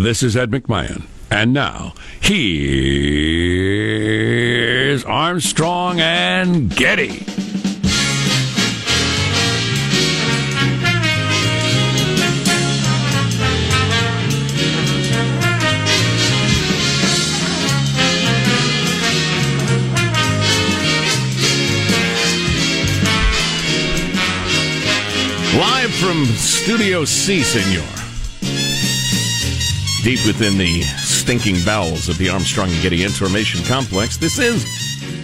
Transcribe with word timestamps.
This 0.00 0.22
is 0.22 0.34
Ed 0.34 0.50
McMahon. 0.50 1.02
And 1.30 1.52
now, 1.52 1.92
here's 2.22 2.64
Armstrong 5.04 6.00
and 6.00 6.74
Getty. 6.74 7.26
Live 25.58 25.92
from 25.96 26.24
Studio 26.24 27.04
C, 27.04 27.42
senor 27.42 27.99
deep 30.02 30.24
within 30.26 30.56
the 30.56 30.82
stinking 30.82 31.56
bowels 31.64 32.08
of 32.08 32.16
the 32.16 32.28
Armstrong 32.28 32.70
and 32.70 32.82
Getty 32.82 33.04
Information 33.04 33.62
Complex. 33.64 34.16
This 34.16 34.38
is 34.38 34.64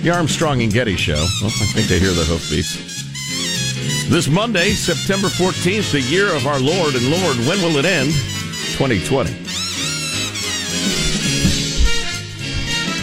the 0.03 0.11
Armstrong 0.11 0.61
and 0.63 0.73
Getty 0.73 0.97
Show. 0.97 1.15
Well, 1.15 1.51
I 1.51 1.67
think 1.73 1.89
they 1.89 1.99
hear 1.99 2.13
the 2.13 2.25
hoofbeats. 2.25 2.77
This 4.11 4.29
Monday, 4.29 4.71
September 4.71 5.29
14th, 5.29 5.93
the 5.93 6.01
year 6.01 6.35
of 6.35 6.47
our 6.47 6.59
Lord 6.59 6.95
and 6.95 7.11
Lord, 7.11 7.37
when 7.49 7.61
will 7.63 7.79
it 7.79 7.85
end? 7.87 8.13
2020. 8.77 9.31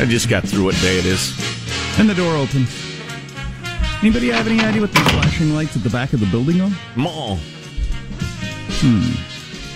I 0.02 0.06
just 0.06 0.30
got 0.30 0.44
through 0.44 0.66
what 0.66 0.76
day 0.76 1.00
it 1.00 1.06
is. 1.06 1.34
And 1.98 2.10
the 2.10 2.16
door 2.16 2.36
opens. 2.36 2.70
Anybody 4.02 4.30
have 4.30 4.48
any 4.48 4.60
idea 4.62 4.82
what 4.82 4.92
the 4.92 5.00
flashing 5.00 5.54
lights 5.54 5.76
at 5.76 5.84
the 5.84 5.90
back 5.90 6.14
of 6.14 6.20
the 6.20 6.28
building 6.28 6.62
are? 6.62 6.72
Mall. 6.96 7.38
Hmm. 8.80 9.33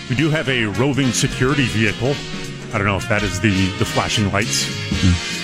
We 0.10 0.16
do 0.16 0.30
have 0.30 0.48
a 0.50 0.66
roving 0.66 1.12
security 1.12 1.66
vehicle. 1.66 2.14
I 2.74 2.78
don't 2.78 2.88
know 2.88 2.98
if 2.98 3.08
that 3.10 3.24
is 3.24 3.40
the, 3.40 3.50
the 3.78 3.86
flashing 3.86 4.32
lights. 4.32 4.66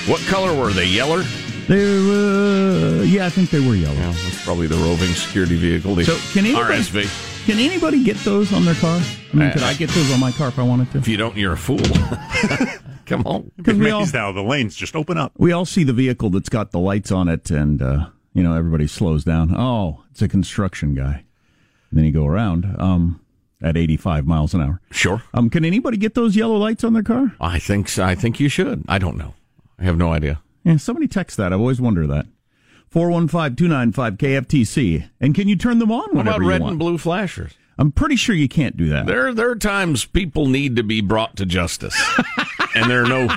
What 0.07 0.22
color 0.22 0.57
were 0.57 0.72
they? 0.72 0.85
Yeller? 0.85 1.24
They 1.68 1.78
were, 1.85 3.03
yeah, 3.06 3.25
I 3.25 3.29
think 3.29 3.50
they 3.50 3.59
were 3.66 3.75
yellow. 3.75 3.94
Yeah, 3.96 4.12
that's 4.12 4.44
probably 4.44 4.68
the 4.68 4.75
roving 4.75 5.13
security 5.13 5.56
vehicle. 5.57 5.96
The 5.96 6.03
So 6.06 6.18
can 6.34 6.46
anybody, 6.46 6.75
RSV. 6.81 7.46
can 7.46 7.57
anybody 7.59 8.03
get 8.03 8.18
those 8.18 8.52
on 8.52 8.66
their 8.66 8.75
car? 8.75 9.00
I 9.00 9.35
mean, 9.35 9.47
Uh, 9.50 9.53
could 9.53 9.63
I 9.63 9.73
get 9.73 9.90
those 9.91 10.12
on 10.13 10.19
my 10.19 10.31
car 10.34 10.50
if 10.50 10.59
I 10.59 10.63
wanted 10.63 10.91
to? 10.91 10.97
If 10.97 11.07
you 11.07 11.16
don't, 11.16 11.38
you're 11.38 11.53
a 11.53 11.57
fool. 11.57 11.79
Come 13.06 13.23
on. 13.25 13.52
Because 13.57 13.78
we 13.78 13.91
all, 13.91 14.06
how 14.06 14.31
the 14.34 14.41
lanes 14.41 14.75
just 14.75 14.96
open 14.96 15.18
up. 15.18 15.31
we 15.38 15.52
all 15.52 15.66
see 15.66 15.84
the 15.84 15.94
vehicle 15.94 16.29
that's 16.29 16.50
got 16.50 16.72
the 16.72 16.79
lights 16.79 17.12
on 17.12 17.28
it, 17.29 17.50
and 17.52 17.81
uh, 17.81 18.07
you 18.34 18.44
know 18.44 18.56
everybody 18.56 18.88
slows 18.88 19.23
down. 19.23 19.53
Oh, 19.56 20.03
it's 20.12 20.22
a 20.22 20.28
construction 20.28 20.96
guy. 20.96 21.23
And 21.91 21.97
then 22.00 22.06
you 22.06 22.12
go 22.12 22.25
around 22.25 22.75
um, 22.79 23.22
at 23.63 23.75
85 23.78 24.28
miles 24.28 24.53
an 24.53 24.62
hour. 24.62 24.79
Sure. 24.91 25.24
Um, 25.34 25.50
can 25.50 25.66
anybody 25.66 25.97
get 25.97 26.13
those 26.13 26.35
yellow 26.35 26.57
lights 26.57 26.84
on 26.84 26.94
their 26.94 27.01
car? 27.03 27.34
I 27.40 27.57
think 27.59 27.88
so. 27.90 28.03
I 28.03 28.13
think 28.16 28.40
you 28.40 28.50
should. 28.50 28.84
I 28.88 28.97
don't 29.00 29.18
know. 29.18 29.34
I 29.79 29.84
have 29.85 29.97
no 29.97 30.13
idea. 30.13 30.41
Yeah, 30.63 30.78
somebody 30.78 31.07
text 31.07 31.38
that. 31.38 31.51
I've 31.53 31.59
always 31.59 31.81
wonder 31.81 32.06
that. 32.07 32.25
415-295-KFTC. 32.94 35.09
And 35.19 35.35
can 35.35 35.47
you 35.47 35.56
turn 35.56 35.79
them 35.79 35.91
on 35.91 36.00
What 36.02 36.13
whenever 36.13 36.29
about 36.38 36.41
you 36.44 36.50
red 36.50 36.62
want? 36.62 36.72
and 36.73 36.79
blue 36.79 36.97
flashers? 36.97 37.53
I'm 37.78 37.91
pretty 37.91 38.16
sure 38.16 38.35
you 38.35 38.47
can't 38.47 38.78
do 38.78 38.90
that. 38.90 39.08
There, 39.08 39.34
there 39.34 39.49
are 39.49 39.55
times 39.55 40.05
people 40.05 40.47
need 40.47 40.76
to 40.76 40.84
be 40.84 41.02
brought 41.02 41.35
to 41.37 41.46
justice, 41.46 41.99
and 42.76 42.90
there 42.90 43.03
are 43.03 43.08
no 43.08 43.29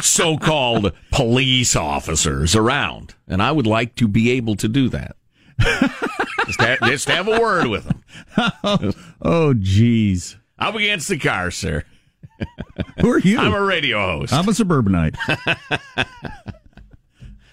so-called 0.00 0.92
police 1.10 1.76
officers 1.76 2.56
around. 2.56 3.14
And 3.28 3.42
I 3.42 3.52
would 3.52 3.66
like 3.66 3.94
to 3.96 4.08
be 4.08 4.30
able 4.30 4.56
to 4.56 4.68
do 4.68 4.88
that. 4.88 5.16
just, 6.46 6.60
have, 6.60 6.80
just 6.80 7.08
have 7.08 7.28
a 7.28 7.40
word 7.40 7.66
with 7.66 7.84
them. 7.84 8.02
oh, 9.22 9.54
jeez. 9.54 10.36
I'm 10.58 10.76
against 10.76 11.08
the 11.08 11.18
car, 11.18 11.50
sir. 11.50 11.84
Who 13.00 13.10
are 13.10 13.18
you? 13.18 13.38
I'm 13.38 13.54
a 13.54 13.62
radio 13.62 13.98
host. 13.98 14.32
I'm 14.32 14.48
a 14.48 14.54
suburbanite. 14.54 15.16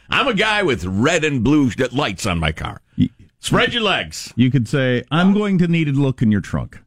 I'm 0.09 0.27
a 0.27 0.33
guy 0.33 0.63
with 0.63 0.85
red 0.85 1.23
and 1.23 1.43
blue 1.43 1.69
lights 1.91 2.25
on 2.25 2.39
my 2.39 2.51
car. 2.51 2.81
Spread 3.39 3.73
your 3.73 3.83
legs. 3.83 4.33
You 4.35 4.51
could 4.51 4.67
say, 4.67 5.03
I'm 5.11 5.33
going 5.33 5.59
to 5.59 5.67
need 5.67 5.85
to 5.85 5.93
look 5.93 6.21
in 6.21 6.31
your 6.31 6.41
trunk. 6.41 6.79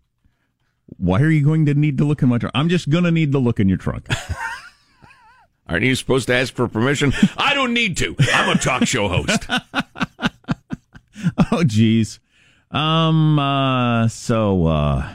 Why 0.99 1.21
are 1.21 1.31
you 1.31 1.45
going 1.45 1.65
to 1.67 1.75
need 1.75 1.99
to 1.99 2.05
look 2.05 2.23
in 2.23 2.29
my 2.29 2.39
trunk? 2.39 2.53
I'm 2.55 2.69
just 2.69 2.91
going 2.91 3.05
to 3.05 3.11
need 3.11 3.33
to 3.33 3.39
look 3.39 3.59
in 3.59 3.69
your 3.69 3.79
trunk. 3.79 4.07
Aren't 5.67 5.85
you 5.85 5.95
supposed 5.95 6.27
to 6.27 6.35
ask 6.35 6.53
for 6.55 6.69
permission? 6.69 7.13
I 7.39 7.55
don't 7.55 7.73
need 7.73 7.97
to. 7.99 8.15
I'm 8.35 8.55
a 8.55 8.61
talk 8.61 8.87
show 8.87 9.09
host. 9.09 9.47
oh, 11.53 11.65
geez. 11.65 12.21
Um. 12.71 13.39
Uh, 13.39 14.09
so, 14.09 14.67
uh, 14.67 15.13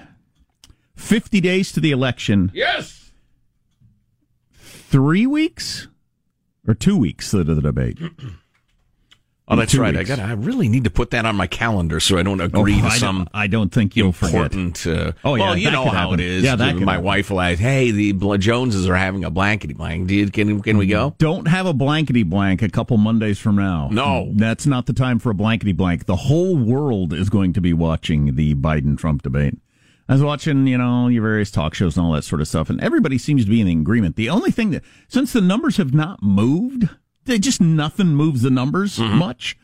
fifty 0.95 1.41
days 1.41 1.71
to 1.71 1.79
the 1.79 1.91
election. 1.91 2.51
Yes. 2.53 3.11
Three 4.53 5.25
weeks 5.27 5.87
or 6.67 6.73
two 6.73 6.97
weeks 6.97 7.31
to 7.31 7.43
the 7.43 7.61
debate. 7.61 7.99
Oh, 9.49 9.55
that's 9.55 9.73
right. 9.75 9.95
weeks. 9.95 10.11
I 10.11 10.15
got. 10.17 10.25
I 10.27 10.33
really 10.33 10.67
need 10.67 10.83
to 10.83 10.89
put 10.89 11.11
that 11.11 11.25
on 11.25 11.37
my 11.37 11.47
calendar 11.47 12.01
so 12.01 12.17
I 12.17 12.23
don't 12.23 12.41
agree 12.41 12.75
Oh, 12.79 12.81
to 12.81 12.85
I 12.87 12.97
some 12.97 13.17
don't, 13.19 13.29
I 13.33 13.47
don't 13.47 13.71
think 13.71 13.95
you'll 13.95 14.11
forget. 14.11 14.33
important. 14.53 14.85
Uh, 14.85 15.13
Oh, 15.23 15.35
yeah, 15.35 15.43
well, 15.45 15.57
you 15.57 15.71
know 15.71 15.85
how 15.85 16.09
happen. 16.09 16.19
it 16.19 16.25
is. 16.25 16.43
Yeah, 16.43 16.57
that 16.57 16.73
could 16.75 16.83
my 16.83 16.93
happen. 16.93 17.05
wife 17.05 17.29
will 17.29 17.39
ask, 17.39 17.57
"Hey, 17.59 17.91
the 17.91 18.11
Joneses 18.39 18.89
are 18.89 18.95
having 18.97 19.23
a 19.23 19.29
blankety 19.31 19.73
blank. 19.73 20.07
Dude, 20.07 20.33
can 20.33 20.61
can 20.61 20.77
we 20.77 20.85
go?" 20.87 21.15
Don't 21.17 21.47
have 21.47 21.65
a 21.65 21.73
blankety 21.73 22.23
blank 22.23 22.61
a 22.61 22.67
couple 22.69 22.97
Mondays 22.97 23.39
from 23.39 23.55
now. 23.55 23.87
No. 23.91 24.31
That's 24.35 24.65
not 24.65 24.85
the 24.85 24.93
time 24.93 25.17
for 25.17 25.29
a 25.29 25.35
blankety 25.35 25.71
blank. 25.71 26.05
The 26.07 26.15
whole 26.17 26.57
world 26.57 27.13
is 27.13 27.29
going 27.29 27.53
to 27.53 27.61
be 27.61 27.71
watching 27.71 28.35
the 28.35 28.53
Biden 28.55 28.97
Trump 28.97 29.21
debate. 29.23 29.57
I 30.09 30.13
was 30.13 30.23
watching, 30.23 30.67
you 30.67 30.77
know, 30.77 31.07
your 31.09 31.21
various 31.23 31.51
talk 31.51 31.73
shows 31.73 31.97
and 31.97 32.05
all 32.05 32.13
that 32.13 32.23
sort 32.23 32.39
of 32.41 32.47
stuff, 32.47 32.69
and 32.69 32.79
everybody 32.81 33.17
seems 33.17 33.43
to 33.45 33.49
be 33.49 33.59
in 33.61 33.67
agreement. 33.67 34.15
The 34.17 34.29
only 34.29 34.51
thing 34.51 34.71
that, 34.71 34.83
since 35.09 35.33
the 35.33 35.41
numbers 35.41 35.75
have 35.77 35.93
not 35.93 36.21
moved, 36.23 36.87
they 37.27 37.39
just 37.39 37.61
nothing 37.61 38.07
moves 38.15 38.41
the 38.41 38.49
numbers 38.49 38.97
much. 38.99 39.57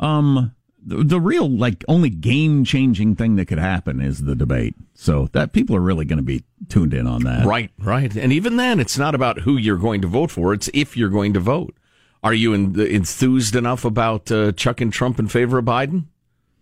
Um, 0.00 0.54
the, 0.84 1.04
the 1.04 1.20
real, 1.20 1.50
like, 1.50 1.84
only 1.88 2.08
game 2.08 2.64
changing 2.64 3.16
thing 3.16 3.36
that 3.36 3.46
could 3.46 3.58
happen 3.58 4.00
is 4.00 4.22
the 4.22 4.34
debate. 4.34 4.74
So 4.94 5.28
that 5.32 5.52
people 5.52 5.76
are 5.76 5.80
really 5.80 6.04
going 6.04 6.18
to 6.18 6.22
be 6.24 6.44
tuned 6.68 6.94
in 6.94 7.06
on 7.06 7.24
that. 7.24 7.44
Right, 7.44 7.70
right. 7.78 8.16
And 8.16 8.32
even 8.32 8.56
then, 8.56 8.80
it's 8.80 8.96
not 8.96 9.14
about 9.14 9.40
who 9.40 9.56
you're 9.56 9.76
going 9.76 10.00
to 10.02 10.08
vote 10.08 10.30
for. 10.30 10.54
It's 10.54 10.70
if 10.72 10.96
you're 10.96 11.08
going 11.08 11.34
to 11.34 11.40
vote. 11.40 11.74
Are 12.22 12.34
you 12.34 12.52
en- 12.54 12.78
enthused 12.80 13.54
enough 13.54 13.84
about 13.84 14.32
uh, 14.32 14.50
chucking 14.52 14.90
Trump 14.90 15.20
in 15.20 15.28
favor 15.28 15.58
of 15.58 15.64
Biden, 15.64 16.06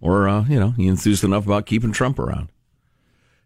or 0.02 0.28
uh, 0.28 0.44
you 0.44 0.60
know, 0.60 0.74
you 0.76 0.90
enthused 0.90 1.24
enough 1.24 1.46
about 1.46 1.64
keeping 1.64 1.92
Trump 1.92 2.18
around? 2.18 2.48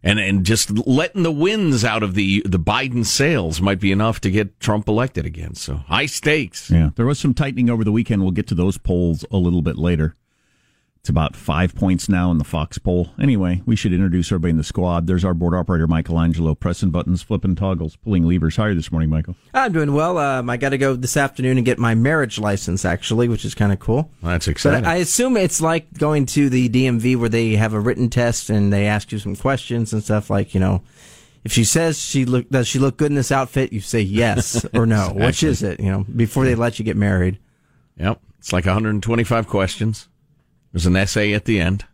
And 0.02 0.18
and 0.18 0.46
just 0.46 0.70
letting 0.86 1.24
the 1.24 1.32
winds 1.32 1.84
out 1.84 2.02
of 2.02 2.14
the 2.14 2.42
the 2.46 2.58
Biden 2.58 3.04
sails 3.04 3.60
might 3.60 3.80
be 3.80 3.92
enough 3.92 4.20
to 4.22 4.30
get 4.30 4.58
Trump 4.58 4.88
elected 4.88 5.26
again. 5.26 5.54
So 5.54 5.74
high 5.74 6.06
stakes. 6.06 6.70
Yeah, 6.70 6.90
there 6.96 7.04
was 7.04 7.18
some 7.18 7.34
tightening 7.34 7.68
over 7.68 7.84
the 7.84 7.92
weekend. 7.92 8.22
We'll 8.22 8.30
get 8.30 8.46
to 8.48 8.54
those 8.54 8.78
polls 8.78 9.26
a 9.30 9.36
little 9.36 9.60
bit 9.60 9.76
later. 9.76 10.16
It's 11.00 11.08
about 11.08 11.34
five 11.34 11.74
points 11.74 12.10
now 12.10 12.30
in 12.30 12.36
the 12.36 12.44
Fox 12.44 12.76
poll. 12.76 13.08
Anyway, 13.18 13.62
we 13.64 13.74
should 13.74 13.94
introduce 13.94 14.30
everybody 14.30 14.50
in 14.50 14.58
the 14.58 14.62
squad. 14.64 15.06
There's 15.06 15.24
our 15.24 15.32
board 15.32 15.54
operator, 15.54 15.86
Michelangelo, 15.86 16.54
pressing 16.54 16.90
buttons, 16.90 17.22
flipping 17.22 17.56
toggles, 17.56 17.96
pulling 17.96 18.28
levers. 18.28 18.56
How 18.56 18.64
are 18.64 18.68
you 18.68 18.74
this 18.74 18.92
morning, 18.92 19.08
Michael? 19.08 19.34
I'm 19.54 19.72
doing 19.72 19.94
well. 19.94 20.18
Um, 20.18 20.50
I 20.50 20.58
got 20.58 20.68
to 20.70 20.78
go 20.78 20.94
this 20.96 21.16
afternoon 21.16 21.56
and 21.56 21.64
get 21.64 21.78
my 21.78 21.94
marriage 21.94 22.38
license, 22.38 22.84
actually, 22.84 23.28
which 23.28 23.46
is 23.46 23.54
kind 23.54 23.72
of 23.72 23.78
cool. 23.78 24.10
That's 24.22 24.44
But 24.44 24.50
exciting. 24.50 24.84
I 24.84 24.96
assume 24.96 25.38
it's 25.38 25.62
like 25.62 25.90
going 25.94 26.26
to 26.26 26.50
the 26.50 26.68
DMV 26.68 27.16
where 27.16 27.30
they 27.30 27.56
have 27.56 27.72
a 27.72 27.80
written 27.80 28.10
test 28.10 28.50
and 28.50 28.70
they 28.70 28.84
ask 28.86 29.10
you 29.10 29.18
some 29.18 29.36
questions 29.36 29.94
and 29.94 30.04
stuff 30.04 30.28
like, 30.28 30.52
you 30.52 30.60
know, 30.60 30.82
if 31.44 31.52
she 31.52 31.64
says 31.64 31.98
she 31.98 32.26
look 32.26 32.50
does 32.50 32.68
she 32.68 32.78
look 32.78 32.98
good 32.98 33.10
in 33.10 33.14
this 33.14 33.32
outfit, 33.32 33.72
you 33.72 33.80
say 33.80 34.02
yes 34.02 34.66
or 34.74 34.84
no. 34.84 35.12
Which 35.14 35.42
is 35.42 35.62
it? 35.62 35.80
You 35.80 35.90
know, 35.90 36.04
before 36.14 36.44
they 36.44 36.54
let 36.54 36.78
you 36.78 36.84
get 36.84 36.98
married. 36.98 37.38
Yep. 37.96 38.20
It's 38.38 38.52
like 38.52 38.66
125 38.66 39.48
questions. 39.48 40.08
There's 40.72 40.86
an 40.86 40.96
essay 40.96 41.32
at 41.32 41.44
the 41.44 41.60
end. 41.60 41.84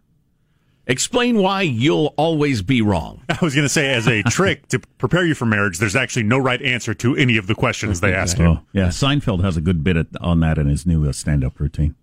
Explain 0.88 1.38
why 1.38 1.62
you'll 1.62 2.14
always 2.16 2.62
be 2.62 2.80
wrong. 2.80 3.22
I 3.28 3.38
was 3.42 3.54
going 3.54 3.64
to 3.64 3.68
say, 3.68 3.92
as 3.92 4.06
a 4.06 4.22
trick 4.22 4.68
to 4.68 4.78
prepare 4.98 5.24
you 5.26 5.34
for 5.34 5.44
marriage, 5.44 5.78
there's 5.78 5.96
actually 5.96 6.22
no 6.22 6.38
right 6.38 6.62
answer 6.62 6.94
to 6.94 7.16
any 7.16 7.36
of 7.36 7.48
the 7.48 7.54
questions 7.56 8.00
they 8.00 8.14
ask 8.14 8.38
you. 8.38 8.46
Oh, 8.46 8.60
yeah. 8.72 8.88
Seinfeld 8.88 9.42
has 9.42 9.56
a 9.56 9.60
good 9.60 9.82
bit 9.82 9.96
at, 9.96 10.06
on 10.20 10.40
that 10.40 10.58
in 10.58 10.68
his 10.68 10.86
new 10.86 11.08
uh, 11.08 11.12
stand-up 11.12 11.58
routine. 11.58 11.96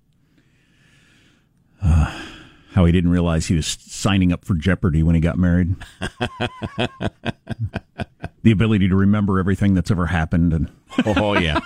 Uh, 1.81 2.21
how 2.73 2.85
he 2.85 2.91
didn't 2.91 3.11
realize 3.11 3.45
he 3.47 3.55
was 3.55 3.67
signing 3.67 4.33
up 4.33 4.43
for 4.43 4.55
Jeopardy 4.55 5.01
when 5.03 5.15
he 5.15 5.21
got 5.21 5.37
married. 5.37 5.75
the 8.41 8.51
ability 8.51 8.89
to 8.89 8.95
remember 8.95 9.39
everything 9.39 9.75
that's 9.75 9.91
ever 9.91 10.07
happened, 10.07 10.53
and 10.53 10.71
Oh 11.05 11.37
yeah. 11.37 11.59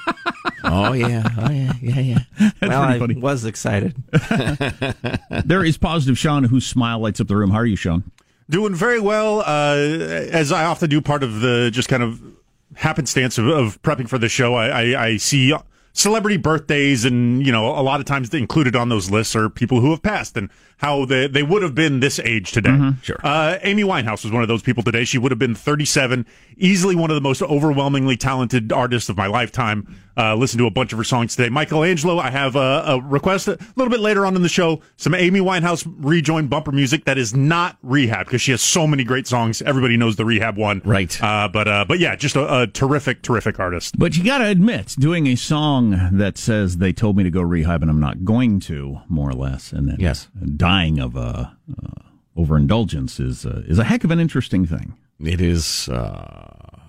Oh 0.69 0.93
yeah. 0.93 1.27
Oh 1.37 1.49
yeah. 1.49 1.73
Yeah 1.81 1.99
yeah. 1.99 2.19
that's 2.39 2.55
well, 2.61 2.81
I 2.81 2.99
funny. 2.99 3.15
was 3.15 3.45
excited. 3.45 3.95
There 5.45 5.63
is 5.63 5.77
positive 5.77 6.17
Sean, 6.17 6.43
whose 6.45 6.65
smile 6.65 6.99
lights 6.99 7.21
up 7.21 7.27
the 7.27 7.35
room. 7.35 7.51
How 7.51 7.57
are 7.57 7.65
you, 7.65 7.75
Sean? 7.75 8.03
Doing 8.49 8.75
very 8.75 8.99
well, 8.99 9.41
uh, 9.41 9.75
as 9.75 10.51
I 10.51 10.65
often 10.65 10.89
do. 10.89 11.01
Part 11.01 11.23
of 11.23 11.41
the 11.41 11.69
just 11.71 11.89
kind 11.89 12.03
of 12.03 12.21
happenstance 12.75 13.37
of, 13.37 13.47
of 13.47 13.81
prepping 13.81 14.09
for 14.09 14.17
the 14.17 14.29
show, 14.29 14.55
I, 14.55 14.67
I, 14.67 15.05
I 15.05 15.17
see 15.17 15.53
celebrity 15.93 16.37
birthdays, 16.37 17.05
and 17.05 17.45
you 17.45 17.51
know, 17.51 17.67
a 17.67 17.81
lot 17.81 17.99
of 17.99 18.05
times 18.05 18.33
included 18.33 18.75
on 18.75 18.89
those 18.89 19.09
lists 19.09 19.35
are 19.35 19.49
people 19.49 19.81
who 19.81 19.91
have 19.91 20.01
passed 20.01 20.37
and 20.37 20.49
how 20.77 21.05
they 21.05 21.27
they 21.27 21.43
would 21.43 21.61
have 21.63 21.75
been 21.75 21.99
this 21.99 22.19
age 22.19 22.51
today. 22.51 22.77
Sure. 23.01 23.19
Uh, 23.23 23.57
Amy 23.63 23.83
Winehouse 23.83 24.23
was 24.23 24.31
one 24.31 24.41
of 24.41 24.47
those 24.47 24.61
people 24.61 24.83
today. 24.83 25.03
She 25.05 25.17
would 25.17 25.31
have 25.31 25.39
been 25.39 25.55
37, 25.55 26.25
easily 26.57 26.95
one 26.95 27.09
of 27.09 27.15
the 27.15 27.21
most 27.21 27.41
overwhelmingly 27.41 28.15
talented 28.17 28.71
artists 28.71 29.09
of 29.09 29.17
my 29.17 29.27
lifetime. 29.27 29.95
Uh, 30.15 30.33
listen 30.35 30.57
to 30.57 30.65
a 30.65 30.71
bunch 30.71 30.91
of 30.93 30.97
her 30.97 31.03
songs 31.03 31.35
today. 31.35 31.47
Michelangelo, 31.49 32.17
I 32.17 32.31
have 32.31 32.55
a, 32.55 32.83
a 32.87 33.01
request 33.01 33.47
a 33.47 33.57
little 33.75 33.91
bit 33.91 33.99
later 33.99 34.25
on 34.25 34.35
in 34.35 34.41
the 34.41 34.49
show. 34.49 34.81
Some 34.95 35.13
Amy 35.13 35.39
Winehouse 35.39 35.85
rejoin 35.99 36.47
bumper 36.47 36.71
music 36.71 37.05
that 37.05 37.19
is 37.19 37.35
not 37.35 37.77
rehab 37.83 38.25
because 38.25 38.41
she 38.41 38.49
has 38.49 38.61
so 38.63 38.87
many 38.87 39.03
great 39.03 39.27
songs. 39.27 39.61
Everybody 39.61 39.95
knows 39.95 40.15
the 40.15 40.25
rehab 40.25 40.57
one, 40.57 40.81
Right. 40.83 41.21
Uh, 41.21 41.47
but 41.51 41.67
uh, 41.67 41.85
but 41.87 41.99
yeah, 41.99 42.15
just 42.15 42.35
a, 42.35 42.61
a 42.61 42.67
terrific, 42.67 43.21
terrific 43.21 43.59
artist. 43.59 43.97
But 43.99 44.17
you 44.17 44.23
got 44.23 44.39
to 44.39 44.45
admit, 44.45 44.95
doing 44.97 45.27
a 45.27 45.35
song 45.35 46.09
that 46.13 46.37
says 46.39 46.77
they 46.77 46.93
told 46.93 47.15
me 47.15 47.23
to 47.23 47.29
go 47.29 47.41
rehab 47.41 47.83
and 47.83 47.91
I'm 47.91 47.99
not 47.99 48.25
going 48.25 48.59
to, 48.61 48.99
more 49.09 49.29
or 49.29 49.33
less, 49.33 49.71
and 49.71 49.87
then 49.87 49.97
Yes. 49.99 50.29
Dying 50.67 50.99
of 50.99 51.15
uh, 51.15 51.19
uh, 51.21 52.01
overindulgence 52.35 53.21
is 53.21 53.45
uh, 53.45 53.63
is 53.67 53.79
a 53.79 53.85
heck 53.85 54.03
of 54.03 54.11
an 54.11 54.19
interesting 54.19 54.65
thing. 54.65 54.97
It 55.23 55.39
is 55.39 55.87
uh, 55.87 56.79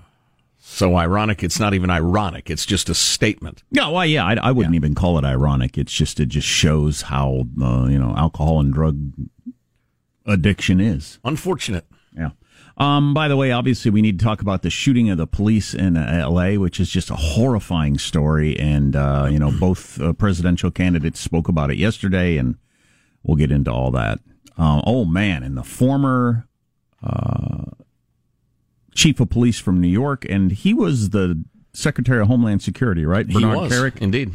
so 0.58 0.96
ironic. 0.96 1.44
It's 1.44 1.60
not 1.60 1.74
even 1.74 1.88
ironic. 1.88 2.50
It's 2.50 2.66
just 2.66 2.88
a 2.88 2.94
statement. 2.94 3.62
Yeah, 3.70 3.88
well, 3.88 4.04
yeah, 4.04 4.24
I, 4.26 4.34
I 4.34 4.50
wouldn't 4.50 4.74
even 4.74 4.94
call 4.96 5.16
it 5.18 5.24
ironic. 5.24 5.78
It's 5.78 5.92
just 5.92 6.18
it 6.18 6.28
just 6.28 6.48
shows 6.48 7.02
how 7.02 7.44
uh, 7.62 7.86
you 7.86 8.00
know 8.00 8.14
alcohol 8.16 8.58
and 8.58 8.74
drug 8.74 9.12
addiction 10.26 10.80
is. 10.80 11.20
Unfortunate. 11.24 11.86
Yeah. 12.16 12.30
Um, 12.78 13.14
by 13.14 13.28
the 13.28 13.36
way, 13.36 13.52
obviously, 13.52 13.92
we 13.92 14.02
need 14.02 14.18
to 14.18 14.24
talk 14.24 14.40
about 14.40 14.62
the 14.62 14.70
shooting 14.70 15.08
of 15.10 15.18
the 15.18 15.26
police 15.26 15.72
in 15.72 15.96
uh, 15.96 16.20
L.A., 16.22 16.58
which 16.58 16.80
is 16.80 16.90
just 16.90 17.10
a 17.10 17.16
horrifying 17.16 17.98
story. 17.98 18.56
And, 18.58 18.94
uh, 18.94 19.26
you 19.28 19.38
know, 19.40 19.50
both 19.50 20.00
uh, 20.00 20.12
presidential 20.12 20.70
candidates 20.70 21.18
spoke 21.18 21.48
about 21.48 21.72
it 21.72 21.76
yesterday, 21.76 22.36
and 22.36 22.54
we'll 23.22 23.36
get 23.36 23.50
into 23.52 23.72
all 23.72 23.90
that. 23.92 24.20
Uh, 24.56 24.82
oh, 24.86 25.04
man. 25.04 25.42
And 25.42 25.56
the 25.56 25.62
former 25.62 26.48
uh, 27.02 27.64
chief 28.94 29.20
of 29.20 29.30
police 29.30 29.58
from 29.60 29.80
New 29.80 29.88
York, 29.88 30.24
and 30.28 30.50
he 30.50 30.74
was 30.74 31.10
the 31.10 31.44
Secretary 31.72 32.20
of 32.20 32.28
Homeland 32.28 32.62
Security, 32.62 33.04
right? 33.06 33.26
Bernard 33.28 33.56
he 33.56 33.60
was 33.62 33.72
Kerik. 33.72 33.98
indeed. 33.98 34.32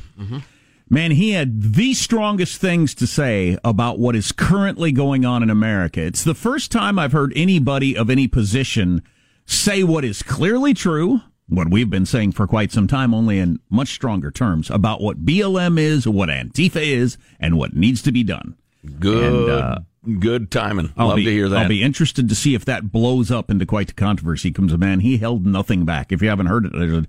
Man, 0.89 1.11
he 1.11 1.31
had 1.31 1.73
the 1.73 1.93
strongest 1.93 2.61
things 2.61 2.93
to 2.95 3.07
say 3.07 3.57
about 3.63 3.99
what 3.99 4.15
is 4.15 4.31
currently 4.31 4.91
going 4.91 5.25
on 5.25 5.41
in 5.41 5.49
America. 5.49 6.01
It's 6.01 6.23
the 6.23 6.35
first 6.35 6.71
time 6.71 6.99
I've 6.99 7.13
heard 7.13 7.33
anybody 7.35 7.97
of 7.97 8.09
any 8.09 8.27
position 8.27 9.01
say 9.45 9.83
what 9.83 10.05
is 10.05 10.21
clearly 10.21 10.73
true, 10.73 11.21
what 11.47 11.69
we've 11.69 11.89
been 11.89 12.05
saying 12.05 12.33
for 12.33 12.47
quite 12.47 12.71
some 12.71 12.87
time, 12.87 13.13
only 13.13 13.39
in 13.39 13.59
much 13.69 13.89
stronger 13.89 14.29
terms, 14.29 14.69
about 14.69 15.01
what 15.01 15.25
BLM 15.25 15.79
is, 15.79 16.07
what 16.07 16.29
Antifa 16.29 16.81
is, 16.81 17.17
and 17.39 17.57
what 17.57 17.75
needs 17.75 18.01
to 18.03 18.11
be 18.11 18.23
done. 18.23 18.55
Good. 18.99 19.33
And, 19.33 19.49
uh, 19.49 19.79
good 20.19 20.51
timing. 20.51 20.93
I'll 20.97 21.07
Love 21.07 21.17
be, 21.17 21.25
to 21.25 21.31
hear 21.31 21.49
that. 21.49 21.63
I'll 21.63 21.67
be 21.69 21.83
interested 21.83 22.27
to 22.29 22.35
see 22.35 22.55
if 22.55 22.65
that 22.65 22.91
blows 22.91 23.31
up 23.31 23.49
into 23.49 23.65
quite 23.65 23.87
the 23.87 23.93
controversy. 23.93 24.51
Comes 24.51 24.73
a 24.73 24.77
man, 24.77 24.99
he 24.99 25.17
held 25.17 25.45
nothing 25.45 25.85
back. 25.85 26.11
If 26.11 26.21
you 26.21 26.29
haven't 26.29 26.47
heard 26.47 26.65
it, 26.65 26.73
a, 26.73 27.07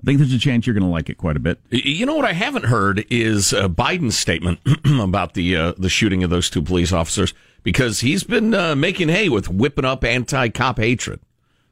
I 0.00 0.04
think 0.04 0.18
there's 0.18 0.32
a 0.32 0.38
chance 0.38 0.66
you're 0.66 0.74
going 0.74 0.84
to 0.84 0.90
like 0.90 1.10
it 1.10 1.16
quite 1.18 1.36
a 1.36 1.40
bit. 1.40 1.58
You 1.70 2.06
know 2.06 2.14
what 2.14 2.24
I 2.24 2.32
haven't 2.32 2.66
heard 2.66 3.04
is 3.10 3.52
uh, 3.52 3.68
Biden's 3.68 4.16
statement 4.16 4.60
about 5.00 5.34
the 5.34 5.56
uh, 5.56 5.72
the 5.76 5.88
shooting 5.88 6.22
of 6.22 6.30
those 6.30 6.48
two 6.48 6.62
police 6.62 6.92
officers 6.92 7.34
because 7.64 8.00
he's 8.00 8.22
been 8.22 8.54
uh, 8.54 8.76
making 8.76 9.08
hay 9.08 9.28
with 9.28 9.48
whipping 9.48 9.84
up 9.84 10.04
anti-cop 10.04 10.78
hatred, 10.78 11.18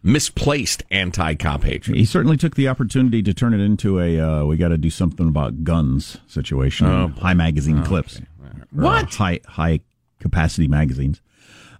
misplaced 0.02 0.82
anti-cop 0.90 1.62
hatred. 1.62 1.96
He 1.96 2.04
certainly 2.04 2.36
took 2.36 2.56
the 2.56 2.66
opportunity 2.66 3.22
to 3.22 3.32
turn 3.32 3.54
it 3.54 3.60
into 3.60 4.00
a 4.00 4.18
uh, 4.18 4.44
we 4.44 4.56
got 4.56 4.68
to 4.68 4.78
do 4.78 4.90
something 4.90 5.28
about 5.28 5.62
guns 5.62 6.16
situation. 6.26 7.12
high 7.12 7.34
magazine 7.34 7.84
clips. 7.84 8.20
What? 8.70 9.14
high 9.14 9.40
high 9.46 9.80
capacity 10.20 10.68
magazines. 10.68 11.20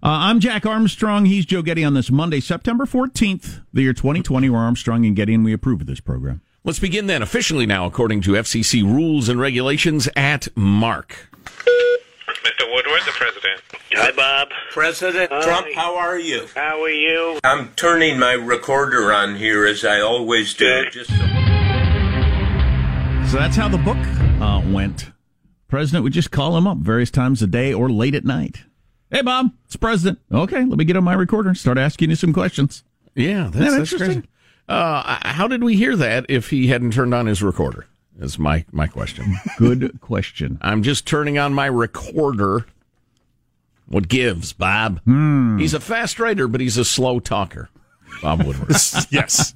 Uh, 0.03 0.09
I'm 0.29 0.39
Jack 0.39 0.65
Armstrong. 0.65 1.25
He's 1.25 1.45
Joe 1.45 1.61
Getty 1.63 1.83
on 1.83 1.93
this 1.95 2.11
Monday, 2.11 2.39
September 2.39 2.85
14th, 2.85 3.61
the 3.73 3.81
year 3.81 3.93
2020. 3.93 4.49
We're 4.49 4.57
Armstrong 4.59 5.05
and 5.05 5.15
Getty, 5.15 5.33
and 5.33 5.43
we 5.43 5.53
approve 5.53 5.81
of 5.81 5.87
this 5.87 5.99
program. 5.99 6.41
Let's 6.63 6.77
begin 6.79 7.07
then 7.07 7.21
officially 7.23 7.65
now, 7.65 7.85
according 7.85 8.21
to 8.21 8.31
FCC 8.33 8.83
rules 8.83 9.27
and 9.29 9.39
regulations. 9.39 10.07
At 10.15 10.47
Mark. 10.55 11.29
Mr. 11.45 12.71
Woodward, 12.73 13.01
the 13.05 13.11
president. 13.13 13.61
Hi, 13.93 14.11
Bob. 14.11 14.49
President 14.71 15.29
Trump, 15.41 15.67
how 15.73 15.95
are 15.95 16.19
you? 16.19 16.47
How 16.55 16.83
are 16.83 16.89
you? 16.89 17.39
I'm 17.43 17.69
turning 17.75 18.19
my 18.19 18.33
recorder 18.33 19.11
on 19.13 19.35
here 19.37 19.65
as 19.65 19.83
I 19.83 19.99
always 20.01 20.53
do. 20.53 20.89
Just 20.91 21.09
so- 21.09 21.15
So 23.31 23.37
that's 23.37 23.55
how 23.55 23.67
the 23.67 23.77
book 23.79 23.97
uh, 24.41 24.61
went. 24.71 25.11
President 25.67 26.03
would 26.03 26.13
just 26.13 26.31
call 26.31 26.57
him 26.57 26.67
up 26.67 26.77
various 26.77 27.11
times 27.11 27.41
a 27.41 27.47
day 27.47 27.73
or 27.73 27.89
late 27.89 28.15
at 28.15 28.25
night. 28.25 28.63
Hey, 29.11 29.21
Bob, 29.21 29.51
it's 29.65 29.75
president. 29.75 30.19
Okay, 30.31 30.63
let 30.63 30.77
me 30.77 30.85
get 30.85 30.97
on 30.97 31.03
my 31.03 31.13
recorder 31.13 31.49
and 31.49 31.57
start 31.57 31.77
asking 31.77 32.09
you 32.09 32.15
some 32.15 32.33
questions. 32.33 32.83
Yeah, 33.15 33.43
that's, 33.43 33.55
that 33.55 33.77
that's 33.77 33.93
interesting? 33.93 34.21
crazy. 34.21 34.29
Uh, 34.67 35.17
how 35.21 35.47
did 35.47 35.63
we 35.63 35.77
hear 35.77 35.95
that 35.95 36.25
if 36.27 36.49
he 36.49 36.67
hadn't 36.67 36.91
turned 36.91 37.13
on 37.13 37.25
his 37.25 37.41
recorder? 37.41 37.87
Is 38.19 38.37
my 38.39 38.65
my 38.71 38.87
question. 38.87 39.37
Good 39.57 40.01
question. 40.01 40.57
I'm 40.61 40.83
just 40.83 41.05
turning 41.05 41.37
on 41.37 41.53
my 41.53 41.67
recorder. 41.67 42.65
What 43.87 44.07
gives, 44.09 44.53
Bob? 44.53 45.01
Hmm. 45.03 45.57
He's 45.57 45.73
a 45.73 45.79
fast 45.79 46.19
writer, 46.19 46.47
but 46.47 46.59
he's 46.59 46.77
a 46.77 46.83
slow 46.83 47.19
talker. 47.19 47.69
Bob 48.21 48.43
Woodward. 48.43 48.71
yes. 49.09 49.53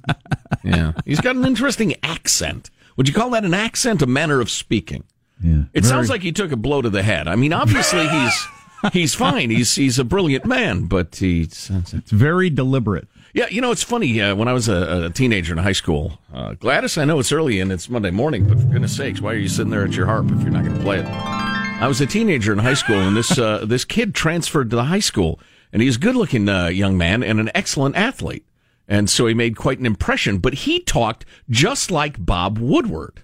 yeah, 0.62 0.92
he's 1.04 1.20
got 1.20 1.36
an 1.36 1.44
interesting 1.44 1.94
accent. 2.02 2.70
Would 2.96 3.08
you 3.08 3.14
call 3.14 3.30
that 3.30 3.44
an 3.44 3.54
accent, 3.54 4.00
a 4.00 4.06
manner 4.06 4.40
of 4.40 4.48
speaking? 4.48 5.04
Yeah. 5.42 5.62
It 5.74 5.84
sounds 5.84 6.08
like 6.10 6.22
he 6.22 6.32
took 6.32 6.52
a 6.52 6.56
blow 6.56 6.82
to 6.82 6.90
the 6.90 7.02
head. 7.02 7.26
I 7.28 7.36
mean, 7.36 7.52
obviously 7.52 8.06
he's 8.08 8.46
he's 8.92 9.14
fine. 9.14 9.50
He's 9.50 9.74
he's 9.74 9.98
a 9.98 10.04
brilliant 10.04 10.44
man, 10.46 10.84
but 10.86 11.16
he's 11.16 11.70
It's 11.70 12.10
very 12.10 12.48
deliberate. 12.50 13.08
yeah. 13.34 13.46
You 13.48 13.60
know, 13.60 13.70
it's 13.72 13.82
funny. 13.82 14.20
Uh, 14.20 14.34
when 14.34 14.48
I 14.48 14.52
was 14.52 14.68
a, 14.68 15.06
a 15.06 15.10
teenager 15.10 15.52
in 15.52 15.58
high 15.58 15.72
school, 15.72 16.18
uh, 16.32 16.54
Gladys, 16.54 16.96
I 16.98 17.04
know 17.04 17.18
it's 17.18 17.32
early 17.32 17.60
and 17.60 17.72
it's 17.72 17.88
Monday 17.88 18.10
morning, 18.10 18.46
but 18.48 18.58
for 18.60 18.66
goodness 18.66 18.96
sakes, 18.96 19.20
why 19.20 19.32
are 19.32 19.36
you 19.36 19.48
sitting 19.48 19.70
there 19.70 19.84
at 19.84 19.94
your 19.96 20.06
harp 20.06 20.30
if 20.30 20.40
you're 20.42 20.50
not 20.50 20.64
going 20.64 20.76
to 20.76 20.82
play 20.82 20.98
it? 21.00 21.06
I 21.06 21.88
was 21.88 22.00
a 22.00 22.06
teenager 22.06 22.52
in 22.52 22.60
high 22.60 22.74
school, 22.74 23.00
and 23.00 23.16
this 23.16 23.36
uh, 23.38 23.64
this 23.66 23.84
kid 23.84 24.14
transferred 24.14 24.70
to 24.70 24.76
the 24.76 24.84
high 24.84 25.00
school, 25.00 25.40
and 25.72 25.82
he's 25.82 25.96
a 25.96 25.98
good 25.98 26.14
looking 26.14 26.48
uh, 26.48 26.66
young 26.68 26.96
man 26.96 27.24
and 27.24 27.40
an 27.40 27.50
excellent 27.56 27.96
athlete, 27.96 28.46
and 28.86 29.10
so 29.10 29.26
he 29.26 29.34
made 29.34 29.56
quite 29.56 29.80
an 29.80 29.86
impression. 29.86 30.38
But 30.38 30.54
he 30.54 30.78
talked 30.78 31.24
just 31.50 31.90
like 31.90 32.24
Bob 32.24 32.58
Woodward. 32.58 33.22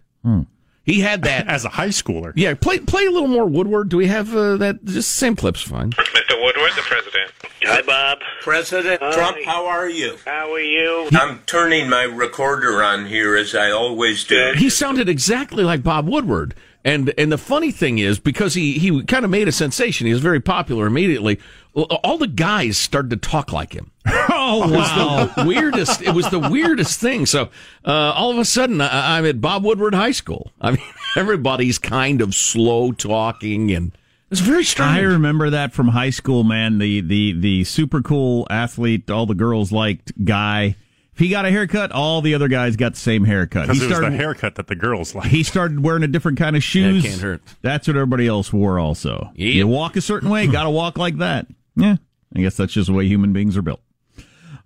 He 0.88 1.00
had 1.00 1.22
that 1.22 1.46
As 1.58 1.64
a 1.64 1.68
high 1.68 1.88
schooler. 1.88 2.32
Yeah, 2.34 2.54
play 2.54 2.78
play 2.78 3.04
a 3.04 3.10
little 3.10 3.28
more 3.28 3.46
Woodward. 3.46 3.90
Do 3.90 3.98
we 3.98 4.06
have 4.06 4.34
uh, 4.34 4.56
that? 4.56 4.84
Just 4.84 5.12
same 5.12 5.36
clip's 5.36 5.62
fine. 5.62 5.90
Mr. 5.90 6.42
Woodward, 6.42 6.72
the 6.76 6.82
president. 6.82 7.30
Hi, 7.62 7.82
Bob. 7.82 8.18
President 8.40 9.02
Hi. 9.02 9.12
Trump, 9.12 9.36
how 9.44 9.66
are 9.66 9.88
you? 9.88 10.16
How 10.24 10.52
are 10.52 10.60
you? 10.60 11.08
I'm 11.12 11.40
turning 11.40 11.90
my 11.90 12.04
recorder 12.04 12.82
on 12.82 13.06
here 13.06 13.36
as 13.36 13.54
I 13.54 13.70
always 13.70 14.24
do. 14.24 14.54
He 14.56 14.70
sounded 14.70 15.08
exactly 15.08 15.64
like 15.64 15.82
Bob 15.82 16.08
Woodward. 16.08 16.54
And 16.84 17.12
and 17.18 17.30
the 17.30 17.38
funny 17.38 17.70
thing 17.70 17.98
is 17.98 18.18
because 18.18 18.54
he 18.54 18.78
he 18.78 19.02
kind 19.02 19.24
of 19.24 19.30
made 19.30 19.48
a 19.48 19.52
sensation. 19.52 20.06
He 20.06 20.12
was 20.12 20.22
very 20.22 20.40
popular 20.40 20.86
immediately. 20.86 21.38
All 21.82 22.18
the 22.18 22.26
guys 22.26 22.76
started 22.78 23.10
to 23.10 23.16
talk 23.16 23.52
like 23.52 23.72
him. 23.74 23.90
Oh, 24.30 24.64
It 24.64 24.70
was 24.76 25.34
the 25.36 25.44
weirdest. 25.44 26.00
It 26.02 26.14
was 26.14 26.28
the 26.30 26.38
weirdest 26.38 27.00
thing. 27.00 27.26
So 27.26 27.50
uh, 27.84 27.90
all 28.14 28.30
of 28.30 28.38
a 28.38 28.44
sudden, 28.44 28.80
I, 28.80 29.18
I'm 29.18 29.26
at 29.26 29.40
Bob 29.40 29.64
Woodward 29.64 29.94
High 29.94 30.12
School. 30.12 30.52
I 30.60 30.70
mean, 30.72 30.82
everybody's 31.16 31.78
kind 31.78 32.20
of 32.22 32.34
slow 32.34 32.92
talking, 32.92 33.70
and 33.72 33.92
it's 34.30 34.40
very 34.40 34.64
strange. 34.64 34.96
I 34.98 35.00
remember 35.02 35.50
that 35.50 35.72
from 35.72 35.88
high 35.88 36.10
school, 36.10 36.44
man. 36.44 36.78
The 36.78 37.00
the 37.00 37.32
the 37.32 37.64
super 37.64 38.00
cool 38.00 38.46
athlete, 38.48 39.10
all 39.10 39.26
the 39.26 39.34
girls 39.34 39.70
liked 39.72 40.12
guy. 40.24 40.76
If 41.12 41.18
he 41.18 41.28
got 41.30 41.44
a 41.44 41.50
haircut, 41.50 41.90
all 41.90 42.22
the 42.22 42.34
other 42.34 42.48
guys 42.48 42.76
got 42.76 42.94
the 42.94 43.00
same 43.00 43.24
haircut. 43.24 43.62
Because 43.66 43.78
He 43.78 43.84
it 43.84 43.88
was 43.88 43.98
the 43.98 44.02
started 44.02 44.16
haircut 44.16 44.54
that 44.54 44.68
the 44.68 44.76
girls 44.76 45.14
like. 45.16 45.26
he 45.30 45.42
started 45.42 45.82
wearing 45.82 46.04
a 46.04 46.08
different 46.08 46.38
kind 46.38 46.54
of 46.56 46.62
shoes. 46.62 47.02
can't 47.02 47.20
hurt. 47.20 47.42
That's 47.60 47.88
what 47.88 47.96
everybody 47.96 48.26
else 48.28 48.52
wore. 48.52 48.78
Also, 48.78 49.30
Yep. 49.34 49.54
you 49.54 49.66
walk 49.66 49.96
a 49.96 50.00
certain 50.00 50.30
way, 50.30 50.46
got 50.46 50.62
to 50.64 50.70
walk 50.70 50.96
like 50.96 51.18
that. 51.18 51.46
Yeah, 51.78 51.96
I 52.36 52.40
guess 52.40 52.56
that's 52.56 52.72
just 52.72 52.88
the 52.88 52.92
way 52.92 53.06
human 53.06 53.32
beings 53.32 53.56
are 53.56 53.62
built. 53.62 53.80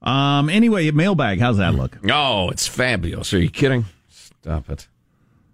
Um. 0.02 0.49
Anyway, 0.50 0.90
mailbag. 0.90 1.38
How's 1.40 1.59
that 1.59 1.75
look? 1.75 1.97
Oh, 2.11 2.49
it's 2.50 2.66
fabulous. 2.66 3.33
Are 3.35 3.38
you 3.38 3.50
kidding? 3.50 3.85
Stop 4.11 4.69
it. 4.71 4.88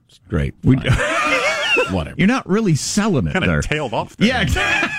It's 0.08 0.20
great. 0.28 0.54
We, 0.64 0.76
Whatever. 1.90 2.14
you're 2.16 2.26
not 2.28 2.48
really 2.48 2.74
selling 2.74 3.26
it 3.26 3.34
kind 3.34 3.44
there. 3.44 3.58
of 3.58 3.66
tailed 3.66 3.92
off. 3.92 4.16
There. 4.16 4.28
yeah. 4.28 4.42
exactly. 4.42 4.94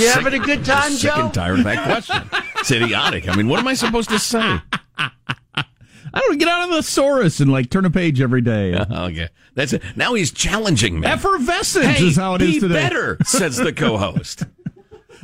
You 0.00 0.08
having 0.08 0.34
a 0.34 0.38
good 0.44 0.64
time, 0.64 0.92
Sick 0.92 1.12
Joe? 1.14 1.24
and 1.26 1.34
tired 1.34 1.58
of 1.58 1.64
that 1.64 1.84
question. 1.84 2.22
It's 2.58 2.70
idiotic. 2.70 3.28
I 3.28 3.36
mean, 3.36 3.48
what 3.48 3.58
am 3.60 3.68
I 3.68 3.74
supposed 3.74 4.08
to 4.10 4.18
say? 4.18 4.58
I 4.98 6.20
don't 6.20 6.38
get 6.38 6.48
out 6.48 6.64
of 6.68 6.70
the 6.76 6.82
thesaurus 6.82 7.40
and 7.40 7.50
like 7.52 7.70
turn 7.70 7.84
a 7.84 7.90
page 7.90 8.20
every 8.20 8.40
day. 8.40 8.72
Okay, 8.90 9.28
that's 9.54 9.72
it. 9.72 9.82
Now 9.96 10.14
he's 10.14 10.30
challenging 10.32 11.00
me. 11.00 11.06
Effervescence 11.06 11.98
Hey, 11.98 12.06
is 12.06 12.16
how 12.16 12.34
it 12.34 12.38
be 12.38 12.56
is 12.56 12.62
today. 12.62 12.74
better, 12.74 13.18
says 13.24 13.56
the 13.56 13.72
co-host. 13.72 14.44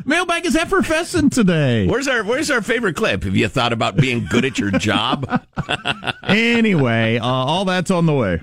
Mailbag 0.05 0.47
is 0.47 0.57
effervescent 0.57 1.33
today. 1.33 1.87
Where's 1.87 2.09
our 2.09 2.25
Where's 2.25 2.51
our 2.51 2.63
favorite 2.63 2.97
clip? 2.97 3.25
Have 3.25 3.37
you 3.37 3.49
thought 3.49 3.73
about 3.73 3.97
being 3.97 4.27
good 4.27 4.45
at 4.45 4.59
your 4.59 4.71
job? 4.71 5.45
anyway, 6.25 7.19
uh, 7.19 7.27
all 7.27 7.65
that's 7.65 7.91
on 7.91 8.07
the 8.07 8.15
way. 8.15 8.43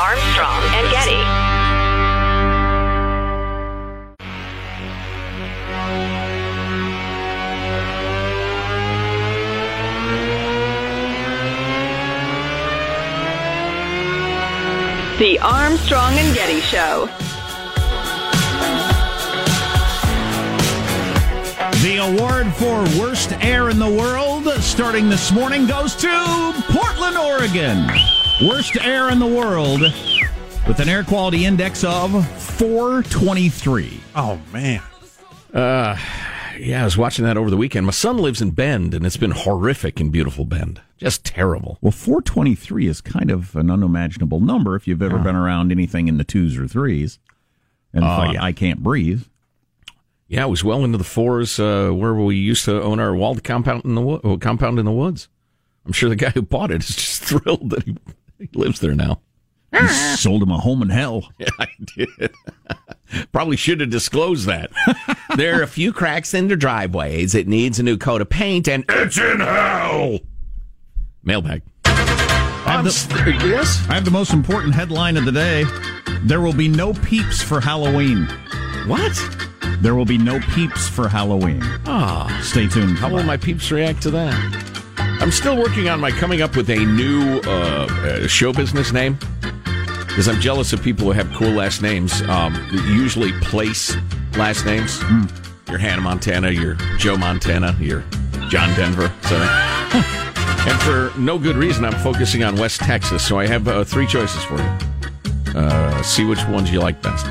Armstrong 0.00 0.62
and 0.74 0.90
Getty. 0.90 1.50
The 15.20 15.38
Armstrong 15.40 16.14
and 16.14 16.34
Getty 16.34 16.60
Show. 16.60 17.10
The 21.82 21.96
award 21.96 22.46
for 22.56 22.82
worst 23.00 23.32
air 23.42 23.70
in 23.70 23.78
the 23.78 23.88
world, 23.88 24.46
starting 24.62 25.08
this 25.08 25.32
morning, 25.32 25.66
goes 25.66 25.96
to 25.96 26.52
Portland, 26.68 27.16
Oregon. 27.16 27.86
Worst 28.46 28.76
air 28.76 29.08
in 29.08 29.18
the 29.18 29.26
world, 29.26 29.80
with 30.68 30.78
an 30.78 30.90
air 30.90 31.02
quality 31.04 31.46
index 31.46 31.82
of 31.82 32.10
423. 32.58 33.98
Oh 34.14 34.38
man. 34.52 34.82
Uh, 35.54 35.96
yeah, 36.58 36.82
I 36.82 36.84
was 36.84 36.98
watching 36.98 37.24
that 37.24 37.38
over 37.38 37.48
the 37.48 37.56
weekend. 37.56 37.86
My 37.86 37.92
son 37.92 38.18
lives 38.18 38.42
in 38.42 38.50
Bend, 38.50 38.92
and 38.92 39.06
it's 39.06 39.16
been 39.16 39.30
horrific 39.30 40.02
in 40.02 40.10
beautiful 40.10 40.44
Bend. 40.44 40.82
Just 40.98 41.24
terrible. 41.24 41.78
Well, 41.80 41.92
423 41.92 42.88
is 42.88 43.00
kind 43.00 43.30
of 43.30 43.56
an 43.56 43.70
unimaginable 43.70 44.40
number 44.40 44.76
if 44.76 44.86
you've 44.86 45.00
ever 45.00 45.16
been 45.18 45.34
around 45.34 45.72
anything 45.72 46.08
in 46.08 46.18
the 46.18 46.24
twos 46.24 46.58
or 46.58 46.68
threes. 46.68 47.18
And 47.94 48.04
it's 48.04 48.18
like, 48.18 48.36
I 48.38 48.52
can't 48.52 48.82
breathe. 48.82 49.22
Yeah, 50.30 50.44
it 50.44 50.48
was 50.48 50.62
well 50.62 50.84
into 50.84 50.96
the 50.96 51.02
fours 51.02 51.58
uh, 51.58 51.90
where 51.90 52.14
we 52.14 52.36
used 52.36 52.64
to 52.66 52.80
own 52.80 53.00
our 53.00 53.12
walled 53.16 53.42
compound 53.42 53.84
in 53.84 53.96
the 53.96 54.00
wo- 54.00 54.20
uh, 54.22 54.36
compound 54.36 54.78
in 54.78 54.84
the 54.84 54.92
woods. 54.92 55.28
I'm 55.84 55.90
sure 55.92 56.08
the 56.08 56.14
guy 56.14 56.30
who 56.30 56.40
bought 56.42 56.70
it 56.70 56.82
is 56.82 56.94
just 56.94 57.22
thrilled 57.24 57.70
that 57.70 57.82
he, 57.82 57.96
he 58.38 58.48
lives 58.54 58.78
there 58.78 58.94
now. 58.94 59.20
You 59.72 59.88
sold 59.88 60.42
him 60.44 60.50
a 60.52 60.58
home 60.58 60.82
in 60.82 60.88
hell. 60.90 61.28
Yeah, 61.38 61.48
I 61.58 61.66
did. 61.96 62.32
Probably 63.32 63.56
should 63.56 63.80
have 63.80 63.90
disclosed 63.90 64.46
that. 64.46 64.70
there 65.36 65.58
are 65.58 65.62
a 65.64 65.66
few 65.66 65.92
cracks 65.92 66.32
in 66.32 66.46
the 66.46 66.54
driveways. 66.56 67.34
It 67.34 67.48
needs 67.48 67.80
a 67.80 67.82
new 67.82 67.96
coat 67.98 68.20
of 68.20 68.30
paint, 68.30 68.68
and 68.68 68.84
it's 68.88 69.18
in 69.18 69.40
hell. 69.40 70.20
Mailbag. 71.24 71.62
have 71.86 72.84
the- 72.84 73.38
yes. 73.44 73.84
I 73.88 73.94
have 73.94 74.04
the 74.04 74.10
most 74.12 74.32
important 74.32 74.74
headline 74.76 75.16
of 75.16 75.24
the 75.24 75.32
day. 75.32 75.64
There 76.22 76.40
will 76.40 76.52
be 76.52 76.68
no 76.68 76.92
peeps 76.92 77.42
for 77.42 77.60
Halloween. 77.60 78.26
What? 78.86 79.12
There 79.80 79.94
will 79.94 80.04
be 80.04 80.18
no 80.18 80.40
peeps 80.54 80.88
for 80.88 81.08
Halloween. 81.08 81.60
Ah, 81.86 82.40
Stay 82.42 82.68
tuned. 82.68 82.98
how 82.98 83.10
will 83.10 83.22
my 83.22 83.36
peeps 83.36 83.70
react 83.70 84.02
to 84.02 84.10
that? 84.10 84.34
I'm 85.20 85.30
still 85.30 85.56
working 85.56 85.88
on 85.88 86.00
my 86.00 86.10
coming 86.10 86.42
up 86.42 86.56
with 86.56 86.68
a 86.70 86.76
new 86.84 87.40
uh, 87.46 87.86
uh, 87.90 88.26
show 88.26 88.52
business 88.52 88.92
name 88.92 89.18
because 90.06 90.28
I'm 90.28 90.40
jealous 90.40 90.72
of 90.72 90.82
people 90.82 91.06
who 91.06 91.12
have 91.12 91.30
cool 91.32 91.50
last 91.50 91.82
names. 91.82 92.20
Um, 92.22 92.54
usually 92.88 93.32
place 93.40 93.96
last 94.36 94.64
names. 94.66 95.00
Your 95.68 95.78
Hannah 95.78 96.02
Montana, 96.02 96.50
your 96.50 96.74
Joe 96.98 97.16
Montana, 97.16 97.76
your 97.80 98.04
John 98.48 98.74
Denver, 98.76 99.04
etc. 99.22 99.46
and 100.68 100.80
for 100.82 101.18
no 101.18 101.38
good 101.38 101.56
reason, 101.56 101.84
I'm 101.84 101.98
focusing 102.02 102.42
on 102.44 102.56
West 102.56 102.80
Texas. 102.80 103.26
So 103.26 103.38
I 103.38 103.46
have 103.46 103.68
uh, 103.68 103.84
three 103.84 104.06
choices 104.06 104.42
for 104.44 104.56
you. 104.56 105.58
Uh, 105.58 106.02
see 106.02 106.24
which 106.24 106.44
ones 106.48 106.70
you 106.70 106.80
like 106.80 107.00
best. 107.02 107.26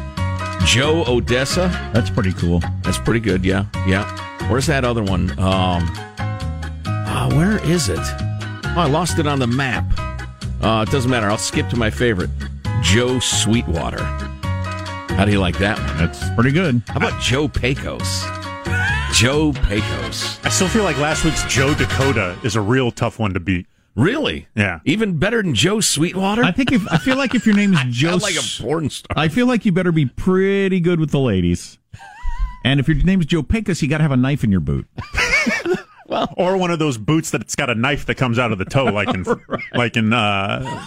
Joe 0.65 1.03
Odessa. 1.07 1.67
That's 1.93 2.09
pretty 2.09 2.33
cool. 2.33 2.59
That's 2.83 2.97
pretty 2.97 3.19
good. 3.19 3.43
Yeah, 3.43 3.65
yeah. 3.87 4.05
Where's 4.49 4.67
that 4.67 4.85
other 4.85 5.03
one? 5.03 5.31
Um, 5.39 5.87
uh, 6.85 7.29
where 7.33 7.63
is 7.65 7.89
it? 7.89 7.99
Oh, 7.99 8.73
I 8.77 8.87
lost 8.87 9.19
it 9.19 9.27
on 9.27 9.39
the 9.39 9.47
map. 9.47 9.85
Uh, 10.61 10.85
it 10.87 10.91
doesn't 10.91 11.09
matter. 11.09 11.27
I'll 11.27 11.37
skip 11.37 11.69
to 11.69 11.77
my 11.77 11.89
favorite, 11.89 12.29
Joe 12.81 13.19
Sweetwater. 13.19 14.03
How 14.03 15.25
do 15.25 15.31
you 15.31 15.39
like 15.39 15.57
that 15.57 15.77
one? 15.77 15.97
That's 15.97 16.29
pretty 16.31 16.51
good. 16.51 16.81
How 16.87 16.97
about 16.97 17.19
Joe 17.21 17.47
Pecos? 17.47 18.23
Joe 19.13 19.51
Pecos. 19.53 20.39
I 20.45 20.49
still 20.49 20.67
feel 20.67 20.83
like 20.83 20.97
last 20.97 21.25
week's 21.25 21.43
Joe 21.45 21.73
Dakota 21.73 22.37
is 22.43 22.55
a 22.55 22.61
real 22.61 22.91
tough 22.91 23.19
one 23.19 23.33
to 23.33 23.39
beat. 23.39 23.65
Really? 23.99 24.47
Yeah. 24.55 24.79
Even 24.85 25.17
better 25.17 25.41
than 25.43 25.53
Joe 25.53 25.81
Sweetwater? 25.81 26.43
I 26.43 26.51
think 26.51 26.71
if 26.71 26.87
I 26.91 26.97
feel 26.97 27.17
like 27.17 27.35
if 27.35 27.45
your 27.45 27.55
name 27.55 27.73
is 27.73 27.79
Joe, 27.89 28.15
like 28.15 28.35
a 28.35 28.61
porn 28.61 28.89
star. 28.89 29.17
I 29.17 29.27
feel 29.27 29.45
like 29.45 29.65
you 29.65 29.71
better 29.71 29.91
be 29.91 30.05
pretty 30.05 30.79
good 30.79 30.99
with 30.99 31.11
the 31.11 31.19
ladies. 31.19 31.77
And 32.63 32.79
if 32.79 32.87
your 32.87 32.97
name 32.97 33.19
is 33.19 33.25
Joe 33.25 33.43
Pecos, 33.43 33.81
you 33.81 33.87
got 33.87 33.97
to 33.97 34.03
have 34.03 34.11
a 34.11 34.17
knife 34.17 34.43
in 34.43 34.51
your 34.51 34.59
boot. 34.61 34.87
well, 36.07 36.33
Or 36.37 36.57
one 36.57 36.71
of 36.71 36.79
those 36.79 36.97
boots 36.97 37.29
that's 37.31 37.55
got 37.55 37.69
a 37.69 37.75
knife 37.75 38.05
that 38.07 38.15
comes 38.15 38.37
out 38.39 38.51
of 38.51 38.57
the 38.57 38.65
toe, 38.65 38.85
like 38.85 39.09
in, 39.13 39.25
like 39.73 39.95
in, 39.97 40.11
uh, 40.13 40.83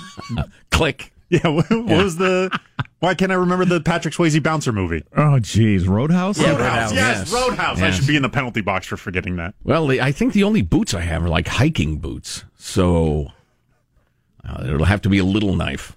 Click. 0.70 1.12
yeah. 1.30 1.48
What, 1.48 1.70
what 1.70 2.04
was 2.04 2.16
the 2.16 2.56
Why 3.00 3.14
can't 3.14 3.32
I 3.32 3.36
remember 3.36 3.64
the 3.64 3.80
Patrick 3.80 4.12
Swayze 4.14 4.42
bouncer 4.42 4.72
movie? 4.72 5.02
Oh, 5.16 5.38
geez, 5.38 5.88
Roadhouse. 5.88 6.38
Yeah, 6.38 6.50
Roadhouse. 6.52 6.90
Roadhouse, 6.90 6.92
Yes, 6.92 7.32
yes. 7.32 7.32
Roadhouse. 7.32 7.80
I 7.82 7.90
should 7.90 8.06
be 8.06 8.16
in 8.16 8.22
the 8.22 8.28
penalty 8.28 8.60
box 8.60 8.86
for 8.86 8.96
forgetting 8.96 9.36
that. 9.36 9.54
Well, 9.64 9.86
the- 9.86 10.00
I 10.00 10.12
think 10.12 10.34
the 10.34 10.44
only 10.44 10.62
boots 10.62 10.92
I 10.94 11.00
have 11.00 11.24
are 11.24 11.28
like 11.30 11.48
hiking 11.48 11.96
boots, 11.98 12.44
so 12.64 13.26
uh, 14.48 14.64
it'll 14.66 14.84
have 14.84 15.02
to 15.02 15.08
be 15.08 15.18
a 15.18 15.24
little 15.24 15.56
knife. 15.56 15.96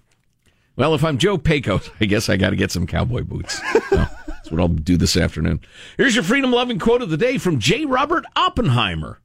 Well, 0.75 0.95
if 0.95 1.03
I'm 1.03 1.19
Joe 1.19 1.37
Pecos, 1.37 1.89
I 2.01 2.05
guess 2.05 2.27
I 2.27 2.37
got 2.37 2.49
to 2.49 2.55
get 2.55 2.71
some 2.71 2.87
cowboy 2.87 3.21
boots. 3.23 3.61
So 3.89 4.07
that's 4.27 4.49
what 4.51 4.59
I'll 4.59 4.67
do 4.67 4.97
this 4.97 5.15
afternoon. 5.15 5.61
Here's 5.97 6.15
your 6.15 6.23
freedom 6.23 6.51
loving 6.51 6.79
quote 6.79 7.01
of 7.03 7.09
the 7.11 7.17
day 7.17 7.37
from 7.37 7.59
J. 7.59 7.85
Robert 7.85 8.25
Oppenheimer, 8.35 9.21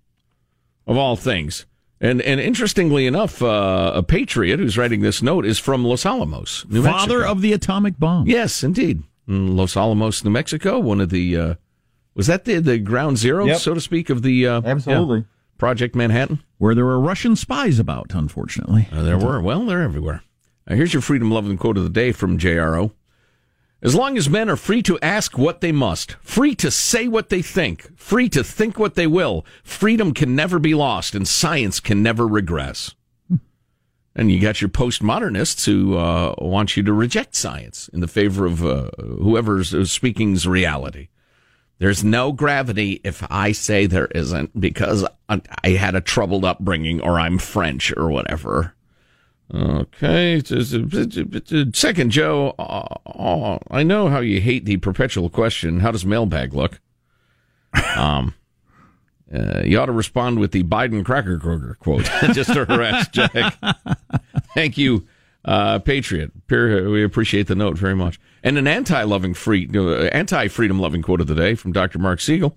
of 0.86 0.96
all 0.98 1.16
things. 1.16 1.64
And 2.02 2.20
and 2.22 2.40
interestingly 2.40 3.06
enough, 3.06 3.42
uh, 3.42 3.92
a 3.94 4.02
patriot 4.02 4.58
who's 4.58 4.76
writing 4.78 5.00
this 5.00 5.22
note 5.22 5.44
is 5.46 5.58
from 5.58 5.84
Los 5.84 6.04
Alamos, 6.06 6.64
New 6.68 6.82
Mexico. 6.82 6.98
Father 6.98 7.18
Mexico. 7.20 7.32
of 7.32 7.40
the 7.42 7.52
atomic 7.54 7.98
bomb. 7.98 8.26
Yes, 8.26 8.62
indeed. 8.62 9.02
In 9.28 9.56
Los 9.56 9.76
Alamos, 9.76 10.24
New 10.24 10.30
Mexico, 10.30 10.78
one 10.78 11.00
of 11.00 11.08
the 11.10 11.36
uh, 11.36 11.54
was 12.14 12.26
that 12.28 12.44
the 12.44 12.58
the 12.58 12.78
ground 12.78 13.18
zero, 13.18 13.44
Yep. 13.46 13.58
so 13.58 13.74
to 13.74 13.80
speak, 13.80 14.08
of 14.08 14.22
the 14.22 14.46
uh, 14.46 14.62
Absolutely. 14.64 15.18
yeah, 15.20 15.24
Project 15.60 15.94
Manhattan. 15.94 16.42
Where 16.56 16.74
there 16.74 16.86
were 16.86 16.98
Russian 16.98 17.36
spies 17.36 17.78
about, 17.78 18.14
unfortunately. 18.14 18.88
Uh, 18.90 19.02
there 19.02 19.18
were. 19.18 19.42
Well, 19.42 19.66
they're 19.66 19.82
everywhere. 19.82 20.22
Uh, 20.66 20.74
here's 20.74 20.94
your 20.94 21.02
freedom 21.02 21.30
loving 21.30 21.58
quote 21.58 21.76
of 21.76 21.84
the 21.84 21.90
day 21.90 22.12
from 22.12 22.38
JRO. 22.38 22.92
As 23.82 23.94
long 23.94 24.16
as 24.16 24.30
men 24.30 24.48
are 24.48 24.56
free 24.56 24.82
to 24.82 24.98
ask 25.00 25.36
what 25.36 25.60
they 25.60 25.70
must, 25.70 26.12
free 26.22 26.54
to 26.56 26.70
say 26.70 27.08
what 27.08 27.28
they 27.28 27.42
think, 27.42 27.94
free 27.98 28.28
to 28.30 28.42
think 28.42 28.78
what 28.78 28.94
they 28.94 29.06
will, 29.06 29.44
freedom 29.62 30.14
can 30.14 30.34
never 30.34 30.58
be 30.58 30.74
lost 30.74 31.14
and 31.14 31.28
science 31.28 31.78
can 31.78 32.02
never 32.02 32.26
regress. 32.26 32.94
And 34.16 34.32
you 34.32 34.40
got 34.40 34.62
your 34.62 34.70
postmodernists 34.70 35.66
who 35.66 35.96
uh, 35.96 36.34
want 36.38 36.76
you 36.76 36.82
to 36.84 36.92
reject 36.92 37.36
science 37.36 37.88
in 37.88 38.00
the 38.00 38.08
favor 38.08 38.46
of 38.46 38.64
uh, 38.64 38.90
whoever's 38.98 39.92
speaking's 39.92 40.46
reality. 40.46 41.08
There's 41.80 42.04
no 42.04 42.30
gravity 42.30 43.00
if 43.04 43.26
I 43.30 43.52
say 43.52 43.86
there 43.86 44.08
isn't 44.08 44.60
because 44.60 45.06
I 45.30 45.70
had 45.70 45.94
a 45.94 46.02
troubled 46.02 46.44
upbringing 46.44 47.00
or 47.00 47.18
I'm 47.18 47.38
French 47.38 47.90
or 47.96 48.10
whatever. 48.10 48.74
Okay. 49.52 50.42
Second, 51.72 52.10
Joe, 52.10 52.54
uh, 52.58 53.58
I 53.70 53.82
know 53.82 54.08
how 54.08 54.20
you 54.20 54.42
hate 54.42 54.66
the 54.66 54.76
perpetual 54.76 55.30
question 55.30 55.80
how 55.80 55.90
does 55.90 56.04
mailbag 56.04 56.52
look? 56.52 56.80
Um, 57.96 58.34
uh, 59.34 59.62
you 59.64 59.80
ought 59.80 59.86
to 59.86 59.92
respond 59.92 60.38
with 60.38 60.52
the 60.52 60.62
Biden 60.62 61.02
cracker 61.02 61.38
croaker 61.38 61.78
quote 61.80 62.04
just 62.34 62.52
to 62.52 62.66
harass 62.66 63.08
Jack. 63.08 63.56
Thank 64.54 64.76
you, 64.76 65.06
uh, 65.44 65.78
Patriot. 65.78 66.32
We 66.48 67.02
appreciate 67.02 67.46
the 67.46 67.54
note 67.54 67.78
very 67.78 67.94
much. 67.94 68.20
And 68.42 68.58
an 68.58 68.66
anti-loving 68.66 69.34
free, 69.34 69.68
uh, 69.74 70.04
anti-freedom 70.12 70.78
loving 70.78 71.02
quote 71.02 71.20
of 71.20 71.26
the 71.26 71.34
day 71.34 71.54
from 71.54 71.72
Dr. 71.72 71.98
Marc 71.98 72.20
Siegel. 72.20 72.56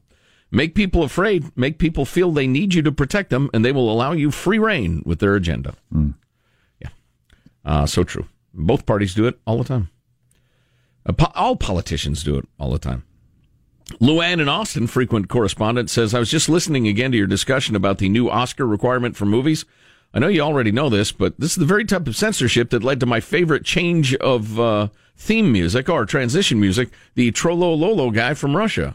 Make 0.52 0.76
people 0.76 1.02
afraid, 1.02 1.46
make 1.58 1.80
people 1.80 2.06
feel 2.06 2.32
they 2.32 2.46
need 2.46 2.76
you 2.76 2.84
to 2.84 2.92
protect 2.92 3.32
them, 3.32 3.50
and 3.54 3.66
they 3.66 3.72
will 3.72 3.92
allow 3.92 4.12
you 4.12 4.30
free 4.30 4.60
reign 4.60 5.02
with 5.04 5.20
their 5.20 5.36
agenda. 5.36 5.74
Yeah. 6.80 6.90
Uh, 7.66 7.86
so 7.88 8.04
true. 8.04 8.28
Both 8.54 8.86
parties 8.86 9.16
do 9.16 9.26
it 9.26 9.40
all 9.48 9.58
the 9.58 9.64
time. 9.64 9.90
Uh, 11.06 11.14
all 11.34 11.56
politicians 11.56 12.24
do 12.24 12.38
it 12.38 12.48
all 12.60 12.72
the 12.72 12.78
time. 12.78 13.04
Luann 14.00 14.40
in 14.40 14.48
Austin, 14.48 14.88
frequent 14.88 15.28
correspondent, 15.28 15.90
says, 15.90 16.14
I 16.14 16.20
was 16.20 16.30
just 16.30 16.48
listening 16.48 16.88
again 16.88 17.12
to 17.12 17.18
your 17.18 17.28
discussion 17.28 17.76
about 17.76 17.98
the 17.98 18.10
new 18.10 18.30
Oscar 18.30 18.66
requirement 18.66 19.16
for 19.16 19.26
movies. 19.26 19.66
I 20.16 20.20
know 20.20 20.28
you 20.28 20.42
already 20.42 20.72
know 20.72 20.90
this, 20.90 21.12
but 21.12 21.40
this 21.40 21.52
is 21.52 21.58
the 21.58 21.66
very 21.66 21.86
type 21.86 22.06
of 22.06 22.16
censorship 22.16 22.70
that 22.70 22.84
led 22.84 23.00
to 23.00 23.08
my 23.08 23.20
favorite 23.20 23.66
change 23.66 24.14
of 24.16 24.60
uh, 24.60 24.90
theme 25.18 25.52
music 25.52 25.90
or 25.90 26.06
transition 26.06 26.60
music, 26.60 26.92
the 27.16 27.32
Trollo 27.32 27.76
Lolo 27.76 28.12
guy 28.12 28.36
from 28.36 28.56
Russia. 28.56 28.92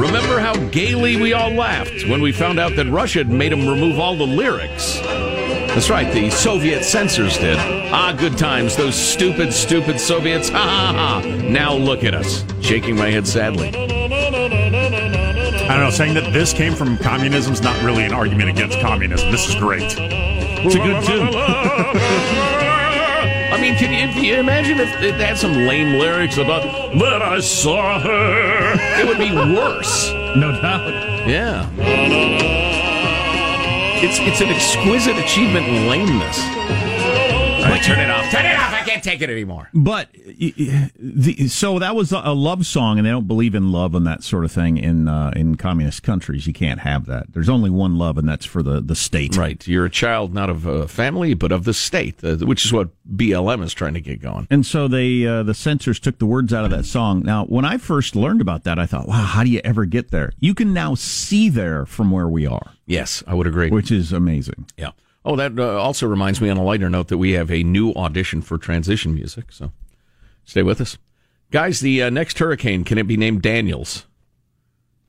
Remember 0.00 0.40
how 0.40 0.56
gaily 0.70 1.16
we 1.16 1.32
all 1.32 1.50
laughed 1.52 2.08
when 2.08 2.20
we 2.20 2.32
found 2.32 2.58
out 2.58 2.74
that 2.74 2.86
Russia 2.86 3.20
had 3.20 3.30
made 3.30 3.52
him 3.52 3.68
remove 3.68 4.00
all 4.00 4.16
the 4.16 4.26
lyrics? 4.26 4.98
That's 4.98 5.90
right, 5.90 6.12
the 6.12 6.30
Soviet 6.30 6.82
censors 6.82 7.38
did. 7.38 7.56
Ah, 7.92 8.12
good 8.18 8.36
times, 8.36 8.74
those 8.74 8.96
stupid, 8.96 9.52
stupid 9.52 10.00
Soviets. 10.00 10.48
Ha 10.48 10.58
ha 10.58 10.92
ha. 10.92 11.20
Now 11.48 11.72
look 11.74 12.02
at 12.02 12.14
us. 12.14 12.44
Shaking 12.60 12.96
my 12.96 13.10
head 13.10 13.28
sadly. 13.28 13.70
I 15.70 15.74
don't 15.74 15.84
know. 15.84 15.90
Saying 15.90 16.14
that 16.14 16.32
this 16.32 16.52
came 16.52 16.74
from 16.74 16.98
communism 16.98 17.52
is 17.52 17.62
not 17.62 17.80
really 17.84 18.02
an 18.02 18.12
argument 18.12 18.50
against 18.50 18.80
communism. 18.80 19.30
This 19.30 19.48
is 19.48 19.54
great. 19.54 19.84
It's 19.84 20.74
a 20.74 20.78
good 20.78 21.04
tune. 21.04 21.28
I 23.52 23.56
mean, 23.60 23.76
can 23.76 23.92
you, 23.92 24.12
can 24.12 24.24
you 24.24 24.34
imagine 24.34 24.80
if 24.80 24.88
it 25.00 25.14
had 25.14 25.38
some 25.38 25.52
lame 25.52 25.96
lyrics 25.96 26.38
about 26.38 26.64
"That 26.98 27.22
I 27.22 27.38
saw 27.38 28.00
her"? 28.00 28.74
It 29.00 29.06
would 29.06 29.18
be 29.18 29.30
worse. 29.30 30.10
No 30.34 30.50
doubt. 30.60 31.28
Yeah. 31.28 31.70
It's 34.02 34.18
it's 34.18 34.40
an 34.40 34.48
exquisite 34.48 35.18
achievement 35.18 35.68
in 35.68 35.86
lameness. 35.86 36.36
Turn 37.82 37.98
it 37.98 38.10
off. 38.10 38.30
Turn 38.30 38.44
it 38.46 38.56
off. 38.58 38.72
I 38.74 38.82
can't 38.84 39.02
take 39.02 39.22
it 39.22 39.30
anymore. 39.30 39.68
But 39.74 40.08
the, 40.12 41.48
so 41.48 41.78
that 41.78 41.96
was 41.96 42.12
a 42.12 42.32
love 42.32 42.66
song, 42.66 42.98
and 42.98 43.06
they 43.06 43.10
don't 43.10 43.26
believe 43.26 43.54
in 43.54 43.72
love 43.72 43.94
and 43.94 44.06
that 44.06 44.22
sort 44.22 44.44
of 44.44 44.52
thing 44.52 44.76
in 44.76 45.08
uh, 45.08 45.32
in 45.34 45.56
communist 45.56 46.02
countries. 46.02 46.46
You 46.46 46.52
can't 46.52 46.80
have 46.80 47.06
that. 47.06 47.32
There's 47.32 47.48
only 47.48 47.70
one 47.70 47.96
love, 47.96 48.18
and 48.18 48.28
that's 48.28 48.44
for 48.44 48.62
the, 48.62 48.80
the 48.80 48.94
state. 48.94 49.36
Right. 49.36 49.66
You're 49.66 49.86
a 49.86 49.90
child 49.90 50.34
not 50.34 50.50
of 50.50 50.66
a 50.66 50.86
family, 50.88 51.34
but 51.34 51.52
of 51.52 51.64
the 51.64 51.74
state, 51.74 52.22
uh, 52.22 52.36
which 52.36 52.64
is 52.66 52.72
what 52.72 52.90
BLM 53.16 53.62
is 53.64 53.72
trying 53.72 53.94
to 53.94 54.00
get 54.00 54.20
going. 54.20 54.46
And 54.50 54.64
so 54.64 54.86
they 54.86 55.26
uh, 55.26 55.42
the 55.42 55.54
censors 55.54 55.98
took 55.98 56.18
the 56.18 56.26
words 56.26 56.52
out 56.52 56.64
of 56.64 56.70
that 56.70 56.84
song. 56.84 57.22
Now, 57.22 57.44
when 57.46 57.64
I 57.64 57.78
first 57.78 58.14
learned 58.14 58.40
about 58.40 58.64
that, 58.64 58.78
I 58.78 58.86
thought, 58.86 59.08
wow, 59.08 59.24
how 59.24 59.42
do 59.42 59.50
you 59.50 59.60
ever 59.64 59.84
get 59.86 60.10
there? 60.10 60.32
You 60.38 60.54
can 60.54 60.72
now 60.74 60.94
see 60.94 61.48
there 61.48 61.86
from 61.86 62.10
where 62.10 62.28
we 62.28 62.46
are, 62.46 62.72
Yes, 62.86 63.24
I 63.26 63.34
would 63.34 63.46
agree. 63.46 63.70
which 63.70 63.90
is 63.90 64.12
amazing. 64.12 64.66
Yeah. 64.76 64.90
Oh, 65.24 65.36
that 65.36 65.58
uh, 65.58 65.78
also 65.78 66.06
reminds 66.06 66.40
me 66.40 66.48
on 66.48 66.56
a 66.56 66.62
lighter 66.62 66.88
note 66.88 67.08
that 67.08 67.18
we 67.18 67.32
have 67.32 67.50
a 67.50 67.62
new 67.62 67.92
audition 67.92 68.40
for 68.40 68.56
transition 68.56 69.14
music. 69.14 69.52
So 69.52 69.72
stay 70.44 70.62
with 70.62 70.80
us. 70.80 70.96
Guys, 71.50 71.80
the 71.80 72.02
uh, 72.04 72.10
next 72.10 72.38
hurricane, 72.38 72.84
can 72.84 72.96
it 72.96 73.06
be 73.06 73.16
named 73.16 73.42
Daniels? 73.42 74.06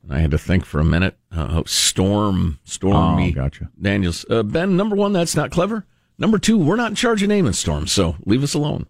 I 0.10 0.19
had 0.19 0.32
to 0.32 0.38
think 0.38 0.65
for 0.65 0.80
a 0.80 0.86
minute. 0.86 1.15
Uh, 1.32 1.47
oh, 1.60 1.63
storm, 1.65 2.60
stormy. 2.63 3.30
Oh, 3.30 3.36
gotcha. 3.36 3.69
Daniels. 3.80 4.26
Uh, 4.30 4.43
ben, 4.43 4.76
number 4.76 4.95
one, 4.95 5.13
that's 5.13 5.36
not 5.36 5.52
clever. 5.52 5.86
Number 6.17 6.39
two, 6.39 6.58
we're 6.58 6.76
not 6.76 6.91
in 6.91 6.95
charge 6.95 7.21
of 7.24 7.30
naming 7.30 7.54
storms, 7.54 7.91
so 7.91 8.15
leave 8.26 8.43
us 8.43 8.54
alone. 8.54 8.88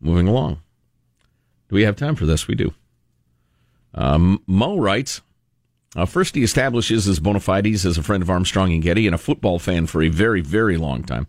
Moving 0.00 0.26
along. 0.26 0.60
Do 1.68 1.74
we 1.74 1.82
have 1.82 1.96
time 1.96 2.16
for 2.16 2.26
this? 2.26 2.48
We 2.48 2.54
do. 2.54 2.74
Um, 3.94 4.42
Mo 4.46 4.76
writes, 4.78 5.20
uh, 5.94 6.06
first, 6.06 6.34
he 6.34 6.42
establishes 6.42 7.04
his 7.04 7.20
bona 7.20 7.40
fides 7.40 7.86
as 7.86 7.96
a 7.96 8.02
friend 8.02 8.22
of 8.22 8.30
Armstrong 8.30 8.72
and 8.72 8.82
Getty 8.82 9.06
and 9.06 9.14
a 9.14 9.18
football 9.18 9.58
fan 9.58 9.86
for 9.86 10.02
a 10.02 10.08
very, 10.08 10.40
very 10.40 10.76
long 10.76 11.02
time. 11.02 11.26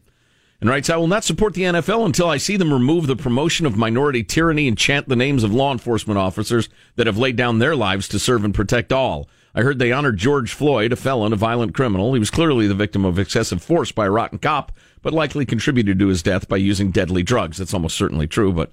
And 0.60 0.70
writes, 0.70 0.89
I 0.89 0.98
will 0.98 1.08
not 1.08 1.24
support 1.24 1.54
the 1.54 1.63
NFL 1.63 2.06
until 2.06 2.30
I 2.30 2.38
see 2.38 2.58
them 2.58 2.74
remove 2.74 3.06
the 3.06 3.15
promotion 3.15 3.67
of 3.67 3.78
minority 3.78 4.24
tyranny 4.24 4.67
and 4.67 4.78
chant 4.78 5.08
the 5.08 5.15
names 5.15 5.43
of 5.43 5.54
law 5.54 5.72
enforcement 5.72 6.17
officers 6.17 6.67
that 6.96 7.06
have 7.06 7.17
laid 7.17 7.36
down 7.36 7.60
their 7.60 7.76
lives 7.76 8.08
to 8.08 8.20
serve 8.20 8.43
and 8.43 8.56
protect 8.56 8.91
all. 8.91 9.30
I 9.54 9.62
heard 9.62 9.78
they 9.78 9.91
honored 9.91 10.17
George 10.17 10.52
Floyd, 10.52 10.91
a 10.91 10.96
felon, 10.96 11.32
a 11.34 11.36
violent 11.36 11.76
criminal. 11.76 12.13
He 12.13 12.20
was 12.20 12.32
clearly 12.32 12.67
the 12.67 12.74
victim 12.74 13.06
of 13.06 13.20
excessive 13.20 13.62
force 13.62 13.91
by 13.91 14.08
a 14.08 14.12
rotten 14.12 14.39
cop, 14.39 14.72
but 15.02 15.13
likely 15.13 15.46
contributed 15.46 16.00
to 16.00 16.08
his 16.08 16.24
death 16.24 16.48
by 16.48 16.58
using 16.58 16.91
deadly 16.91 17.24
drugs. 17.24 17.58
That's 17.58 17.74
almost 17.74 17.98
certainly 17.98 18.28
true, 18.28 18.52
but 18.52 18.72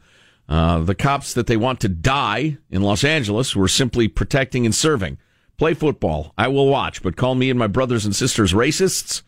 uh, 0.48 0.80
the 0.80 0.94
cops 0.94 1.34
that 1.34 1.46
they 1.46 1.56
want 1.56 1.80
to 1.80 1.88
die 1.88 2.58
in 2.70 2.82
Los 2.82 3.04
Angeles 3.04 3.54
were 3.54 3.68
simply 3.68 4.08
protecting 4.08 4.64
and 4.64 4.74
serving. 4.74 5.18
Play 5.56 5.74
football. 5.74 6.32
I 6.36 6.48
will 6.48 6.68
watch, 6.68 7.02
but 7.02 7.16
call 7.16 7.34
me 7.34 7.50
and 7.50 7.58
my 7.58 7.66
brothers 7.66 8.04
and 8.04 8.14
sisters 8.14 8.52
racists 8.52 9.22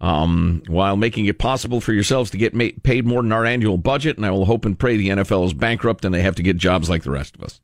um, 0.00 0.62
while 0.68 0.96
making 0.96 1.26
it 1.26 1.38
possible 1.38 1.80
for 1.80 1.92
yourselves 1.92 2.30
to 2.30 2.38
get 2.38 2.54
ma- 2.54 2.68
paid 2.82 3.06
more 3.06 3.22
than 3.22 3.32
our 3.32 3.44
annual 3.44 3.78
budget. 3.78 4.16
And 4.16 4.24
I 4.26 4.30
will 4.30 4.44
hope 4.44 4.64
and 4.64 4.78
pray 4.78 4.96
the 4.96 5.08
NFL 5.08 5.46
is 5.46 5.54
bankrupt 5.54 6.04
and 6.04 6.14
they 6.14 6.22
have 6.22 6.36
to 6.36 6.42
get 6.42 6.56
jobs 6.56 6.88
like 6.88 7.02
the 7.02 7.10
rest 7.10 7.36
of 7.36 7.42
us. 7.42 7.60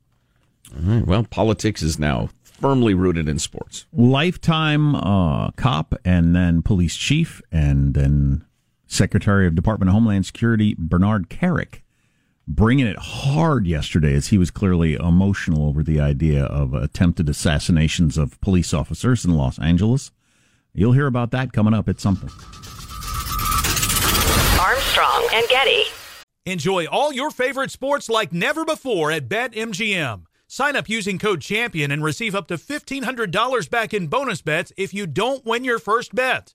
All 0.75 0.93
right. 0.95 1.07
Well, 1.07 1.25
politics 1.25 1.83
is 1.83 1.99
now 1.99 2.31
firmly 2.45 2.95
rooted 2.95 3.29
in 3.29 3.39
sports. 3.39 3.87
Lifetime 3.93 4.95
uh, 4.95 5.51
cop, 5.53 5.95
and 6.05 6.35
then 6.37 6.63
police 6.63 6.97
chief, 6.97 7.41
and 7.51 7.95
then 7.95 8.45
Secretary 8.87 9.47
of 9.47 9.55
Department 9.55 9.89
of 9.89 9.95
Homeland 9.95 10.27
Security 10.27 10.75
Bernard 10.79 11.31
Kerik 11.31 11.83
bringing 12.55 12.87
it 12.87 12.99
hard 12.99 13.67
yesterday 13.67 14.15
as 14.15 14.29
he 14.29 14.39
was 14.39 14.51
clearly 14.51 14.95
emotional 14.95 15.69
over 15.69 15.85
the 15.85 16.01
idea 16.01 16.45
of 16.45 16.75
attempted 16.75 17.29
assassinations 17.29 18.19
of 18.19 18.41
police 18.41 18.75
officers 18.75 19.25
in 19.25 19.35
Los 19.35 19.59
Angeles. 19.61 20.11
You'll 20.75 20.93
hear 20.93 21.07
about 21.07 21.31
that 21.31 21.53
coming 21.53 21.75
up 21.75 21.89
at 21.89 22.01
something. 22.01 22.31
Armstrong 24.61 25.29
and 25.33 25.49
Getty. 25.49 25.85
Enjoy 26.45 26.87
all 26.87 27.13
your 27.13 27.31
favorite 27.31 27.71
sports 27.71 28.09
like 28.09 28.33
never 28.33 28.65
before 28.65 29.13
at 29.13 29.29
BetMGM. 29.29 30.25
Sign 30.49 30.75
up 30.75 30.89
using 30.89 31.19
code 31.19 31.43
CHAMPION 31.43 31.93
and 31.93 32.03
receive 32.03 32.35
up 32.35 32.49
to 32.49 32.55
$1,500 32.55 33.71
back 33.71 33.95
in 33.95 34.09
bonus 34.09 34.43
bets 34.43 34.73
if 34.77 34.93
you 34.93 35.07
don't 35.07 35.47
win 35.47 35.63
your 35.63 35.79
first 35.79 36.15
bet. 36.15 36.55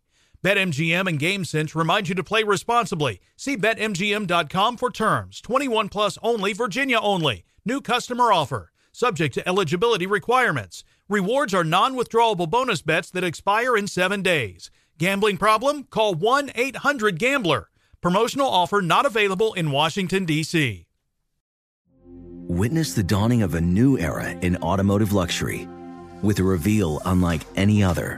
BetMGM 0.43 1.07
and 1.07 1.19
GameSense 1.19 1.75
remind 1.75 2.09
you 2.09 2.15
to 2.15 2.23
play 2.23 2.41
responsibly. 2.41 3.19
See 3.35 3.55
BetMGM.com 3.55 4.77
for 4.77 4.89
terms. 4.89 5.39
21 5.39 5.89
plus 5.89 6.17
only, 6.23 6.53
Virginia 6.53 6.99
only. 6.99 7.45
New 7.63 7.79
customer 7.79 8.31
offer. 8.33 8.71
Subject 8.91 9.35
to 9.35 9.47
eligibility 9.47 10.07
requirements. 10.07 10.83
Rewards 11.07 11.53
are 11.53 11.63
non 11.63 11.95
withdrawable 11.95 12.49
bonus 12.49 12.81
bets 12.81 13.11
that 13.11 13.23
expire 13.23 13.77
in 13.77 13.87
seven 13.87 14.23
days. 14.23 14.71
Gambling 14.97 15.37
problem? 15.37 15.83
Call 15.83 16.15
1 16.15 16.51
800 16.55 17.19
Gambler. 17.19 17.69
Promotional 18.01 18.49
offer 18.49 18.81
not 18.81 19.05
available 19.05 19.53
in 19.53 19.69
Washington, 19.69 20.25
D.C. 20.25 20.87
Witness 22.47 22.93
the 22.93 23.03
dawning 23.03 23.43
of 23.43 23.53
a 23.53 23.61
new 23.61 23.97
era 23.99 24.31
in 24.31 24.57
automotive 24.57 25.13
luxury 25.13 25.67
with 26.23 26.39
a 26.39 26.43
reveal 26.43 26.99
unlike 27.05 27.41
any 27.55 27.83
other 27.83 28.17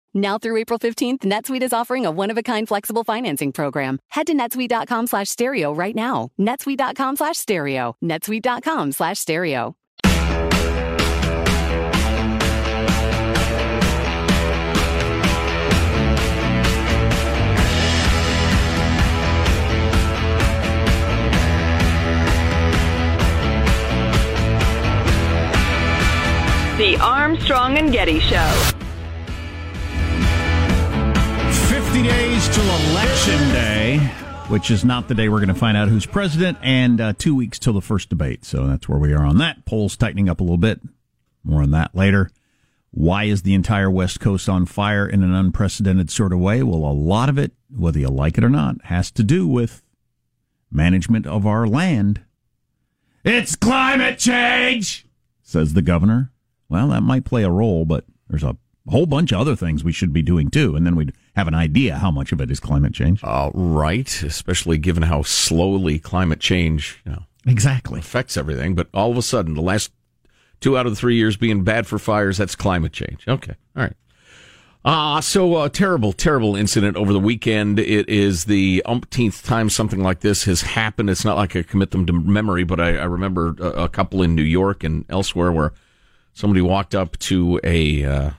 Now 0.13 0.37
through 0.37 0.57
April 0.57 0.77
15th, 0.77 1.19
NetSuite 1.19 1.63
is 1.63 1.73
offering 1.73 2.05
a 2.05 2.11
one-of-a-kind 2.11 2.67
flexible 2.67 3.03
financing 3.03 3.51
program. 3.51 3.99
Head 4.09 4.27
to 4.27 4.33
netsuite.com 4.33 5.07
slash 5.07 5.29
stereo 5.29 5.73
right 5.73 5.95
now. 5.95 6.29
netsuite.com 6.39 7.15
slash 7.15 7.37
stereo. 7.37 7.95
netsuite.com 8.03 8.91
slash 8.91 9.19
stereo. 9.19 9.75
The 26.81 26.97
Armstrong 26.99 27.77
and 27.77 27.91
Getty 27.91 28.19
Show. 28.19 28.80
50 31.91 32.07
days 32.07 32.47
till 32.47 32.63
Election 32.91 33.37
Day, 33.51 33.97
which 34.47 34.71
is 34.71 34.85
not 34.85 35.09
the 35.09 35.13
day 35.13 35.27
we're 35.27 35.39
going 35.39 35.49
to 35.49 35.53
find 35.53 35.75
out 35.75 35.89
who's 35.89 36.05
president, 36.05 36.57
and 36.61 37.01
uh, 37.01 37.11
two 37.17 37.35
weeks 37.35 37.59
till 37.59 37.73
the 37.73 37.81
first 37.81 38.07
debate. 38.07 38.45
So 38.45 38.65
that's 38.65 38.87
where 38.87 38.97
we 38.97 39.11
are 39.11 39.25
on 39.25 39.39
that. 39.39 39.65
Polls 39.65 39.97
tightening 39.97 40.29
up 40.29 40.39
a 40.39 40.43
little 40.43 40.57
bit. 40.57 40.79
More 41.43 41.61
on 41.61 41.71
that 41.71 41.93
later. 41.93 42.31
Why 42.91 43.25
is 43.25 43.41
the 43.41 43.53
entire 43.53 43.91
West 43.91 44.21
Coast 44.21 44.47
on 44.47 44.65
fire 44.67 45.05
in 45.05 45.21
an 45.21 45.33
unprecedented 45.33 46.09
sort 46.09 46.31
of 46.31 46.39
way? 46.39 46.63
Well, 46.63 46.89
a 46.89 46.93
lot 46.93 47.27
of 47.27 47.37
it, 47.37 47.51
whether 47.69 47.99
you 47.99 48.07
like 48.07 48.37
it 48.37 48.45
or 48.45 48.49
not, 48.49 48.77
has 48.85 49.11
to 49.11 49.21
do 49.21 49.45
with 49.45 49.83
management 50.71 51.27
of 51.27 51.45
our 51.45 51.67
land. 51.67 52.21
It's 53.25 53.57
climate 53.57 54.17
change, 54.17 55.05
says 55.43 55.73
the 55.73 55.81
governor. 55.81 56.31
Well, 56.69 56.87
that 56.87 57.03
might 57.03 57.25
play 57.25 57.43
a 57.43 57.51
role, 57.51 57.83
but 57.83 58.05
there's 58.29 58.43
a 58.43 58.55
whole 58.87 59.07
bunch 59.07 59.33
of 59.33 59.41
other 59.41 59.57
things 59.57 59.83
we 59.83 59.91
should 59.91 60.13
be 60.13 60.21
doing 60.21 60.49
too, 60.49 60.77
and 60.77 60.85
then 60.85 60.95
we'd 60.95 61.11
have 61.35 61.47
an 61.47 61.55
idea 61.55 61.95
how 61.95 62.11
much 62.11 62.31
of 62.31 62.41
it 62.41 62.51
is 62.51 62.59
climate 62.59 62.93
change. 62.93 63.21
Uh, 63.23 63.51
right, 63.53 64.23
especially 64.23 64.77
given 64.77 65.03
how 65.03 65.21
slowly 65.21 65.99
climate 65.99 66.39
change 66.39 67.01
you 67.05 67.13
know, 67.13 67.23
exactly 67.45 67.99
affects 67.99 68.37
everything. 68.37 68.75
But 68.75 68.89
all 68.93 69.11
of 69.11 69.17
a 69.17 69.21
sudden, 69.21 69.53
the 69.53 69.61
last 69.61 69.91
two 70.59 70.77
out 70.77 70.85
of 70.85 70.91
the 70.91 70.97
three 70.97 71.15
years 71.15 71.37
being 71.37 71.63
bad 71.63 71.87
for 71.87 71.99
fires, 71.99 72.37
that's 72.37 72.55
climate 72.55 72.93
change. 72.93 73.27
Okay, 73.27 73.55
all 73.75 73.83
right. 73.83 73.93
Ah, 74.83 75.17
uh, 75.17 75.21
so 75.21 75.55
uh, 75.55 75.69
terrible, 75.69 76.11
terrible 76.11 76.55
incident 76.55 76.97
over 76.97 77.13
the 77.13 77.19
weekend. 77.19 77.77
It 77.77 78.09
is 78.09 78.45
the 78.45 78.81
umpteenth 78.87 79.43
time 79.43 79.69
something 79.69 80.01
like 80.01 80.21
this 80.21 80.45
has 80.45 80.63
happened. 80.63 81.11
It's 81.11 81.23
not 81.23 81.37
like 81.37 81.55
I 81.55 81.61
commit 81.61 81.91
them 81.91 82.07
to 82.07 82.13
memory, 82.13 82.63
but 82.63 82.79
I, 82.79 82.97
I 82.97 83.03
remember 83.03 83.55
a, 83.59 83.83
a 83.83 83.89
couple 83.89 84.23
in 84.23 84.33
New 84.33 84.41
York 84.41 84.83
and 84.83 85.05
elsewhere 85.07 85.51
where 85.51 85.73
somebody 86.33 86.61
walked 86.61 86.95
up 86.95 87.17
to 87.19 87.59
a 87.63 88.03
uh, 88.03 88.29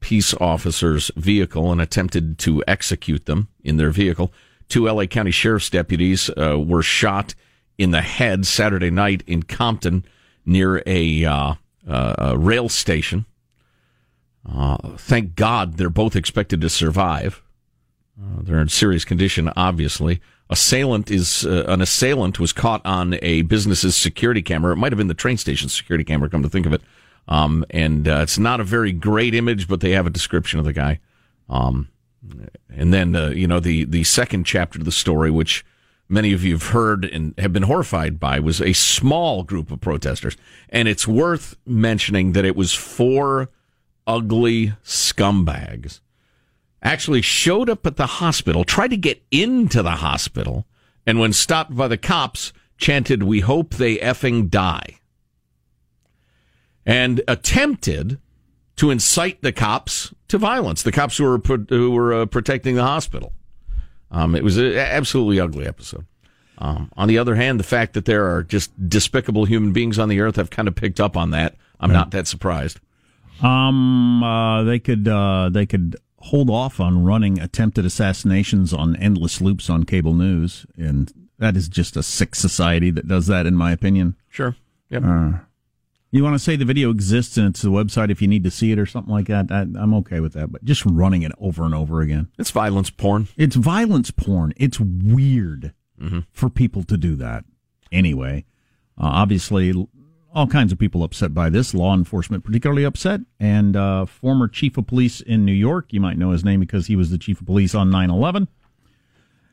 peace 0.00 0.34
officer's 0.34 1.10
vehicle 1.16 1.70
and 1.70 1.80
attempted 1.80 2.38
to 2.38 2.62
execute 2.66 3.26
them 3.26 3.48
in 3.62 3.76
their 3.76 3.90
vehicle. 3.90 4.32
Two 4.68 4.86
LA 4.86 5.06
County 5.06 5.30
Sheriff's 5.30 5.70
deputies 5.70 6.30
uh, 6.30 6.58
were 6.58 6.82
shot 6.82 7.34
in 7.78 7.90
the 7.90 8.02
head 8.02 8.46
Saturday 8.46 8.90
night 8.90 9.22
in 9.26 9.42
Compton 9.42 10.04
near 10.44 10.82
a, 10.86 11.24
uh, 11.24 11.54
uh 11.88 12.14
a 12.18 12.38
rail 12.38 12.68
station. 12.68 13.26
Uh, 14.48 14.76
thank 14.96 15.34
God 15.34 15.76
they're 15.76 15.90
both 15.90 16.16
expected 16.16 16.60
to 16.60 16.68
survive. 16.68 17.42
Uh, 18.20 18.42
they're 18.42 18.60
in 18.60 18.68
serious 18.68 19.04
condition, 19.04 19.50
obviously. 19.56 20.20
Assailant 20.48 21.10
is 21.10 21.44
an 21.44 21.80
assailant 21.80 22.40
was 22.40 22.52
caught 22.52 22.84
on 22.84 23.16
a 23.22 23.42
business's 23.42 23.96
security 23.96 24.42
camera. 24.42 24.72
It 24.72 24.76
might 24.76 24.90
have 24.90 24.98
been 24.98 25.06
the 25.06 25.14
train 25.14 25.36
station 25.36 25.68
security 25.68 26.02
camera. 26.02 26.28
Come 26.28 26.42
to 26.42 26.48
think 26.48 26.66
of 26.66 26.72
it, 26.72 26.82
um, 27.28 27.64
and 27.70 28.08
uh, 28.08 28.20
it's 28.22 28.38
not 28.38 28.60
a 28.60 28.64
very 28.64 28.92
great 28.92 29.34
image, 29.34 29.68
but 29.68 29.80
they 29.80 29.92
have 29.92 30.06
a 30.06 30.10
description 30.10 30.58
of 30.58 30.64
the 30.64 30.72
guy. 30.72 31.00
Um, 31.48 31.88
and 32.68 32.92
then, 32.92 33.16
uh, 33.16 33.28
you 33.28 33.46
know, 33.46 33.60
the, 33.60 33.84
the 33.84 34.04
second 34.04 34.44
chapter 34.44 34.78
of 34.78 34.84
the 34.84 34.92
story, 34.92 35.30
which 35.30 35.64
many 36.08 36.32
of 36.32 36.44
you 36.44 36.52
have 36.52 36.68
heard 36.68 37.04
and 37.04 37.34
have 37.38 37.52
been 37.52 37.62
horrified 37.64 38.20
by, 38.20 38.40
was 38.40 38.60
a 38.60 38.72
small 38.72 39.42
group 39.42 39.70
of 39.70 39.80
protesters. 39.80 40.36
And 40.68 40.86
it's 40.88 41.08
worth 41.08 41.56
mentioning 41.66 42.32
that 42.32 42.44
it 42.44 42.56
was 42.56 42.74
four 42.74 43.48
ugly 44.06 44.74
scumbags 44.84 46.00
actually 46.82 47.22
showed 47.22 47.68
up 47.68 47.86
at 47.86 47.96
the 47.96 48.06
hospital, 48.06 48.64
tried 48.64 48.88
to 48.88 48.96
get 48.96 49.22
into 49.30 49.82
the 49.82 49.90
hospital, 49.96 50.66
and 51.06 51.18
when 51.18 51.32
stopped 51.32 51.74
by 51.74 51.88
the 51.88 51.98
cops, 51.98 52.52
chanted, 52.78 53.22
We 53.22 53.40
hope 53.40 53.74
they 53.74 53.96
effing 53.98 54.48
die, 54.48 54.98
and 56.86 57.20
attempted 57.28 58.18
to 58.76 58.90
incite 58.90 59.42
the 59.42 59.52
cops 59.52 60.14
to 60.28 60.38
violence, 60.38 60.82
the 60.82 60.92
cops 60.92 61.16
who 61.18 61.24
were, 61.24 61.38
who 61.68 61.90
were 61.90 62.14
uh, 62.14 62.26
protecting 62.26 62.76
the 62.76 62.82
hospital. 62.82 63.32
Um, 64.10 64.34
it 64.34 64.42
was 64.42 64.56
an 64.56 64.76
absolutely 64.76 65.38
ugly 65.38 65.66
episode. 65.66 66.06
Um, 66.58 66.90
on 66.96 67.08
the 67.08 67.18
other 67.18 67.34
hand, 67.36 67.58
the 67.58 67.64
fact 67.64 67.94
that 67.94 68.04
there 68.04 68.26
are 68.34 68.42
just 68.42 68.70
despicable 68.88 69.44
human 69.44 69.72
beings 69.72 69.98
on 69.98 70.08
the 70.08 70.20
earth, 70.20 70.38
I've 70.38 70.50
kind 70.50 70.68
of 70.68 70.74
picked 70.74 71.00
up 71.00 71.16
on 71.16 71.30
that. 71.30 71.56
I'm 71.78 71.92
not 71.92 72.10
that 72.10 72.26
surprised. 72.26 72.78
Um, 73.42 74.22
uh, 74.22 74.62
they 74.64 74.78
could 74.78 75.08
uh, 75.08 75.48
they 75.50 75.64
could 75.64 75.96
hold 76.18 76.50
off 76.50 76.78
on 76.78 77.04
running 77.04 77.40
attempted 77.40 77.86
assassinations 77.86 78.74
on 78.74 78.96
endless 78.96 79.40
loops 79.40 79.70
on 79.70 79.84
cable 79.84 80.12
news, 80.12 80.66
and 80.76 81.10
that 81.38 81.56
is 81.56 81.68
just 81.68 81.96
a 81.96 82.02
sick 82.02 82.34
society 82.34 82.90
that 82.90 83.08
does 83.08 83.26
that, 83.28 83.46
in 83.46 83.54
my 83.54 83.72
opinion. 83.72 84.16
Sure. 84.28 84.54
Yep. 84.90 85.02
Uh, 85.04 85.30
you 86.18 86.24
want 86.24 86.34
to 86.34 86.38
say 86.38 86.56
the 86.56 86.64
video 86.64 86.90
exists 86.90 87.36
and 87.36 87.46
it's 87.48 87.62
the 87.62 87.70
website 87.70 88.10
if 88.10 88.20
you 88.20 88.28
need 88.28 88.42
to 88.44 88.50
see 88.50 88.72
it 88.72 88.78
or 88.78 88.86
something 88.86 89.12
like 89.12 89.26
that? 89.28 89.46
I, 89.50 89.60
I'm 89.60 89.94
okay 89.94 90.20
with 90.20 90.32
that, 90.32 90.50
but 90.50 90.64
just 90.64 90.84
running 90.84 91.22
it 91.22 91.32
over 91.38 91.64
and 91.64 91.74
over 91.74 92.00
again. 92.00 92.28
It's 92.38 92.50
violence 92.50 92.90
porn. 92.90 93.28
It's 93.36 93.56
violence 93.56 94.10
porn. 94.10 94.52
It's 94.56 94.80
weird 94.80 95.72
Mm-hmm. 96.00 96.20
for 96.32 96.48
people 96.48 96.82
to 96.84 96.96
do 96.96 97.14
that. 97.16 97.44
Anyway, 97.92 98.46
uh, 98.96 99.04
obviously, 99.04 99.74
all 100.34 100.46
kinds 100.46 100.72
of 100.72 100.78
people 100.78 101.02
upset 101.02 101.34
by 101.34 101.50
this. 101.50 101.74
Law 101.74 101.92
enforcement 101.94 102.42
particularly 102.42 102.84
upset. 102.84 103.20
And 103.38 103.76
uh, 103.76 104.06
former 104.06 104.48
chief 104.48 104.78
of 104.78 104.86
police 104.86 105.20
in 105.20 105.44
New 105.44 105.52
York, 105.52 105.92
you 105.92 106.00
might 106.00 106.16
know 106.16 106.30
his 106.30 106.42
name 106.42 106.58
because 106.58 106.86
he 106.86 106.96
was 106.96 107.10
the 107.10 107.18
chief 107.18 107.40
of 107.42 107.46
police 107.46 107.74
on 107.74 107.90
9 107.90 108.08
11. 108.08 108.48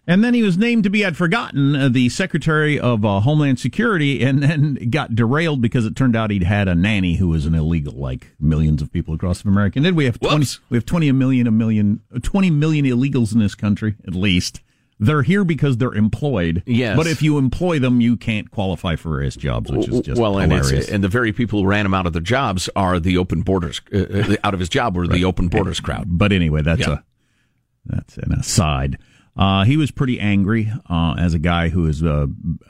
And 0.10 0.24
then 0.24 0.34
he 0.34 0.42
was 0.42 0.58
named 0.58 0.86
to 0.86 0.90
be, 0.90 1.06
I'd 1.06 1.18
forgotten, 1.18 1.76
uh, 1.76 1.90
the 1.90 2.08
Secretary 2.08 2.80
of 2.80 3.04
uh, 3.04 3.20
Homeland 3.20 3.60
Security, 3.60 4.24
and 4.24 4.42
then 4.42 4.90
got 4.90 5.16
derailed 5.16 5.62
because 5.62 5.86
it 5.86 5.98
turned 5.98 6.16
out 6.16 6.32
he'd 6.32 6.44
had 6.44 6.70
a 6.70 6.76
nanny 6.76 7.16
who 7.18 7.28
was 7.28 7.46
an 7.46 7.54
illegal, 7.54 7.94
like 7.94 8.32
millions 8.40 8.82
of 8.82 8.90
people 8.92 9.14
across 9.14 9.44
America. 9.44 9.78
And 9.78 9.86
then 9.86 9.96
we 9.96 10.06
have 10.06 10.18
20, 10.20 10.46
we 10.70 10.78
have 10.78 10.86
20 10.86 11.10
a 11.10 11.14
million, 11.14 11.46
a 11.46 11.52
million, 11.52 12.02
20 12.24 12.50
million 12.52 12.86
illegals 12.86 13.34
in 13.34 13.40
this 13.40 13.54
country, 13.54 13.96
at 14.08 14.16
least. 14.16 14.62
They're 15.00 15.22
here 15.24 15.44
because 15.44 15.78
they're 15.78 15.94
employed. 15.94 16.64
Yes. 16.66 16.96
But 16.98 17.06
if 17.06 17.22
you 17.22 17.38
employ 17.38 17.78
them, 17.78 18.00
you 18.02 18.16
can't 18.18 18.50
qualify 18.50 18.96
for 18.96 19.10
various 19.10 19.36
jobs, 19.36 19.70
which 19.70 19.88
is 19.90 20.00
just 20.02 20.20
well, 20.20 20.40
and, 20.40 20.52
hilarious. 20.52 20.90
and 20.90 21.04
the 21.04 21.08
very 21.10 21.32
people 21.34 21.62
who 21.62 21.68
ran 21.68 21.86
him 21.86 21.94
out 21.94 22.08
of 22.08 22.14
their 22.14 22.22
jobs 22.22 22.68
are 22.76 23.00
the 23.00 23.18
open 23.18 23.42
borders, 23.42 23.80
uh, 23.94 23.98
uh, 23.98 24.36
out 24.44 24.54
of 24.56 24.60
his 24.60 24.70
job 24.70 24.96
were 24.96 25.06
the 25.06 25.24
open 25.26 25.50
borders 25.50 25.80
crowd. 25.80 26.06
But 26.08 26.32
anyway, 26.32 26.62
that's 26.64 26.80
Yeah. 26.82 26.94
a 26.94 27.04
that's 27.86 28.18
an 28.18 28.32
aside. 28.32 28.98
Uh, 29.38 29.64
he 29.66 29.78
was 29.78 29.92
pretty 29.92 30.20
angry 30.20 30.72
uh, 30.90 31.16
as 31.20 31.34
a 31.34 31.40
guy 31.40 31.70
who 31.70 31.86
has 31.86 32.02
uh, 32.02 32.26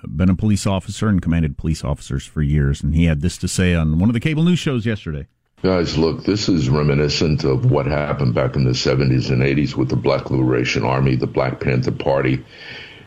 been 0.08 0.30
a 0.30 0.36
police 0.36 0.67
officer 0.67 1.08
and 1.08 1.21
commanded 1.21 1.58
police 1.58 1.84
officers 1.84 2.25
for 2.25 2.41
years, 2.41 2.84
and 2.84 2.93
he 2.93 3.06
had 3.06 3.21
this 3.21 3.38
to 3.38 3.47
say 3.47 3.73
on 3.73 3.99
one 3.99 4.10
of 4.10 4.13
the 4.13 4.19
cable 4.19 4.43
news 4.43 4.60
shows 4.60 4.86
yesterday. 4.86 5.25
Guys, 5.63 5.97
look, 5.97 6.23
this 6.23 6.49
is 6.49 6.69
reminiscent 6.69 7.43
of 7.43 7.71
what 7.71 7.88
happened 7.88 8.36
back 8.36 8.56
in 8.56 8.63
the 8.63 8.71
70s 8.71 9.32
and 9.32 9.41
80s 9.41 9.75
with 9.75 9.89
the 9.89 9.95
Black 9.95 10.30
Liberation 10.30 10.84
Army, 10.84 11.15
the 11.15 11.25
Black 11.25 11.60
Panther 11.60 11.91
Party. 11.91 12.43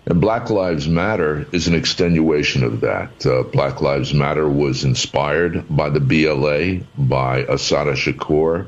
And 0.07 0.21
Black 0.21 0.51
Lives 0.51 0.89
Matter 0.89 1.47
is 1.53 1.69
an 1.69 1.75
extenuation 1.75 2.65
of 2.65 2.81
that. 2.81 3.25
Uh, 3.25 3.45
Black 3.45 3.81
Lives 3.81 4.13
Matter 4.13 4.49
was 4.49 4.83
inspired 4.83 5.65
by 5.71 5.91
the 5.91 6.01
BLA, 6.01 6.85
by 6.99 7.45
Assata 7.49 7.93
Shakur. 7.93 8.67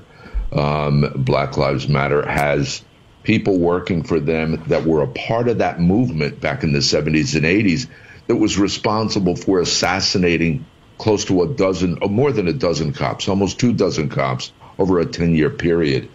Um, 0.52 1.12
Black 1.16 1.56
Lives 1.56 1.88
Matter 1.88 2.24
has 2.28 2.84
people 3.22 3.58
working 3.58 4.02
for 4.02 4.20
them 4.20 4.62
that 4.68 4.84
were 4.84 5.02
a 5.02 5.06
part 5.06 5.48
of 5.48 5.58
that 5.58 5.80
movement 5.80 6.40
back 6.40 6.62
in 6.62 6.72
the 6.72 6.80
70s 6.80 7.36
and 7.36 7.44
80s 7.44 7.86
that 8.26 8.36
was 8.36 8.58
responsible 8.58 9.36
for 9.36 9.60
assassinating 9.60 10.64
close 10.98 11.24
to 11.24 11.42
a 11.42 11.48
dozen, 11.48 11.98
or 12.00 12.08
more 12.08 12.32
than 12.32 12.48
a 12.48 12.52
dozen 12.52 12.92
cops, 12.92 13.28
almost 13.28 13.58
two 13.58 13.72
dozen 13.72 14.08
cops 14.08 14.52
over 14.78 15.00
a 15.00 15.06
10 15.06 15.34
year 15.34 15.50
period. 15.50 16.08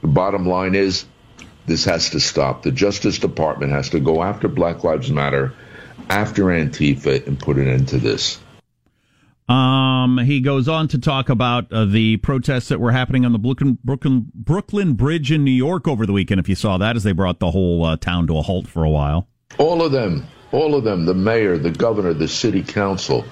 The 0.00 0.08
bottom 0.08 0.46
line 0.46 0.74
is 0.74 1.04
this 1.66 1.84
has 1.84 2.10
to 2.10 2.20
stop. 2.20 2.62
The 2.62 2.72
Justice 2.72 3.18
Department 3.18 3.72
has 3.72 3.90
to 3.90 4.00
go 4.00 4.22
after 4.22 4.48
Black 4.48 4.82
Lives 4.82 5.10
Matter, 5.10 5.52
after 6.10 6.44
Antifa, 6.44 7.24
and 7.26 7.38
put 7.38 7.56
an 7.56 7.68
end 7.68 7.88
to 7.88 7.98
this. 7.98 8.40
Um, 9.52 10.16
he 10.16 10.40
goes 10.40 10.66
on 10.66 10.88
to 10.88 10.98
talk 10.98 11.28
about 11.28 11.70
uh, 11.70 11.84
the 11.84 12.16
protests 12.18 12.68
that 12.68 12.80
were 12.80 12.90
happening 12.90 13.26
on 13.26 13.32
the 13.32 13.38
Brooklyn, 13.38 13.76
Brooklyn 13.84 14.32
Brooklyn 14.34 14.94
Bridge 14.94 15.30
in 15.30 15.44
New 15.44 15.50
York 15.50 15.86
over 15.86 16.06
the 16.06 16.12
weekend. 16.14 16.40
If 16.40 16.48
you 16.48 16.54
saw 16.54 16.78
that, 16.78 16.96
as 16.96 17.02
they 17.02 17.12
brought 17.12 17.38
the 17.38 17.50
whole 17.50 17.84
uh, 17.84 17.98
town 17.98 18.26
to 18.28 18.38
a 18.38 18.42
halt 18.42 18.66
for 18.66 18.82
a 18.82 18.88
while. 18.88 19.28
All 19.58 19.82
of 19.82 19.92
them, 19.92 20.26
all 20.52 20.74
of 20.74 20.84
them, 20.84 21.04
the 21.04 21.12
mayor, 21.12 21.58
the 21.58 21.70
governor, 21.70 22.14
the 22.14 22.28
city 22.28 22.62
council, 22.62 23.26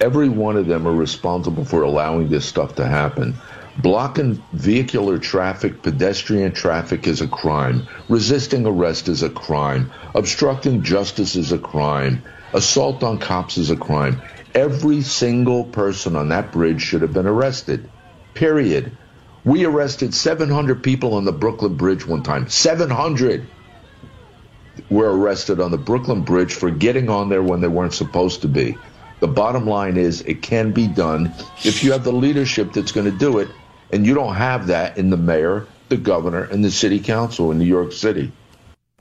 every 0.00 0.28
one 0.28 0.56
of 0.56 0.68
them 0.68 0.86
are 0.86 0.94
responsible 0.94 1.64
for 1.64 1.82
allowing 1.82 2.28
this 2.28 2.46
stuff 2.46 2.76
to 2.76 2.86
happen. 2.86 3.34
Blocking 3.78 4.40
vehicular 4.52 5.18
traffic, 5.18 5.82
pedestrian 5.82 6.52
traffic 6.52 7.08
is 7.08 7.20
a 7.20 7.26
crime. 7.26 7.88
Resisting 8.08 8.64
arrest 8.64 9.08
is 9.08 9.24
a 9.24 9.30
crime. 9.30 9.90
Obstructing 10.14 10.84
justice 10.84 11.34
is 11.34 11.50
a 11.50 11.58
crime. 11.58 12.22
Assault 12.52 13.02
on 13.02 13.18
cops 13.18 13.58
is 13.58 13.70
a 13.70 13.76
crime. 13.76 14.22
Every 14.54 15.02
single 15.02 15.64
person 15.64 16.14
on 16.16 16.28
that 16.28 16.52
bridge 16.52 16.80
should 16.80 17.02
have 17.02 17.12
been 17.12 17.26
arrested. 17.26 17.90
Period. 18.34 18.96
We 19.44 19.64
arrested 19.64 20.14
700 20.14 20.82
people 20.82 21.14
on 21.14 21.24
the 21.24 21.32
Brooklyn 21.32 21.74
Bridge 21.76 22.06
one 22.06 22.22
time. 22.22 22.48
700 22.48 23.46
were 24.90 25.16
arrested 25.16 25.60
on 25.60 25.70
the 25.70 25.78
Brooklyn 25.78 26.22
Bridge 26.22 26.54
for 26.54 26.70
getting 26.70 27.08
on 27.10 27.28
there 27.28 27.42
when 27.42 27.60
they 27.60 27.68
weren't 27.68 27.94
supposed 27.94 28.42
to 28.42 28.48
be. 28.48 28.76
The 29.20 29.28
bottom 29.28 29.66
line 29.66 29.96
is 29.96 30.22
it 30.22 30.42
can 30.42 30.72
be 30.72 30.86
done 30.86 31.32
if 31.64 31.82
you 31.84 31.92
have 31.92 32.04
the 32.04 32.12
leadership 32.12 32.72
that's 32.72 32.92
going 32.92 33.10
to 33.10 33.16
do 33.16 33.38
it, 33.38 33.48
and 33.92 34.04
you 34.06 34.14
don't 34.14 34.34
have 34.34 34.66
that 34.68 34.98
in 34.98 35.10
the 35.10 35.16
mayor, 35.16 35.66
the 35.88 35.96
governor, 35.96 36.44
and 36.44 36.64
the 36.64 36.70
city 36.70 36.98
council 37.00 37.50
in 37.52 37.58
New 37.58 37.64
York 37.64 37.92
City. 37.92 38.32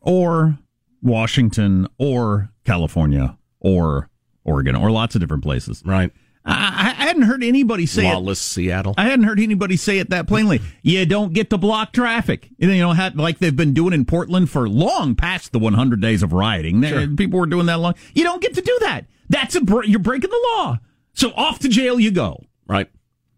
or 0.01 0.57
Washington 1.01 1.87
or 1.97 2.49
California 2.63 3.37
or 3.59 4.09
Oregon 4.45 4.75
or 4.75 4.91
lots 4.91 5.15
of 5.15 5.21
different 5.21 5.43
places. 5.43 5.81
Right. 5.85 6.11
I, 6.45 6.93
I 6.97 7.05
hadn't 7.05 7.21
heard 7.21 7.41
anybody 7.43 7.85
say 7.85 8.05
it. 8.05 8.13
Lawless 8.13 8.41
Seattle. 8.41 8.93
I 8.97 9.03
hadn't 9.05 9.23
heard 9.25 9.39
anybody 9.39 9.77
say 9.77 9.99
it 9.99 10.09
that 10.09 10.27
plainly. 10.27 10.59
You 10.81 11.05
don't 11.05 11.31
get 11.31 11.49
to 11.51 11.57
block 11.57 11.93
traffic. 11.93 12.49
You 12.57 12.67
know, 12.77 12.89
like 13.15 13.39
they've 13.39 13.55
been 13.55 13.73
doing 13.73 13.93
in 13.93 14.03
Portland 14.03 14.49
for 14.49 14.67
long 14.67 15.15
past 15.15 15.53
the 15.53 15.59
100 15.59 16.01
days 16.01 16.21
of 16.21 16.33
rioting. 16.33 16.81
They- 16.81 17.07
People 17.07 17.39
were 17.39 17.45
doing 17.45 17.67
that 17.67 17.79
long. 17.79 17.95
You 18.13 18.23
don't 18.25 18.41
get 18.41 18.53
to 18.55 18.61
do 18.61 18.77
that. 18.81 19.05
That's 19.29 19.55
a 19.55 19.61
br- 19.61 19.85
you're 19.85 19.99
breaking 19.99 20.29
the 20.31 20.47
law. 20.57 20.79
So 21.13 21.31
off 21.35 21.59
to 21.59 21.69
jail 21.69 21.97
you 21.99 22.11
go. 22.11 22.43
Right. 22.67 22.89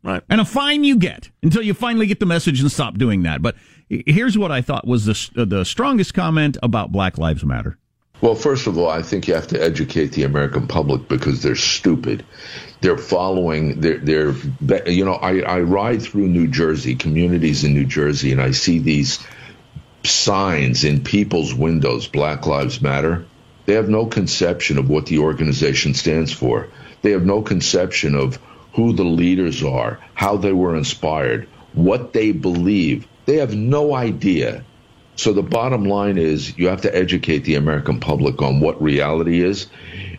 Right. 0.04 0.24
And 0.30 0.42
a 0.42 0.46
fine 0.46 0.84
you 0.84 0.98
get 0.98 1.30
until 1.44 1.62
you 1.62 1.74
finally 1.76 2.08
get 2.08 2.20
the 2.20 2.26
message 2.26 2.62
and 2.62 2.72
stop 2.72 2.98
doing 2.98 3.24
that. 3.24 3.42
But 3.44 3.56
here's 3.90 4.38
what 4.38 4.52
I 4.52 4.62
thought 4.62 4.88
was 4.88 5.06
the 5.06 5.42
uh, 5.42 5.46
the 5.46 5.64
strongest 5.66 6.14
comment 6.16 6.58
about 6.64 6.92
Black 6.92 7.18
Lives 7.20 7.44
Matter. 7.46 7.78
Well, 8.22 8.36
first 8.36 8.66
of 8.68 8.78
all, 8.78 8.90
I 8.90 9.02
think 9.02 9.28
you 9.28 9.36
have 9.36 9.48
to 9.48 9.62
educate 9.62 10.14
the 10.14 10.24
American 10.24 10.68
public 10.68 11.08
because 11.08 11.44
they're 11.44 11.56
stupid. 11.56 12.26
They're 12.82 12.98
following, 12.98 13.82
they're, 13.82 13.98
they're 13.98 14.90
you 14.90 15.06
know, 15.06 15.16
I, 15.16 15.40
I 15.40 15.60
ride 15.62 16.02
through 16.02 16.28
New 16.28 16.48
Jersey, 16.48 16.96
communities 16.96 17.64
in 17.64 17.74
New 17.74 17.86
Jersey, 17.86 18.32
and 18.32 18.42
I 18.42 18.52
see 18.52 18.80
these 18.80 19.20
signs 20.04 20.84
in 20.84 21.04
people's 21.04 21.54
windows, 21.54 22.08
Black 22.08 22.46
Lives 22.46 22.82
Matter. 22.82 23.26
They 23.66 23.74
have 23.74 23.90
no 23.90 24.06
conception 24.06 24.78
of 24.78 24.90
what 24.90 25.08
the 25.08 25.20
organization 25.20 25.94
stands 25.94 26.32
for. 26.32 26.68
They 27.02 27.12
have 27.12 27.26
no 27.26 27.42
conception 27.42 28.16
of 28.16 28.40
who 28.74 28.94
the 28.94 29.04
leaders 29.04 29.64
are, 29.64 30.00
how 30.14 30.38
they 30.38 30.52
were 30.52 30.76
inspired, 30.76 31.48
what 31.74 32.14
they 32.14 32.32
believe. 32.32 33.08
They 33.26 33.38
have 33.38 33.56
no 33.56 33.96
idea. 33.96 34.64
So 35.16 35.34
the 35.34 35.44
bottom 35.44 35.86
line 35.86 36.18
is 36.18 36.58
you 36.58 36.68
have 36.68 36.82
to 36.82 36.96
educate 36.96 37.40
the 37.40 37.56
American 37.56 38.00
public 38.00 38.42
on 38.42 38.60
what 38.60 38.82
reality 38.82 39.42
is, 39.42 39.68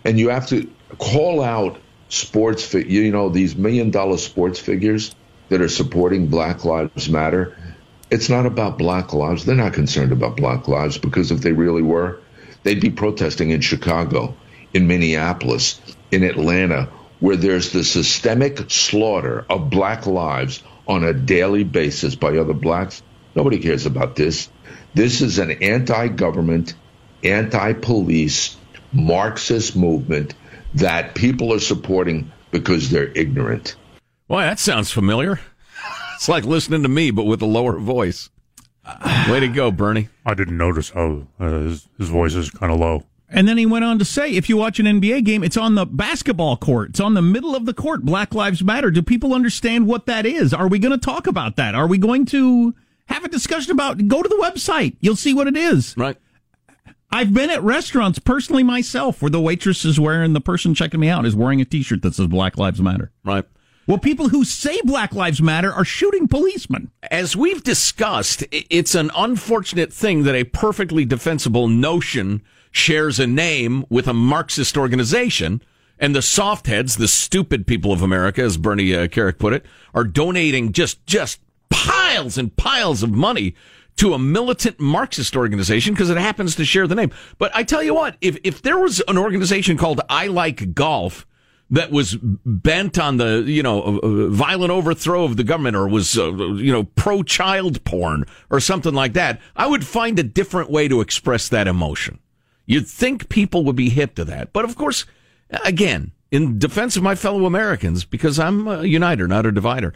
and 0.05 0.19
you 0.19 0.31
have 0.31 0.47
to 0.49 0.71
call 0.99 1.43
out 1.43 1.79
sports, 2.09 2.73
you 2.73 3.11
know, 3.11 3.29
these 3.29 3.57
million 3.57 3.91
dollar 3.91 4.17
sports 4.17 4.59
figures 4.59 5.15
that 5.49 5.61
are 5.61 5.69
supporting 5.69 6.29
Black 6.29 6.65
Lives 6.65 7.09
Matter. 7.09 7.57
It's 8.11 8.29
not 8.29 8.47
about 8.47 8.79
Black 8.79 9.13
lives. 9.13 9.45
They're 9.45 9.57
not 9.57 9.75
concerned 9.75 10.13
about 10.13 10.37
Black 10.37 10.69
lives 10.69 10.97
because 10.99 11.33
if 11.33 11.41
they 11.41 11.53
really 11.53 11.83
were, 11.83 12.21
they'd 12.63 12.81
be 12.81 12.91
protesting 12.91 13.51
in 13.51 13.61
Chicago, 13.61 14.37
in 14.73 14.87
Minneapolis, 14.87 15.81
in 16.11 16.23
Atlanta, 16.23 16.89
where 17.21 17.37
there's 17.37 17.73
the 17.73 17.85
systemic 17.85 18.71
slaughter 18.71 19.45
of 19.51 19.71
Black 19.71 20.07
lives 20.07 20.63
on 20.87 21.05
a 21.05 21.13
daily 21.13 21.65
basis 21.65 22.15
by 22.15 22.37
other 22.37 22.53
blacks. 22.55 23.03
Nobody 23.35 23.59
cares 23.59 23.87
about 23.87 24.15
this. 24.15 24.49
This 24.97 25.21
is 25.21 25.39
an 25.39 25.51
anti 25.51 26.09
government, 26.09 26.73
anti 27.23 27.75
police, 27.75 28.57
Marxist 28.95 29.77
movement 29.77 30.35
that 30.73 31.15
people 31.15 31.53
are 31.53 31.59
supporting 31.59 32.33
because 32.51 32.89
they're 32.89 33.13
ignorant. 33.15 33.77
Boy, 34.27 34.41
that 34.41 34.59
sounds 34.59 34.91
familiar. 34.91 35.39
It's 36.17 36.31
like 36.31 36.45
listening 36.45 36.83
to 36.83 36.89
me, 36.89 37.11
but 37.11 37.25
with 37.25 37.43
a 37.43 37.47
lower 37.47 37.79
voice. 37.79 38.31
Way 39.29 39.41
to 39.41 39.49
go, 39.49 39.71
Bernie. 39.71 40.09
I 40.25 40.33
didn't 40.33 40.57
notice 40.57 40.89
how 40.89 41.27
uh, 41.39 41.51
his, 41.61 41.87
his 41.99 42.09
voice 42.09 42.35
is 42.35 42.49
kind 42.49 42.73
of 42.73 42.81
low. 42.81 43.05
And 43.29 43.47
then 43.47 43.59
he 43.59 43.67
went 43.67 43.85
on 43.85 43.99
to 43.99 44.05
say, 44.07 44.31
if 44.31 44.49
you 44.49 44.57
watch 44.57 44.81
an 44.81 44.87
NBA 44.87 45.27
game, 45.27 45.45
it's 45.45 45.59
on 45.59 45.75
the 45.75 45.85
basketball 45.85 46.57
court. 46.57 46.89
It's 46.89 47.01
on 47.01 47.13
the 47.13 47.21
middle 47.21 47.55
of 47.55 47.67
the 47.67 47.75
court. 47.75 48.03
Black 48.03 48.35
Lives 48.35 48.65
Matter. 48.65 48.91
Do 48.91 49.03
people 49.03 49.35
understand 49.35 49.87
what 49.87 50.07
that 50.07 50.25
is? 50.25 50.55
Are 50.55 50.69
we 50.69 50.79
going 50.79 50.99
to 50.99 51.05
talk 51.05 51.27
about 51.27 51.57
that? 51.57 51.75
Are 51.75 51.87
we 51.87 51.99
going 51.99 52.25
to 52.27 52.75
have 53.07 53.25
a 53.25 53.29
discussion 53.29 53.73
about, 53.73 54.09
go 54.09 54.23
to 54.23 54.29
the 54.29 54.37
website. 54.37 54.97
You'll 55.01 55.17
see 55.17 55.35
what 55.35 55.47
it 55.47 55.57
is. 55.57 55.95
Right. 55.97 56.17
I've 57.11 57.33
been 57.33 57.51
at 57.51 57.63
restaurants 57.63 58.19
personally 58.19 58.63
myself 58.63 59.23
where 59.23 59.31
the 59.31 59.41
waitress 59.41 59.85
is 59.85 59.99
wearing, 59.99 60.33
the 60.33 60.41
person 60.41 60.75
checking 60.75 61.01
me 61.01 61.09
out 61.09 61.25
is 61.25 61.37
wearing 61.37 61.61
a 61.61 61.65
t-shirt 61.65 62.03
that 62.03 62.15
says 62.15 62.27
Black 62.27 62.59
Lives 62.59 62.81
Matter. 62.81 63.13
Right. 63.25 63.45
Well, 63.87 63.99
people 63.99 64.31
who 64.31 64.45
say 64.45 64.81
Black 64.83 65.15
Lives 65.15 65.41
Matter 65.41 65.73
are 65.73 65.85
shooting 65.85 66.27
policemen. 66.27 66.91
As 67.09 67.37
we've 67.37 67.63
discussed, 67.63 68.45
it's 68.51 68.97
an 68.97 69.13
unfortunate 69.17 69.93
thing 69.93 70.25
that 70.25 70.35
a 70.35 70.43
perfectly 70.43 71.05
defensible 71.05 71.69
notion 71.69 72.43
shares 72.73 73.21
a 73.21 73.29
name 73.29 73.85
with 73.89 74.09
a 74.09 74.13
Marxist 74.13 74.77
organization. 74.77 75.63
And 75.99 76.15
the 76.15 76.21
softheads, 76.21 76.99
the 76.99 77.09
stupid 77.09 77.67
people 77.67 77.93
of 77.93 78.03
America, 78.03 78.43
as 78.43 78.57
Bernie 78.57 78.95
uh, 78.95 79.07
Kerik 79.07 79.39
put 79.39 79.53
it, 79.53 79.65
are 79.95 80.05
donating 80.05 80.73
just, 80.73 81.07
just 81.07 81.41
piles 81.71 82.39
and 82.39 82.57
piles 82.57 83.03
of 83.03 83.11
money 83.11 83.55
to 83.97 84.13
a 84.13 84.19
militant 84.19 84.79
Marxist 84.79 85.37
organization 85.37 85.95
because 85.95 86.11
it 86.11 86.19
happens 86.19 86.55
to 86.57 86.65
share 86.65 86.87
the 86.87 86.95
name. 86.95 87.11
But 87.39 87.51
I 87.55 87.63
tell 87.63 87.83
you 87.83 87.95
what, 87.95 88.17
if, 88.21 88.39
if 88.45 88.63
there 88.63 88.79
was 88.79 89.03
an 89.09 89.19
organization 89.19 89.77
called 89.77 90.01
I 90.09 90.27
Like 90.27 90.75
Golf 90.75 91.27
that 91.71 91.91
was 91.91 92.17
bent 92.23 92.99
on 92.99 93.17
the, 93.17 93.43
you 93.47 93.63
know, 93.63 93.83
uh, 93.83 93.99
uh 93.99 94.29
violent 94.29 94.71
overthrow 94.71 95.25
of 95.25 95.37
the 95.37 95.45
government 95.45 95.75
or 95.75 95.89
was, 95.89 96.17
uh, 96.17 96.33
you 96.33 96.73
know, 96.73 96.85
pro 96.85 97.23
child 97.23 97.83
porn 97.85 98.25
or 98.51 98.61
something 98.61 98.95
like 98.95 99.15
that, 99.15 99.41
I 99.57 99.67
would 99.67 99.85
find 99.85 100.19
a 100.19 100.23
different 100.23 100.71
way 100.71 100.89
to 100.89 101.01
express 101.01 101.49
that 101.49 101.67
emotion. 101.67 102.21
You'd 102.67 102.87
think 102.87 103.29
people 103.29 103.65
would 103.65 103.77
be 103.77 103.89
hip 103.89 104.15
to 104.17 104.25
that. 104.27 104.53
But 104.53 104.65
of 104.65 104.77
course, 104.77 105.07
again, 105.65 106.13
in 106.31 106.59
defense 106.59 106.97
of 106.97 107.03
my 107.03 107.15
fellow 107.15 107.47
Americans, 107.47 108.05
because 108.05 108.39
I'm 108.39 108.67
a 108.67 108.85
uniter, 108.85 109.27
not 109.27 109.47
a 109.47 109.53
divider, 109.53 109.95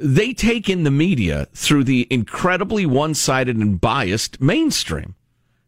they 0.00 0.32
take 0.32 0.68
in 0.68 0.84
the 0.84 0.90
media 0.90 1.46
through 1.54 1.84
the 1.84 2.06
incredibly 2.10 2.86
one 2.86 3.14
sided 3.14 3.56
and 3.56 3.80
biased 3.80 4.40
mainstream. 4.40 5.14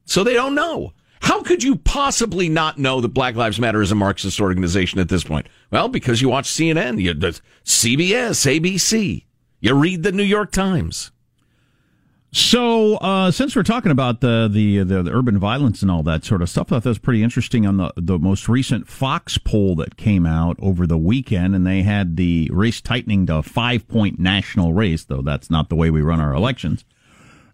So 0.05 0.23
they 0.23 0.35
don't 0.35 0.55
know. 0.55 0.93
How 1.21 1.43
could 1.43 1.62
you 1.62 1.77
possibly 1.77 2.49
not 2.49 2.79
know 2.79 3.01
that 3.01 3.09
Black 3.09 3.35
Lives 3.35 3.59
Matter 3.59 3.83
is 3.83 3.91
a 3.91 3.97
Marxist 3.97 4.41
organization 4.41 5.01
at 5.01 5.09
this 5.09 5.25
point? 5.25 5.49
Well, 5.71 5.89
because 5.89 6.23
you 6.23 6.29
watch 6.29 6.49
CNN, 6.49 7.01
you, 7.01 7.15
CBS, 7.15 8.61
ABC, 8.61 9.25
you 9.61 9.75
read 9.75 10.03
the 10.03 10.12
New 10.12 10.23
York 10.23 10.53
Times. 10.53 11.11
So, 12.38 12.96
uh, 12.96 13.31
since 13.31 13.57
we're 13.57 13.62
talking 13.62 13.90
about 13.90 14.20
the, 14.20 14.46
the, 14.53 14.83
the 14.83 15.03
the 15.03 15.11
urban 15.11 15.38
violence 15.38 15.81
and 15.81 15.90
all 15.90 16.03
that 16.03 16.22
sort 16.22 16.42
of 16.42 16.51
stuff, 16.51 16.66
I 16.66 16.68
thought 16.68 16.83
that 16.83 16.90
was 16.90 16.99
pretty 16.99 17.22
interesting 17.22 17.64
on 17.64 17.79
the 17.79 17.94
the 17.96 18.18
most 18.18 18.46
recent 18.46 18.87
Fox 18.87 19.38
poll 19.38 19.75
that 19.77 19.96
came 19.96 20.27
out 20.27 20.59
over 20.61 20.87
the 20.87 20.99
weekend, 20.99 21.55
and 21.55 21.66
they 21.66 21.81
had 21.81 22.18
the 22.18 22.51
race 22.53 22.83
tightening 22.83 23.25
to 23.29 23.37
a 23.37 23.42
five 23.42 23.88
point 23.88 24.18
national 24.18 24.75
race, 24.75 25.03
though 25.03 25.22
that's 25.22 25.49
not 25.49 25.70
the 25.70 25.77
way 25.77 25.90
we 25.90 26.03
run 26.03 26.20
our 26.20 26.35
elections. 26.35 26.85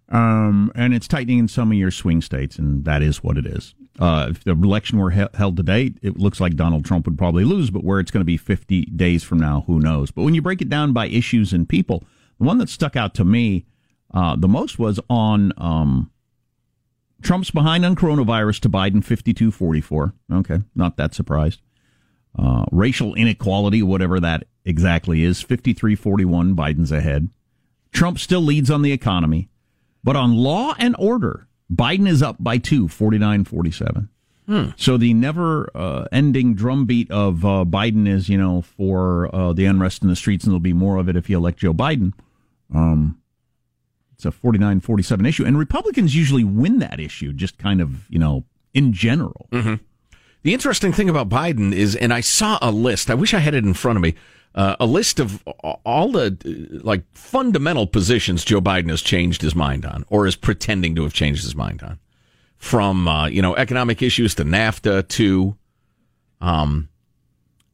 Um, 0.08 0.72
and 0.74 0.92
it's 0.92 1.06
tightening 1.06 1.38
in 1.38 1.46
some 1.46 1.70
of 1.70 1.78
your 1.78 1.92
swing 1.92 2.20
states, 2.20 2.58
and 2.58 2.84
that 2.84 3.02
is 3.02 3.22
what 3.22 3.38
it 3.38 3.46
is. 3.46 3.76
Uh, 4.00 4.26
if 4.30 4.42
the 4.42 4.50
election 4.50 4.98
were 4.98 5.12
he- 5.12 5.22
held 5.34 5.56
today, 5.56 5.92
it 6.02 6.18
looks 6.18 6.40
like 6.40 6.56
Donald 6.56 6.84
Trump 6.84 7.06
would 7.06 7.16
probably 7.16 7.44
lose, 7.44 7.70
but 7.70 7.84
where 7.84 8.00
it's 8.00 8.10
going 8.10 8.22
to 8.22 8.24
be 8.24 8.36
50 8.36 8.86
days 8.86 9.22
from 9.22 9.38
now, 9.38 9.62
who 9.68 9.78
knows? 9.78 10.10
But 10.10 10.24
when 10.24 10.34
you 10.34 10.42
break 10.42 10.60
it 10.60 10.68
down 10.68 10.92
by 10.92 11.06
issues 11.06 11.52
and 11.52 11.68
people, 11.68 12.02
the 12.40 12.44
one 12.46 12.58
that 12.58 12.68
stuck 12.68 12.96
out 12.96 13.14
to 13.14 13.24
me 13.24 13.64
uh, 14.12 14.36
the 14.36 14.48
most 14.48 14.78
was 14.78 15.00
on 15.08 15.52
um, 15.56 16.10
Trump's 17.22 17.50
behind 17.50 17.84
on 17.84 17.96
coronavirus 17.96 18.60
to 18.60 18.68
Biden 18.68 19.02
52 19.02 19.50
44. 19.50 20.12
Okay, 20.32 20.60
not 20.74 20.96
that 20.96 21.14
surprised. 21.14 21.60
Uh, 22.38 22.64
racial 22.72 23.14
inequality, 23.14 23.82
whatever 23.82 24.18
that 24.18 24.44
exactly 24.64 25.22
is, 25.22 25.42
53 25.42 25.94
41, 25.94 26.56
Biden's 26.56 26.92
ahead. 26.92 27.28
Trump 27.92 28.18
still 28.18 28.40
leads 28.40 28.70
on 28.70 28.82
the 28.82 28.92
economy. 28.92 29.48
But 30.04 30.16
on 30.16 30.34
law 30.34 30.74
and 30.78 30.96
order, 30.98 31.46
Biden 31.72 32.08
is 32.08 32.22
up 32.22 32.36
by 32.40 32.58
two, 32.58 32.88
49 32.88 33.44
47. 33.44 34.08
Hmm. 34.46 34.70
So 34.76 34.96
the 34.96 35.14
never 35.14 35.70
uh, 35.74 36.06
ending 36.10 36.54
drumbeat 36.54 37.10
of 37.10 37.44
uh, 37.44 37.64
Biden 37.64 38.08
is, 38.08 38.28
you 38.28 38.36
know, 38.36 38.62
for 38.62 39.32
uh, 39.34 39.52
the 39.52 39.66
unrest 39.66 40.02
in 40.02 40.08
the 40.08 40.16
streets, 40.16 40.44
and 40.44 40.50
there'll 40.50 40.60
be 40.60 40.72
more 40.72 40.96
of 40.96 41.08
it 41.08 41.16
if 41.16 41.30
you 41.30 41.36
elect 41.36 41.60
Joe 41.60 41.72
Biden. 41.72 42.12
Um, 42.74 43.21
it's 44.24 44.36
a 44.36 44.40
49 44.40 44.80
47 44.80 45.26
issue. 45.26 45.44
And 45.44 45.58
Republicans 45.58 46.14
usually 46.14 46.44
win 46.44 46.78
that 46.78 47.00
issue, 47.00 47.32
just 47.32 47.58
kind 47.58 47.80
of, 47.80 48.08
you 48.08 48.18
know, 48.18 48.44
in 48.72 48.92
general. 48.92 49.48
Mm-hmm. 49.50 49.74
The 50.42 50.54
interesting 50.54 50.92
thing 50.92 51.08
about 51.08 51.28
Biden 51.28 51.72
is, 51.72 51.96
and 51.96 52.12
I 52.12 52.20
saw 52.20 52.58
a 52.62 52.70
list, 52.70 53.10
I 53.10 53.14
wish 53.14 53.34
I 53.34 53.40
had 53.40 53.54
it 53.54 53.64
in 53.64 53.74
front 53.74 53.96
of 53.96 54.02
me, 54.02 54.14
uh, 54.54 54.76
a 54.78 54.86
list 54.86 55.18
of 55.18 55.42
all 55.46 56.12
the 56.12 56.36
like 56.84 57.02
fundamental 57.12 57.86
positions 57.86 58.44
Joe 58.44 58.60
Biden 58.60 58.90
has 58.90 59.02
changed 59.02 59.42
his 59.42 59.54
mind 59.54 59.84
on 59.84 60.04
or 60.08 60.26
is 60.26 60.36
pretending 60.36 60.94
to 60.96 61.02
have 61.02 61.12
changed 61.12 61.42
his 61.42 61.56
mind 61.56 61.82
on. 61.82 61.98
From, 62.58 63.08
uh, 63.08 63.26
you 63.26 63.42
know, 63.42 63.56
economic 63.56 64.02
issues 64.02 64.36
to 64.36 64.44
NAFTA 64.44 65.08
to, 65.08 65.56
um, 66.40 66.88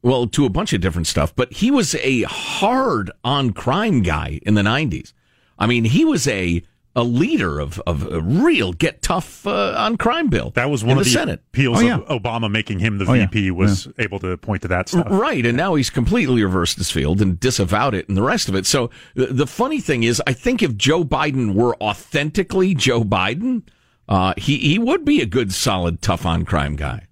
well, 0.01 0.25
to 0.27 0.45
a 0.45 0.49
bunch 0.49 0.73
of 0.73 0.81
different 0.81 1.05
stuff. 1.05 1.35
But 1.35 1.53
he 1.53 1.69
was 1.69 1.93
a 1.95 2.23
hard 2.23 3.11
on 3.23 3.53
crime 3.53 4.01
guy 4.01 4.39
in 4.41 4.55
the 4.55 4.63
90s. 4.63 5.13
I 5.59 5.67
mean, 5.67 5.83
he 5.83 6.05
was 6.05 6.27
a 6.27 6.63
a 6.95 7.03
leader 7.03 7.59
of, 7.59 7.79
of 7.85 8.11
a 8.11 8.19
real 8.19 8.73
get 8.73 9.01
tough 9.01 9.45
uh, 9.45 9.75
on 9.77 9.95
crime 9.95 10.27
bill. 10.27 10.51
That 10.51 10.69
was 10.69 10.83
one 10.83 10.97
of 10.97 11.03
the, 11.03 11.09
the 11.09 11.13
Senate. 11.13 11.41
appeals 11.49 11.77
oh, 11.79 11.81
yeah. 11.81 11.97
of 11.97 12.21
Obama 12.21 12.49
making 12.49 12.79
him 12.79 12.97
the 12.97 13.05
oh, 13.05 13.13
VP 13.13 13.45
yeah. 13.45 13.51
was 13.51 13.85
yeah. 13.85 13.91
able 13.99 14.19
to 14.19 14.35
point 14.37 14.63
to 14.63 14.67
that 14.69 14.89
stuff. 14.89 15.07
Right, 15.09 15.45
and 15.45 15.55
now 15.55 15.75
he's 15.75 15.89
completely 15.89 16.43
reversed 16.43 16.77
his 16.77 16.89
field 16.89 17.21
and 17.21 17.39
disavowed 17.39 17.93
it 17.93 18.07
and 18.09 18.17
the 18.17 18.23
rest 18.23 18.49
of 18.49 18.55
it. 18.55 18.65
So 18.65 18.89
the, 19.13 19.27
the 19.27 19.47
funny 19.47 19.79
thing 19.79 20.03
is, 20.03 20.21
I 20.25 20.33
think 20.33 20.63
if 20.63 20.75
Joe 20.75 21.03
Biden 21.03 21.53
were 21.53 21.75
authentically 21.81 22.73
Joe 22.73 23.03
Biden, 23.03 23.63
uh, 24.07 24.33
he 24.37 24.57
he 24.57 24.79
would 24.79 25.05
be 25.05 25.21
a 25.21 25.27
good, 25.27 25.53
solid, 25.53 26.01
tough 26.01 26.25
on 26.25 26.43
crime 26.43 26.75
guy. 26.75 27.05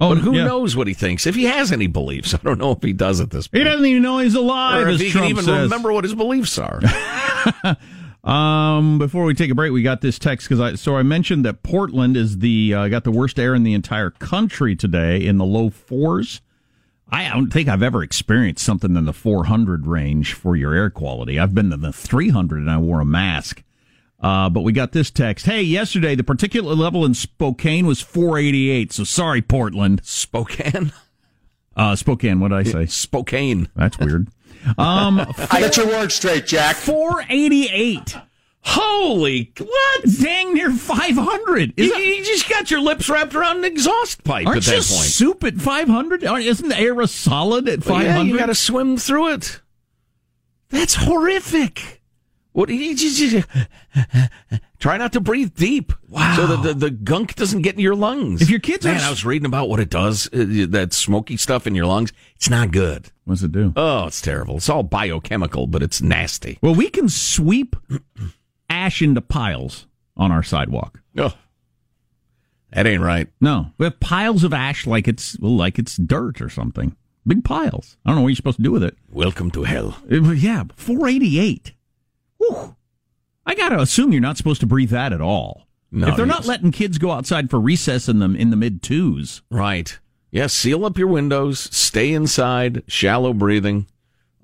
Oh, 0.00 0.14
but 0.14 0.18
who 0.18 0.32
knows 0.32 0.76
what 0.76 0.86
he 0.86 0.94
thinks? 0.94 1.26
If 1.26 1.34
he 1.34 1.44
has 1.44 1.70
any 1.72 1.86
beliefs, 1.86 2.34
I 2.34 2.38
don't 2.38 2.58
know 2.58 2.72
if 2.72 2.82
he 2.82 2.92
does 2.92 3.20
at 3.20 3.30
this 3.30 3.46
point. 3.46 3.64
He 3.64 3.64
doesn't 3.64 3.86
even 3.86 4.02
know 4.02 4.18
he's 4.18 4.34
alive. 4.34 4.86
Or 4.86 4.90
if 4.90 5.00
he 5.00 5.10
Trump 5.10 5.24
can 5.24 5.30
even 5.30 5.44
says. 5.44 5.64
remember 5.64 5.92
what 5.92 6.04
his 6.04 6.14
beliefs 6.14 6.58
are. 6.58 6.80
Um, 8.24 8.98
before 8.98 9.24
we 9.24 9.34
take 9.34 9.50
a 9.50 9.54
break, 9.54 9.70
we 9.70 9.82
got 9.82 10.00
this 10.00 10.18
text 10.18 10.48
because 10.48 10.58
I 10.58 10.74
so 10.76 10.96
I 10.96 11.02
mentioned 11.02 11.44
that 11.44 11.62
Portland 11.62 12.16
is 12.16 12.38
the 12.38 12.72
uh, 12.72 12.88
got 12.88 13.04
the 13.04 13.10
worst 13.10 13.38
air 13.38 13.54
in 13.54 13.64
the 13.64 13.74
entire 13.74 14.10
country 14.10 14.74
today 14.74 15.24
in 15.24 15.36
the 15.36 15.44
low 15.44 15.68
fours. 15.68 16.40
I 17.10 17.28
don't 17.28 17.52
think 17.52 17.68
I've 17.68 17.82
ever 17.82 18.02
experienced 18.02 18.64
something 18.64 18.96
in 18.96 19.04
the 19.04 19.12
400 19.12 19.86
range 19.86 20.32
for 20.32 20.56
your 20.56 20.72
air 20.74 20.88
quality. 20.88 21.38
I've 21.38 21.54
been 21.54 21.70
in 21.70 21.82
the 21.82 21.92
300 21.92 22.60
and 22.60 22.70
I 22.70 22.78
wore 22.78 23.00
a 23.00 23.04
mask. 23.04 23.62
Uh, 24.18 24.48
but 24.48 24.62
we 24.62 24.72
got 24.72 24.92
this 24.92 25.10
text. 25.10 25.44
Hey, 25.44 25.60
yesterday 25.60 26.14
the 26.14 26.22
particulate 26.22 26.78
level 26.78 27.04
in 27.04 27.12
Spokane 27.12 27.86
was 27.86 28.00
488. 28.00 28.90
So 28.90 29.04
sorry, 29.04 29.42
Portland. 29.42 30.00
Spokane. 30.02 30.92
Uh, 31.76 31.94
Spokane. 31.94 32.40
What 32.40 32.48
did 32.48 32.58
I 32.58 32.62
say? 32.62 32.86
Spokane. 32.86 33.68
That's 33.76 33.98
weird. 33.98 34.28
Um, 34.78 35.20
I 35.50 35.60
get 35.60 35.76
your 35.76 35.86
word 35.86 36.12
straight, 36.12 36.46
Jack. 36.46 36.76
488. 36.76 38.16
Holy 38.66 39.52
what? 39.58 40.04
Dang 40.22 40.54
near 40.54 40.70
500. 40.70 41.74
You, 41.76 41.92
that, 41.92 42.00
you 42.02 42.24
just 42.24 42.48
got 42.48 42.70
your 42.70 42.80
lips 42.80 43.10
wrapped 43.10 43.34
around 43.34 43.58
an 43.58 43.64
exhaust 43.66 44.24
pipe 44.24 44.46
aren't 44.46 44.58
at 44.58 44.64
that 44.64 44.70
you 44.70 44.76
point. 44.96 45.06
soup 45.06 45.44
at 45.44 45.56
500? 45.56 46.22
Isn't 46.22 46.68
the 46.68 46.78
air 46.78 46.98
a 47.00 47.06
solid 47.06 47.68
at 47.68 47.84
500? 47.84 48.04
yeah, 48.06 48.22
you 48.22 48.38
got 48.38 48.46
to 48.46 48.54
swim 48.54 48.96
through 48.96 49.34
it. 49.34 49.60
That's 50.70 50.94
horrific. 50.94 52.00
What 52.54 52.68
try 54.78 54.96
not 54.96 55.12
to 55.14 55.20
breathe 55.20 55.56
deep, 55.56 55.92
wow. 56.08 56.36
so 56.36 56.46
that 56.46 56.62
the, 56.62 56.72
the 56.72 56.90
gunk 56.92 57.34
doesn't 57.34 57.62
get 57.62 57.74
in 57.74 57.80
your 57.80 57.96
lungs. 57.96 58.42
If 58.42 58.48
your 58.48 58.60
kids 58.60 58.86
man, 58.86 59.00
are, 59.00 59.06
I 59.06 59.10
was 59.10 59.24
reading 59.24 59.46
about 59.46 59.68
what 59.68 59.80
it 59.80 59.90
does. 59.90 60.28
Uh, 60.32 60.66
that 60.68 60.92
smoky 60.92 61.36
stuff 61.36 61.66
in 61.66 61.74
your 61.74 61.86
lungs, 61.86 62.12
it's 62.36 62.48
not 62.48 62.70
good. 62.70 63.10
What's 63.24 63.42
it 63.42 63.50
do? 63.50 63.72
Oh, 63.74 64.06
it's 64.06 64.20
terrible. 64.20 64.58
It's 64.58 64.68
all 64.68 64.84
biochemical, 64.84 65.66
but 65.66 65.82
it's 65.82 66.00
nasty. 66.00 66.60
Well, 66.62 66.76
we 66.76 66.90
can 66.90 67.08
sweep 67.08 67.74
ash 68.70 69.02
into 69.02 69.20
piles 69.20 69.88
on 70.16 70.30
our 70.30 70.44
sidewalk. 70.44 71.00
Oh, 71.18 71.34
that 72.70 72.86
ain't 72.86 73.02
right. 73.02 73.26
No, 73.40 73.72
we 73.78 73.86
have 73.86 73.98
piles 73.98 74.44
of 74.44 74.52
ash 74.54 74.86
like 74.86 75.08
it's 75.08 75.36
well, 75.40 75.56
like 75.56 75.76
it's 75.76 75.96
dirt 75.96 76.40
or 76.40 76.48
something. 76.48 76.94
Big 77.26 77.42
piles. 77.42 77.96
I 78.06 78.10
don't 78.10 78.18
know 78.18 78.22
what 78.22 78.28
you're 78.28 78.36
supposed 78.36 78.58
to 78.58 78.62
do 78.62 78.70
with 78.70 78.84
it. 78.84 78.96
Welcome 79.10 79.50
to 79.52 79.64
hell. 79.64 79.98
It, 80.08 80.22
yeah, 80.36 80.62
488. 80.76 81.72
Whew. 82.54 82.76
I 83.46 83.54
got 83.54 83.70
to 83.70 83.80
assume 83.80 84.12
you're 84.12 84.20
not 84.22 84.36
supposed 84.36 84.60
to 84.60 84.66
breathe 84.66 84.90
that 84.90 85.12
at 85.12 85.20
all. 85.20 85.66
No, 85.90 86.08
if 86.08 86.16
they're 86.16 86.26
not 86.26 86.46
letting 86.46 86.72
kids 86.72 86.98
go 86.98 87.12
outside 87.12 87.50
for 87.50 87.60
recess 87.60 88.08
in 88.08 88.18
them 88.18 88.34
in 88.34 88.50
the 88.50 88.56
mid 88.56 88.82
twos, 88.82 89.42
right? 89.50 89.96
Yes, 90.32 90.42
yeah, 90.64 90.72
seal 90.72 90.84
up 90.84 90.98
your 90.98 91.06
windows, 91.06 91.60
stay 91.76 92.12
inside, 92.12 92.82
shallow 92.88 93.32
breathing, 93.32 93.86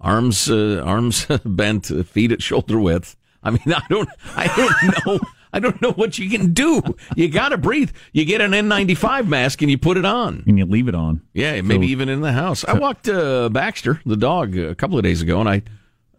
arms 0.00 0.48
uh, 0.48 0.80
arms 0.84 1.26
bent, 1.44 1.86
feet 2.06 2.30
at 2.30 2.42
shoulder 2.42 2.78
width. 2.78 3.16
I 3.42 3.50
mean, 3.50 3.62
I 3.66 3.82
don't 3.88 4.08
I 4.36 4.46
don't 4.56 5.06
know 5.06 5.20
I 5.52 5.58
don't 5.58 5.82
know 5.82 5.90
what 5.92 6.16
you 6.18 6.30
can 6.30 6.52
do. 6.52 6.80
You 7.16 7.28
got 7.28 7.48
to 7.48 7.58
breathe. 7.58 7.90
You 8.12 8.24
get 8.24 8.40
an 8.40 8.52
N95 8.52 9.26
mask 9.26 9.62
and 9.62 9.70
you 9.70 9.78
put 9.78 9.96
it 9.96 10.04
on. 10.04 10.44
And 10.46 10.56
you 10.56 10.64
leave 10.64 10.86
it 10.86 10.94
on. 10.94 11.22
Yeah, 11.34 11.60
maybe 11.62 11.86
So- 11.88 11.90
even 11.90 12.08
in 12.08 12.20
the 12.20 12.30
house. 12.32 12.64
I 12.64 12.74
walked 12.74 13.08
uh, 13.08 13.48
Baxter, 13.48 14.00
the 14.06 14.16
dog, 14.16 14.56
a 14.56 14.76
couple 14.76 14.96
of 14.96 15.02
days 15.02 15.22
ago, 15.22 15.40
and 15.40 15.48
I 15.48 15.62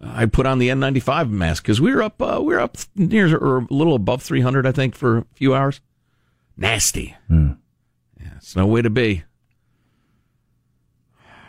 I 0.04 0.26
put 0.26 0.46
on 0.46 0.60
the 0.60 0.70
N95 0.70 1.30
mask 1.30 1.64
because 1.64 1.80
we 1.80 1.94
were 1.94 2.02
up 2.02 2.22
uh, 2.22 2.40
we 2.42 2.54
were 2.54 2.60
up 2.60 2.78
near 2.96 3.36
or 3.38 3.60
a 3.60 3.68
little 3.70 3.96
above 3.96 4.24
300, 4.24 4.66
I 4.66 4.72
think, 4.72 4.96
for 4.96 5.20
a 5.20 5.26
few 5.34 5.54
hours. 5.54 5.82
Nasty. 6.58 7.16
Yeah, 7.30 7.54
it's 8.38 8.56
no 8.56 8.66
way 8.66 8.82
to 8.82 8.90
be. 8.90 9.24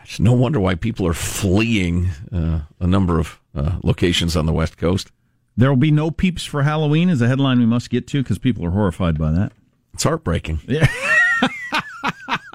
It's 0.05 0.21
no 0.21 0.33
wonder 0.33 0.61
why 0.61 0.75
people 0.75 1.07
are 1.07 1.15
fleeing 1.15 2.09
uh, 2.33 2.63
a 2.81 2.87
number 2.87 3.19
of 3.19 3.41
uh, 3.55 3.79
locations 3.83 4.37
on 4.37 4.47
the 4.47 4.53
West 4.53 4.77
Coast. 4.77 5.11
There 5.57 5.69
will 5.69 5.77
be 5.77 5.91
no 5.91 6.11
peeps 6.11 6.45
for 6.45 6.63
Halloween 6.63 7.09
is 7.09 7.21
a 7.21 7.29
headline 7.29 7.59
we 7.59 7.67
must 7.67 7.91
get 7.91 8.07
to 8.09 8.23
because 8.23 8.39
people 8.39 8.65
are 8.65 8.71
horrified 8.71 9.19
by 9.19 9.33
that. 9.33 9.53
It's 9.95 10.05
heartbreaking. 10.05 10.61
Yeah. 10.67 10.87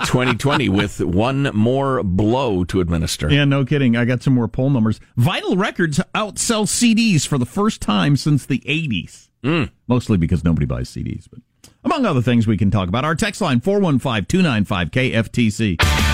2020 0.06 0.70
with 0.70 1.02
one 1.02 1.44
more 1.54 2.04
blow 2.04 2.64
to 2.66 2.80
administer. 2.82 3.30
Yeah, 3.32 3.46
no 3.46 3.66
kidding. 3.66 3.96
I 3.96 4.06
got 4.06 4.24
some 4.24 4.34
more 4.34 4.48
poll 4.48 4.70
numbers. 4.70 5.00
Vinyl 5.18 5.58
Records 5.58 6.00
outsell 6.14 6.66
CDs 6.66 7.28
for 7.28 7.38
the 7.38 7.46
first 7.46 7.82
time 7.82 8.18
since 8.18 8.46
the 8.46 8.60
80s. 8.60 9.30
Mm. 9.44 9.72
Mostly 9.88 10.18
because 10.18 10.44
nobody 10.44 10.66
buys 10.66 10.90
CDs, 10.90 11.28
but 11.30 11.40
among 11.84 12.06
other 12.06 12.22
things 12.22 12.48
we 12.48 12.58
can 12.58 12.72
talk 12.72 12.90
about. 12.90 13.06
Our 13.06 13.16
text 13.16 13.42
line 13.42 13.62
415 13.62 14.26
295 14.26 14.92
KFTC. 14.92 16.07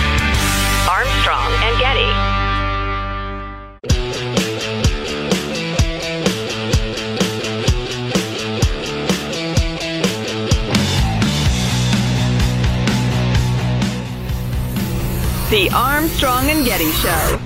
The 15.54 15.70
Armstrong 15.70 16.50
and 16.50 16.64
Getty 16.64 16.90
Show. 16.90 17.38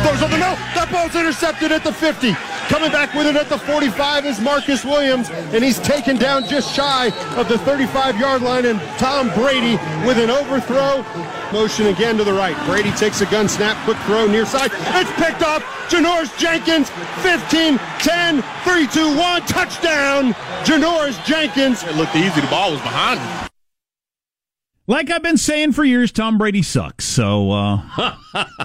Throws 0.00 0.22
over, 0.22 0.38
no, 0.38 0.56
that 0.72 0.88
ball's 0.90 1.14
intercepted 1.14 1.70
at 1.70 1.84
the 1.84 1.92
50. 1.92 2.32
Coming 2.72 2.90
back 2.90 3.12
with 3.12 3.26
it 3.26 3.36
at 3.36 3.50
the 3.50 3.58
45 3.58 4.24
is 4.24 4.40
Marcus 4.40 4.86
Williams, 4.86 5.28
and 5.28 5.62
he's 5.62 5.78
taken 5.80 6.16
down 6.16 6.48
just 6.48 6.74
shy 6.74 7.08
of 7.36 7.46
the 7.50 7.56
35-yard 7.56 8.40
line, 8.40 8.64
and 8.64 8.80
Tom 8.96 9.28
Brady 9.34 9.76
with 10.08 10.16
an 10.16 10.30
overthrow. 10.30 11.04
Motion 11.52 11.88
again 11.88 12.16
to 12.16 12.24
the 12.24 12.32
right. 12.32 12.56
Brady 12.64 12.90
takes 12.92 13.20
a 13.20 13.26
gun 13.26 13.50
snap, 13.50 13.76
quick 13.84 13.98
throw 14.06 14.26
near 14.26 14.46
side. 14.46 14.70
It's 14.72 15.12
picked 15.20 15.42
off. 15.42 15.62
Janoris 15.92 16.34
Jenkins, 16.38 16.88
15, 17.20 17.76
10, 18.00 18.42
3, 18.64 18.86
2, 18.86 19.14
1, 19.14 19.42
touchdown. 19.42 20.32
Janoris 20.64 21.22
Jenkins. 21.26 21.82
It 21.82 21.96
looked 21.96 22.16
easy. 22.16 22.40
The 22.40 22.46
ball 22.46 22.72
was 22.72 22.80
behind 22.80 23.20
him. 23.20 23.37
Like 24.88 25.10
I've 25.10 25.22
been 25.22 25.36
saying 25.36 25.72
for 25.72 25.84
years, 25.84 26.10
Tom 26.10 26.38
Brady 26.38 26.62
sucks. 26.62 27.04
So 27.04 27.52
uh, 27.52 28.16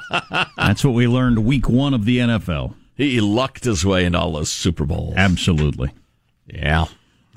that's 0.57 0.83
what 0.83 0.93
we 0.93 1.05
learned 1.05 1.45
week 1.45 1.67
one 1.69 1.93
of 1.93 2.05
the 2.05 2.17
NFL. 2.19 2.73
He 2.95 3.19
lucked 3.19 3.65
his 3.65 3.85
way 3.85 4.05
into 4.05 4.17
all 4.19 4.31
those 4.31 4.49
Super 4.49 4.85
Bowls. 4.85 5.15
Absolutely. 5.17 5.91
Yeah. 6.47 6.85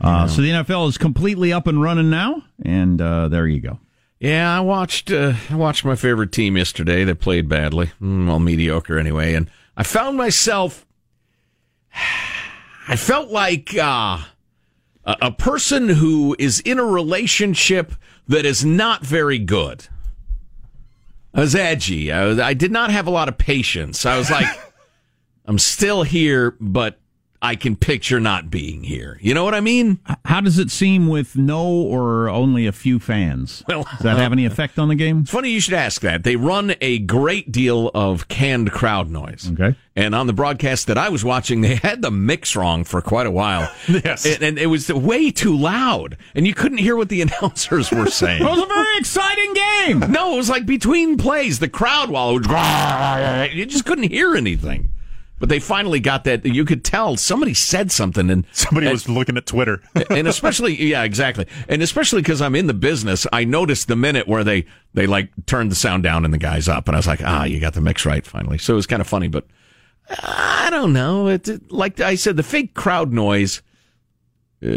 Uh, 0.00 0.28
So 0.28 0.40
the 0.40 0.50
NFL 0.50 0.88
is 0.88 0.98
completely 0.98 1.52
up 1.52 1.66
and 1.66 1.82
running 1.82 2.10
now, 2.10 2.42
and 2.64 3.00
uh, 3.02 3.26
there 3.28 3.46
you 3.46 3.60
go. 3.60 3.80
Yeah, 4.20 4.56
I 4.56 4.60
watched 4.60 5.10
uh, 5.10 5.34
I 5.50 5.56
watched 5.56 5.84
my 5.84 5.96
favorite 5.96 6.30
team 6.32 6.56
yesterday. 6.56 7.04
They 7.04 7.14
played 7.14 7.48
badly, 7.48 7.90
mm, 8.00 8.26
well, 8.26 8.38
mediocre 8.38 8.98
anyway, 8.98 9.34
and 9.34 9.50
I 9.76 9.82
found 9.82 10.16
myself. 10.16 10.86
I 12.88 12.94
felt 12.94 13.30
like 13.30 13.76
uh, 13.76 14.18
a 15.04 15.32
person 15.32 15.88
who 15.88 16.36
is 16.38 16.60
in 16.60 16.78
a 16.78 16.84
relationship 16.84 17.92
that 18.28 18.44
is 18.44 18.64
not 18.64 19.04
very 19.04 19.38
good. 19.38 19.86
I 21.34 21.40
was 21.40 21.54
edgy. 21.54 22.10
I, 22.10 22.24
was, 22.24 22.38
I 22.38 22.54
did 22.54 22.72
not 22.72 22.90
have 22.90 23.06
a 23.06 23.10
lot 23.10 23.28
of 23.28 23.36
patience. 23.36 24.06
I 24.06 24.16
was 24.16 24.30
like, 24.30 24.46
I'm 25.46 25.58
still 25.58 26.02
here, 26.02 26.56
but 26.60 26.98
I 27.46 27.54
can 27.54 27.76
picture 27.76 28.18
not 28.18 28.50
being 28.50 28.82
here. 28.82 29.20
You 29.22 29.32
know 29.32 29.44
what 29.44 29.54
I 29.54 29.60
mean? 29.60 30.00
How 30.24 30.40
does 30.40 30.58
it 30.58 30.68
seem 30.68 31.06
with 31.06 31.36
no 31.36 31.64
or 31.64 32.28
only 32.28 32.66
a 32.66 32.72
few 32.72 32.98
fans? 32.98 33.62
Well, 33.68 33.84
does 33.84 34.00
that 34.00 34.16
have 34.16 34.32
any 34.32 34.48
uh, 34.48 34.50
effect 34.50 34.80
on 34.80 34.88
the 34.88 34.96
game? 34.96 35.20
It's 35.20 35.30
funny 35.30 35.50
you 35.50 35.60
should 35.60 35.74
ask 35.74 36.00
that. 36.00 36.24
They 36.24 36.34
run 36.34 36.74
a 36.80 36.98
great 36.98 37.52
deal 37.52 37.92
of 37.94 38.26
canned 38.26 38.72
crowd 38.72 39.10
noise. 39.10 39.48
Okay. 39.52 39.76
And 39.94 40.12
on 40.12 40.26
the 40.26 40.32
broadcast 40.32 40.88
that 40.88 40.98
I 40.98 41.08
was 41.08 41.24
watching, 41.24 41.60
they 41.60 41.76
had 41.76 42.02
the 42.02 42.10
mix 42.10 42.56
wrong 42.56 42.82
for 42.82 43.00
quite 43.00 43.28
a 43.28 43.30
while. 43.30 43.72
yes. 43.88 44.26
And, 44.26 44.42
and 44.42 44.58
it 44.58 44.66
was 44.66 44.92
way 44.92 45.30
too 45.30 45.56
loud, 45.56 46.16
and 46.34 46.48
you 46.48 46.52
couldn't 46.52 46.78
hear 46.78 46.96
what 46.96 47.10
the 47.10 47.22
announcers 47.22 47.92
were 47.92 48.06
saying. 48.06 48.42
It 48.42 48.44
was 48.44 48.60
a 48.60 48.66
very 48.66 48.98
exciting 48.98 49.54
game. 49.54 50.00
No, 50.10 50.34
it 50.34 50.36
was 50.38 50.50
like 50.50 50.66
between 50.66 51.16
plays, 51.16 51.60
the 51.60 51.68
crowd 51.68 52.10
while 52.10 52.36
it 52.36 52.44
was, 52.48 53.54
you 53.54 53.66
just 53.66 53.84
couldn't 53.84 54.10
hear 54.10 54.34
anything. 54.34 54.90
But 55.38 55.50
they 55.50 55.58
finally 55.58 56.00
got 56.00 56.24
that. 56.24 56.46
You 56.46 56.64
could 56.64 56.82
tell 56.82 57.18
somebody 57.18 57.52
said 57.52 57.92
something, 57.92 58.30
and 58.30 58.46
Somebody 58.52 58.86
and- 58.86 58.94
was 58.94 59.06
looking 59.08 59.36
at 59.36 59.44
Twitter. 59.44 59.82
and 60.10 60.26
especially 60.26 60.82
yeah 60.82 61.02
exactly 61.02 61.46
and 61.68 61.82
especially 61.82 62.22
because 62.22 62.40
i'm 62.40 62.54
in 62.54 62.66
the 62.66 62.74
business 62.74 63.26
i 63.32 63.44
noticed 63.44 63.88
the 63.88 63.96
minute 63.96 64.26
where 64.28 64.44
they 64.44 64.64
they 64.94 65.06
like 65.06 65.30
turned 65.46 65.70
the 65.70 65.74
sound 65.74 66.02
down 66.02 66.24
and 66.24 66.32
the 66.32 66.38
guys 66.38 66.68
up 66.68 66.86
and 66.88 66.96
i 66.96 66.98
was 66.98 67.06
like 67.06 67.20
ah 67.24 67.44
you 67.44 67.58
got 67.60 67.74
the 67.74 67.80
mix 67.80 68.06
right 68.06 68.24
finally 68.26 68.56
so 68.58 68.72
it 68.72 68.76
was 68.76 68.86
kind 68.86 69.00
of 69.00 69.06
funny 69.06 69.28
but 69.28 69.46
i 70.22 70.68
don't 70.70 70.92
know 70.92 71.28
it, 71.28 71.46
it- 71.48 71.70
like 71.72 72.00
i 72.00 72.14
said 72.14 72.36
the 72.36 72.42
fake 72.42 72.74
crowd 72.74 73.12
noise 73.12 73.62
uh, 74.62 74.68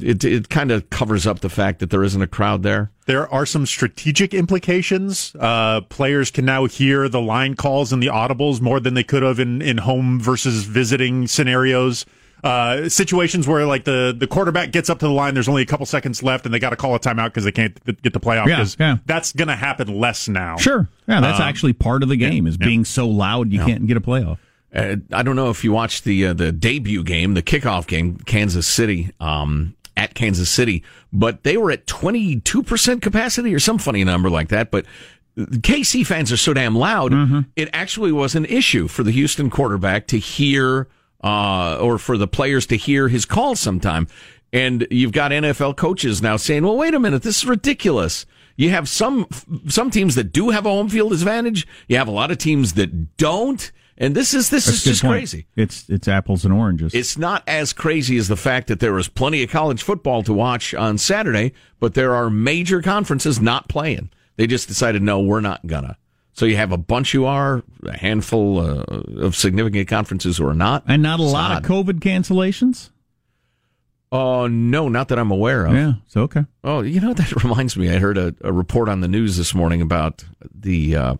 it 0.00 0.24
it 0.24 0.48
kind 0.48 0.70
of 0.70 0.88
covers 0.90 1.26
up 1.26 1.40
the 1.40 1.48
fact 1.50 1.78
that 1.80 1.90
there 1.90 2.02
isn't 2.04 2.22
a 2.22 2.26
crowd 2.26 2.62
there 2.62 2.90
There 3.06 3.32
are 3.32 3.44
some 3.44 3.66
strategic 3.66 4.32
implications. 4.32 5.34
Uh, 5.38 5.82
players 5.82 6.30
can 6.30 6.44
now 6.46 6.64
hear 6.64 7.08
the 7.08 7.20
line 7.20 7.54
calls 7.54 7.92
and 7.92 8.02
the 8.02 8.06
audibles 8.06 8.60
more 8.60 8.80
than 8.80 8.94
they 8.94 9.04
could 9.04 9.22
have 9.22 9.38
in, 9.38 9.60
in 9.60 9.78
home 9.78 10.18
versus 10.20 10.64
visiting 10.64 11.26
scenarios. 11.26 12.06
Uh, 12.42 12.88
situations 12.90 13.48
where 13.48 13.64
like 13.66 13.84
the, 13.84 14.14
the 14.18 14.26
quarterback 14.26 14.70
gets 14.70 14.90
up 14.90 14.98
to 14.98 15.06
the 15.06 15.12
line, 15.12 15.32
there's 15.34 15.48
only 15.48 15.62
a 15.62 15.66
couple 15.66 15.86
seconds 15.86 16.22
left, 16.22 16.44
and 16.44 16.54
they 16.54 16.58
got 16.58 16.70
to 16.70 16.76
call 16.76 16.94
a 16.94 16.98
timeout 17.00 17.26
because 17.26 17.44
they 17.44 17.52
can't 17.52 17.82
get 18.02 18.12
the 18.12 18.20
playoff. 18.20 18.46
Yeah, 18.46 18.56
'cause 18.56 18.76
yeah. 18.78 18.96
That's 19.06 19.32
going 19.32 19.48
to 19.48 19.56
happen 19.56 19.98
less 19.98 20.28
now. 20.28 20.56
Sure. 20.58 20.88
Yeah, 21.06 21.20
that's 21.20 21.40
Um, 21.40 21.46
actually 21.48 21.72
part 21.72 22.02
of 22.02 22.08
the 22.10 22.16
game 22.16 22.46
is 22.46 22.56
yeah. 22.60 22.66
being 22.66 22.84
so 22.84 23.08
loud 23.08 23.50
you 23.52 23.60
Yeah. 23.60 23.66
can't 23.66 23.86
get 23.86 23.96
a 23.96 24.00
playoff. 24.00 24.36
Uh, 24.74 24.96
I 25.12 25.22
don't 25.22 25.36
know 25.36 25.50
if 25.50 25.62
you 25.62 25.72
watched 25.72 26.04
the 26.04 26.26
uh, 26.26 26.32
the 26.32 26.50
debut 26.52 27.04
game, 27.04 27.34
the 27.34 27.42
kickoff 27.42 27.86
game, 27.86 28.16
Kansas 28.26 28.66
City 28.66 29.12
um, 29.20 29.74
at 29.96 30.14
Kansas 30.14 30.50
City, 30.50 30.82
but 31.12 31.44
they 31.44 31.56
were 31.56 31.70
at 31.70 31.86
twenty 31.86 32.40
two 32.40 32.62
percent 32.62 33.02
capacity 33.02 33.54
or 33.54 33.60
some 33.60 33.78
funny 33.78 34.04
number 34.04 34.28
like 34.30 34.48
that. 34.48 34.70
But 34.70 34.86
KC 35.36 36.06
fans 36.06 36.30
are 36.30 36.36
so 36.36 36.54
damn 36.54 36.76
loud, 36.76 37.12
it 37.56 37.68
actually 37.72 38.12
was 38.12 38.34
an 38.34 38.44
issue 38.44 38.86
for 38.88 39.02
the 39.02 39.10
Houston 39.10 39.50
quarterback 39.50 40.06
to 40.08 40.18
hear, 40.18 40.88
uh, 41.22 41.76
or 41.80 41.98
for 41.98 42.16
the 42.16 42.28
players 42.28 42.66
to 42.66 42.76
hear 42.76 43.08
his 43.08 43.24
call 43.24 43.56
sometime. 43.56 44.06
And 44.52 44.86
you've 44.90 45.10
got 45.12 45.32
NFL 45.32 45.76
coaches 45.76 46.22
now 46.22 46.36
saying, 46.36 46.62
"Well, 46.62 46.76
wait 46.76 46.94
a 46.94 47.00
minute, 47.00 47.22
this 47.22 47.38
is 47.38 47.46
ridiculous." 47.46 48.26
You 48.56 48.70
have 48.70 48.88
some 48.88 49.26
some 49.66 49.90
teams 49.90 50.14
that 50.14 50.32
do 50.32 50.50
have 50.50 50.66
a 50.66 50.70
home 50.70 50.88
field 50.88 51.12
advantage. 51.12 51.66
You 51.88 51.96
have 51.96 52.06
a 52.06 52.12
lot 52.12 52.30
of 52.30 52.38
teams 52.38 52.74
that 52.74 53.16
don't. 53.16 53.72
And 53.96 54.14
this 54.14 54.34
is 54.34 54.50
this 54.50 54.64
That's 54.66 54.78
is 54.78 54.84
just 54.84 55.02
point. 55.02 55.12
crazy. 55.20 55.46
It's 55.54 55.88
it's 55.88 56.08
apples 56.08 56.44
and 56.44 56.52
oranges. 56.52 56.94
It's 56.94 57.16
not 57.16 57.44
as 57.46 57.72
crazy 57.72 58.16
as 58.16 58.26
the 58.28 58.36
fact 58.36 58.66
that 58.66 58.80
there 58.80 58.98
is 58.98 59.08
plenty 59.08 59.42
of 59.44 59.50
college 59.50 59.82
football 59.82 60.22
to 60.24 60.32
watch 60.32 60.74
on 60.74 60.98
Saturday, 60.98 61.52
but 61.78 61.94
there 61.94 62.14
are 62.14 62.28
major 62.28 62.82
conferences 62.82 63.40
not 63.40 63.68
playing. 63.68 64.10
They 64.36 64.48
just 64.48 64.66
decided, 64.66 65.00
no, 65.02 65.20
we're 65.20 65.40
not 65.40 65.64
gonna. 65.66 65.96
So 66.32 66.44
you 66.46 66.56
have 66.56 66.72
a 66.72 66.76
bunch 66.76 67.12
who 67.12 67.24
are, 67.24 67.62
a 67.84 67.96
handful 67.96 68.58
uh, 68.58 68.82
of 69.20 69.36
significant 69.36 69.86
conferences 69.86 70.38
who 70.38 70.46
are 70.48 70.54
not, 70.54 70.82
and 70.88 71.00
not 71.00 71.20
a 71.20 71.22
It's 71.22 71.32
lot 71.32 71.52
odd. 71.52 71.64
of 71.64 71.70
COVID 71.70 72.00
cancellations. 72.00 72.90
Oh 74.10 74.46
no, 74.48 74.88
not 74.88 75.08
that 75.08 75.18
I'm 75.20 75.30
aware 75.30 75.66
of. 75.66 75.74
Yeah, 75.74 75.92
so 76.08 76.22
okay. 76.22 76.44
Oh, 76.64 76.82
you 76.82 77.00
know 77.00 77.14
that 77.14 77.32
reminds 77.44 77.76
me. 77.76 77.90
I 77.90 77.98
heard 77.98 78.18
a, 78.18 78.34
a 78.42 78.52
report 78.52 78.88
on 78.88 79.00
the 79.00 79.08
news 79.08 79.36
this 79.36 79.54
morning 79.54 79.80
about 79.80 80.24
the 80.52 80.96
uh, 80.96 81.14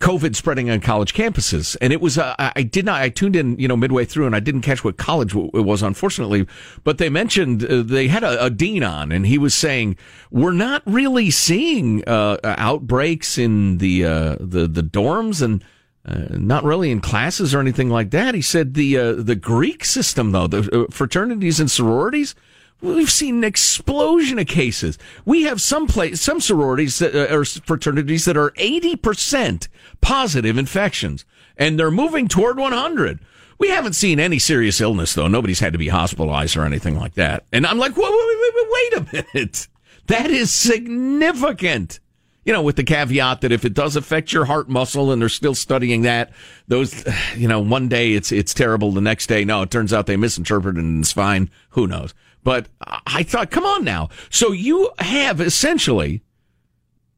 COVID 0.00 0.36
spreading 0.36 0.70
on 0.70 0.80
college 0.80 1.12
campuses, 1.12 1.76
and 1.80 1.92
it 1.92 2.00
was 2.00 2.18
uh, 2.18 2.34
I 2.38 2.62
did 2.62 2.84
not. 2.84 3.02
I 3.02 3.08
tuned 3.08 3.34
in, 3.34 3.58
you 3.58 3.66
know, 3.66 3.76
midway 3.76 4.04
through, 4.04 4.26
and 4.26 4.36
I 4.36 4.40
didn't 4.40 4.62
catch 4.62 4.84
what 4.84 4.96
college 4.96 5.34
it 5.34 5.64
was, 5.64 5.82
unfortunately. 5.82 6.46
But 6.84 6.98
they 6.98 7.08
mentioned 7.08 7.64
uh, 7.64 7.82
they 7.82 8.06
had 8.06 8.22
a, 8.22 8.44
a 8.44 8.50
dean 8.50 8.84
on, 8.84 9.10
and 9.10 9.26
he 9.26 9.38
was 9.38 9.54
saying 9.54 9.96
we're 10.30 10.52
not 10.52 10.82
really 10.86 11.30
seeing 11.30 12.04
uh, 12.06 12.38
outbreaks 12.44 13.38
in 13.38 13.78
the 13.78 14.04
uh, 14.04 14.36
the 14.40 14.68
the 14.68 14.82
dorms 14.82 15.42
and. 15.42 15.64
Uh, 16.06 16.38
not 16.38 16.64
really 16.64 16.90
in 16.90 17.02
classes 17.02 17.54
or 17.54 17.60
anything 17.60 17.90
like 17.90 18.12
that. 18.12 18.34
He 18.34 18.40
said 18.40 18.72
the 18.72 18.96
uh, 18.96 19.12
the 19.12 19.34
Greek 19.34 19.84
system, 19.84 20.32
though, 20.32 20.46
the 20.46 20.86
fraternities 20.90 21.60
and 21.60 21.70
sororities, 21.70 22.34
we've 22.80 23.10
seen 23.10 23.38
an 23.38 23.44
explosion 23.44 24.38
of 24.38 24.46
cases. 24.46 24.98
We 25.24 25.42
have 25.44 25.60
some 25.60 25.86
place, 25.86 26.20
some 26.20 26.40
sororities 26.40 26.98
that, 26.98 27.14
uh, 27.14 27.34
or 27.34 27.44
fraternities 27.44 28.24
that 28.24 28.36
are 28.36 28.52
eighty 28.56 28.96
percent 28.96 29.68
positive 30.00 30.58
infections, 30.58 31.24
and 31.56 31.78
they're 31.78 31.90
moving 31.90 32.28
toward 32.28 32.58
one 32.58 32.72
hundred. 32.72 33.20
We 33.58 33.70
haven't 33.70 33.94
seen 33.94 34.20
any 34.20 34.38
serious 34.38 34.80
illness, 34.80 35.14
though. 35.14 35.26
Nobody's 35.26 35.58
had 35.58 35.72
to 35.72 35.78
be 35.78 35.88
hospitalized 35.88 36.56
or 36.56 36.64
anything 36.64 36.96
like 36.96 37.14
that. 37.14 37.44
And 37.52 37.66
I'm 37.66 37.78
like, 37.78 37.96
wait, 37.96 38.08
wait, 38.08 38.54
wait, 38.54 38.66
wait 38.70 38.94
a 38.94 39.24
minute. 39.34 39.68
That 40.06 40.30
is 40.30 40.52
significant. 40.52 41.98
You 42.44 42.52
know, 42.52 42.62
with 42.62 42.76
the 42.76 42.84
caveat 42.84 43.42
that 43.42 43.52
if 43.52 43.64
it 43.64 43.74
does 43.74 43.96
affect 43.96 44.32
your 44.32 44.46
heart 44.46 44.68
muscle 44.70 45.10
and 45.12 45.20
they're 45.20 45.28
still 45.28 45.56
studying 45.56 46.02
that, 46.02 46.32
those, 46.68 47.04
you 47.36 47.48
know, 47.48 47.60
one 47.60 47.88
day 47.88 48.12
it's, 48.12 48.30
it's 48.30 48.54
terrible. 48.54 48.92
The 48.92 49.00
next 49.00 49.26
day, 49.26 49.44
no, 49.44 49.62
it 49.62 49.70
turns 49.72 49.92
out 49.92 50.06
they 50.06 50.16
misinterpreted 50.16 50.82
and 50.82 51.00
it's 51.02 51.12
fine. 51.12 51.50
Who 51.70 51.88
knows? 51.88 52.14
But 52.48 52.70
I 53.06 53.24
thought, 53.24 53.50
come 53.50 53.66
on 53.66 53.84
now. 53.84 54.08
So 54.30 54.52
you 54.52 54.92
have 55.00 55.38
essentially 55.38 56.22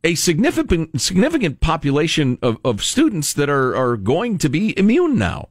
a 0.03 0.16
significant, 0.16 1.01
significant 1.01 1.61
population 1.61 2.37
of, 2.43 2.59
of 2.64 2.83
students 2.83 3.33
that 3.35 3.49
are, 3.49 3.76
are 3.76 3.97
going 3.97 4.39
to 4.39 4.49
be 4.49 4.76
immune 4.76 5.18
now. 5.18 5.51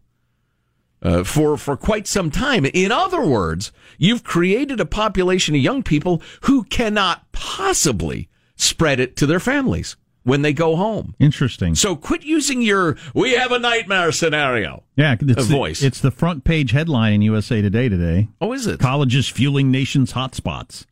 Uh, 1.02 1.24
for 1.24 1.56
for 1.56 1.78
quite 1.78 2.08
some 2.08 2.30
time. 2.30 2.66
In 2.66 2.92
other 2.92 3.26
words, 3.26 3.72
you've 3.98 4.26
created 4.26 4.82
a 4.82 4.86
population 4.86 5.56
of 5.56 5.62
young 5.62 5.82
people 5.82 6.22
who 6.42 6.66
cannot 6.66 7.32
possibly 7.32 8.28
spread 8.58 9.00
it 9.00 9.16
to 9.16 9.26
their 9.26 9.40
families 9.40 9.96
when 10.24 10.42
they 10.42 10.54
go 10.54 10.76
home. 10.76 11.16
Interesting. 11.20 11.76
So 11.76 11.96
quit 11.96 12.24
using 12.24 12.62
your 12.62 12.98
"we 13.14 13.34
have 13.34 13.52
a 13.52 13.60
nightmare" 13.60 14.12
scenario. 14.12 14.84
Yeah, 14.96 15.16
it's 15.20 15.46
voice. 15.48 15.80
The, 15.82 15.88
it's 15.88 16.02
the 16.02 16.12
front 16.12 16.44
page 16.44 16.72
headline 16.72 17.14
in 17.14 17.22
USA 17.22 17.62
Today 17.62 17.90
today. 17.90 18.28
Oh, 18.42 18.54
is 18.54 18.68
it? 18.68 18.80
Colleges 18.80 19.28
fueling 19.30 19.72
nation's 19.72 20.14
hotspots. 20.14 20.86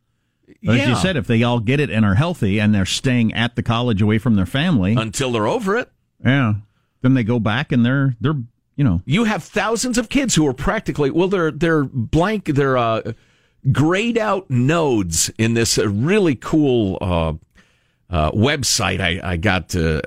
As 0.66 0.76
Yeah. 0.76 0.88
you 0.88 0.96
said, 0.96 1.16
if 1.16 1.26
they 1.26 1.42
all 1.42 1.60
get 1.60 1.78
it 1.78 1.88
and 1.90 2.04
are 2.04 2.14
healthy 2.16 2.58
and 2.58 2.74
they're 2.74 2.84
staying 2.86 3.32
at 3.34 3.54
the 3.54 3.62
college 3.62 4.02
away 4.02 4.18
from 4.18 4.34
their 4.34 4.46
family 4.46 4.94
until 4.94 5.30
they're 5.30 5.46
over 5.46 5.76
it, 5.76 5.88
yeah, 6.24 6.54
then 7.02 7.14
they 7.14 7.22
go 7.22 7.38
back 7.38 7.70
and 7.70 7.86
they're 7.86 8.16
they're 8.20 8.34
you 8.74 8.82
know 8.84 9.02
You 9.04 9.24
have 9.24 9.44
thousands 9.44 9.98
of 9.98 10.08
kids 10.08 10.34
who 10.34 10.46
are 10.48 10.52
practically 10.54 11.10
well, 11.10 11.28
they're 11.28 11.50
they're 11.52 11.84
blank, 11.84 12.46
they're 12.46 12.76
uh, 12.78 13.12
grayed 13.70 14.18
out 14.18 14.50
nodes 14.50 15.30
in 15.38 15.54
this 15.54 15.78
uh, 15.78 15.88
really 15.88 16.34
cool 16.34 16.98
uh, 17.00 17.34
uh, 18.10 18.30
website 18.32 19.00
I, 19.00 19.32
I 19.32 19.36
got 19.36 19.74
uh, 19.76 20.00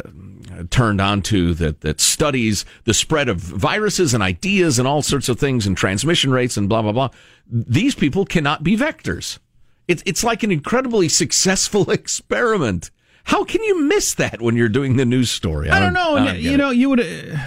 turned 0.69 1.01
onto 1.01 1.53
that 1.55 1.81
that 1.81 2.01
studies 2.01 2.65
the 2.85 2.93
spread 2.93 3.29
of 3.29 3.37
viruses 3.37 4.13
and 4.13 4.23
ideas 4.23 4.79
and 4.79 4.87
all 4.87 5.01
sorts 5.01 5.29
of 5.29 5.39
things 5.39 5.67
and 5.67 5.77
transmission 5.77 6.31
rates 6.31 6.57
and 6.57 6.67
blah 6.67 6.81
blah 6.81 6.91
blah. 6.91 7.09
These 7.47 7.95
people 7.95 8.25
cannot 8.25 8.63
be 8.63 8.75
vectors. 8.77 9.39
It's 9.87 10.03
it's 10.05 10.23
like 10.23 10.43
an 10.43 10.51
incredibly 10.51 11.09
successful 11.23 11.91
experiment. 11.91 12.91
How 13.23 13.43
can 13.43 13.61
you 13.63 13.83
miss 13.83 14.15
that 14.15 14.41
when 14.41 14.55
you're 14.55 14.69
doing 14.69 14.97
the 14.97 15.05
news 15.05 15.29
story? 15.29 15.69
I 15.69 15.79
don't 15.79 15.93
know. 15.93 16.15
I 16.15 16.25
don't 16.25 16.39
you 16.39 16.53
it. 16.53 16.57
know, 16.57 16.71
you 16.71 16.89
would 16.89 16.99
uh, 16.99 17.37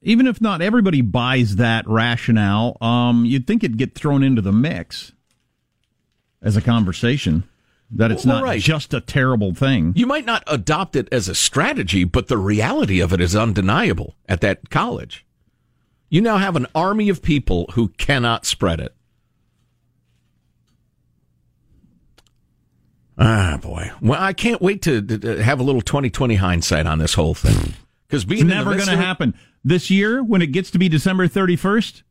even 0.00 0.26
if 0.26 0.40
not 0.40 0.62
everybody 0.62 1.02
buys 1.02 1.56
that 1.56 1.86
rationale, 1.86 2.76
um, 2.80 3.24
you'd 3.24 3.46
think 3.46 3.62
it'd 3.62 3.76
get 3.76 3.94
thrown 3.94 4.22
into 4.22 4.40
the 4.40 4.52
mix 4.52 5.12
as 6.40 6.56
a 6.56 6.62
conversation 6.62 7.44
that 7.94 8.10
it's 8.10 8.24
Well, 8.24 8.36
not 8.36 8.44
right. 8.44 8.60
just 8.60 8.94
a 8.94 9.00
terrible 9.00 9.54
thing. 9.54 9.92
You 9.96 10.06
might 10.06 10.24
not 10.24 10.42
adopt 10.46 10.96
it 10.96 11.08
as 11.12 11.28
a 11.28 11.34
strategy, 11.34 12.04
but 12.04 12.28
the 12.28 12.38
reality 12.38 13.00
of 13.00 13.12
it 13.12 13.20
is 13.20 13.36
undeniable 13.36 14.16
at 14.28 14.40
that 14.40 14.70
college. 14.70 15.26
You 16.08 16.20
now 16.20 16.38
have 16.38 16.56
an 16.56 16.66
army 16.74 17.08
of 17.08 17.22
people 17.22 17.70
who 17.74 17.88
cannot 17.88 18.44
spread 18.46 18.80
it. 18.80 18.94
Ah, 23.18 23.58
boy. 23.60 23.90
Well, 24.00 24.20
I 24.20 24.32
can't 24.32 24.60
wait 24.62 24.82
to, 24.82 25.02
to- 25.02 25.42
have 25.42 25.60
a 25.60 25.62
little 25.62 25.82
2020 25.82 26.36
hindsight 26.36 26.86
on 26.86 26.98
this 26.98 27.14
whole 27.14 27.34
thing. 27.34 27.74
Because 28.08 28.26
being 28.26 28.42
It's 28.42 28.50
never 28.50 28.74
going 28.74 28.88
to 28.88 28.96
happen 28.98 29.32
this 29.64 29.88
year 29.90 30.22
when 30.22 30.42
it 30.42 30.48
gets 30.48 30.70
to 30.72 30.78
be 30.78 30.90
December 30.90 31.26
thirty 31.28 31.56
first. 31.56 32.02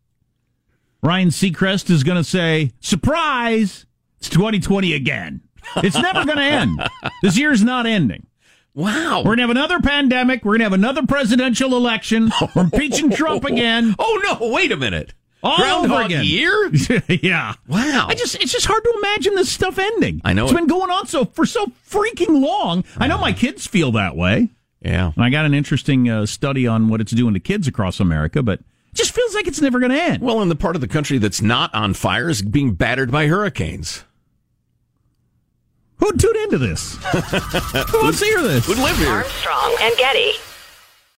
Ryan 1.03 1.27
Seacrest 1.29 1.91
is 1.91 2.03
going 2.03 2.17
to 2.17 2.23
say, 2.23 2.71
"Surprise! 2.79 3.86
It's 4.17 4.27
2020 4.27 4.93
again." 4.95 5.41
It's 5.78 5.95
never 5.97 6.26
going 6.26 6.38
to 6.38 6.43
end. 6.43 6.89
This 7.22 7.38
year's 7.38 7.64
not 7.64 7.86
ending. 7.86 8.28
Wow. 8.74 9.20
We're 9.20 9.36
going 9.36 9.38
to 9.38 9.43
have 9.43 9.49
another 9.49 9.80
pandemic. 9.80 10.45
We're 10.45 10.53
going 10.53 10.59
to 10.59 10.66
have 10.66 10.74
another 10.74 11.05
presidential 11.05 11.76
election. 11.76 12.32
We're 12.55 12.64
impeaching 12.64 13.09
Trump 13.12 13.43
again. 13.45 13.95
Oh 13.99 14.22
no! 14.39 14.49
Wait 14.53 14.72
a 14.72 14.78
minute. 14.78 15.14
All 15.43 15.57
Groundhog 15.57 15.91
over 15.91 16.05
again. 16.05 16.24
year? 16.24 16.72
yeah. 17.09 17.55
Wow. 17.68 18.05
I 18.09 18.14
just 18.16 18.36
it's 18.36 18.51
just 18.51 18.66
hard 18.68 18.84
to 18.84 18.93
imagine 18.99 19.36
this 19.36 19.51
stuff 19.51 19.78
ending. 19.80 20.22
I 20.24 20.34
know 20.34 20.43
It's 20.43 20.51
it. 20.53 20.55
been 20.55 20.68
going 20.68 20.91
on 20.91 21.07
so 21.07 21.26
for 21.26 21.45
so 21.45 21.66
freaking 21.89 22.41
long. 22.41 22.84
I 22.97 23.07
know 23.07 23.18
my 23.18 23.34
kids 23.34 23.66
feel 23.68 23.91
that 23.93 24.16
way. 24.16 24.49
Yeah. 24.82 25.12
And 25.16 25.24
I 25.26 25.30
got 25.30 25.45
an 25.45 25.53
interesting 25.53 26.09
uh, 26.09 26.26
study 26.28 26.68
on 26.68 26.89
what 26.89 27.01
it's 27.01 27.12
doing 27.12 27.34
to 27.34 27.39
kids 27.39 27.68
across 27.68 27.99
America, 27.99 28.41
but 28.43 28.59
it 28.59 28.66
just 28.95 29.14
feels 29.14 29.34
like 29.36 29.47
it's 29.47 29.62
never 29.62 29.80
going 29.80 29.91
to 29.91 30.01
end. 30.01 30.22
Well, 30.22 30.41
in 30.41 30.49
the 30.49 30.55
part 30.55 30.76
of 30.76 30.82
the 30.82 30.88
country 30.88 31.18
that's 31.18 31.41
not 31.41 31.74
on 31.74 31.93
fire 31.95 32.30
is 32.30 32.41
being 32.41 32.74
battered 32.76 33.12
by 33.12 33.28
hurricanes. 33.28 34.03
Who'd 36.02 36.20
tune 36.20 36.36
into 36.43 36.58
this? 36.58 36.95
Who 37.91 38.02
wants 38.02 38.20
to 38.20 38.26
hear 38.26 38.41
this? 38.41 38.66
Who'd 38.66 38.80
live 38.80 38.97
here. 38.97 39.10
Armstrong 39.10 39.76
and 39.82 39.95
Getty. 39.97 40.34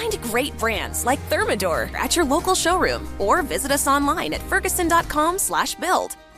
Find 0.00 0.22
great 0.22 0.56
brands 0.56 1.04
like 1.04 1.20
Thermador 1.28 1.92
at 1.94 2.16
your 2.16 2.24
local 2.24 2.54
showroom 2.54 3.06
or 3.18 3.42
visit 3.42 3.70
us 3.70 3.86
online 3.86 4.32
at 4.32 4.40
ferguson.com/build. 4.42 6.29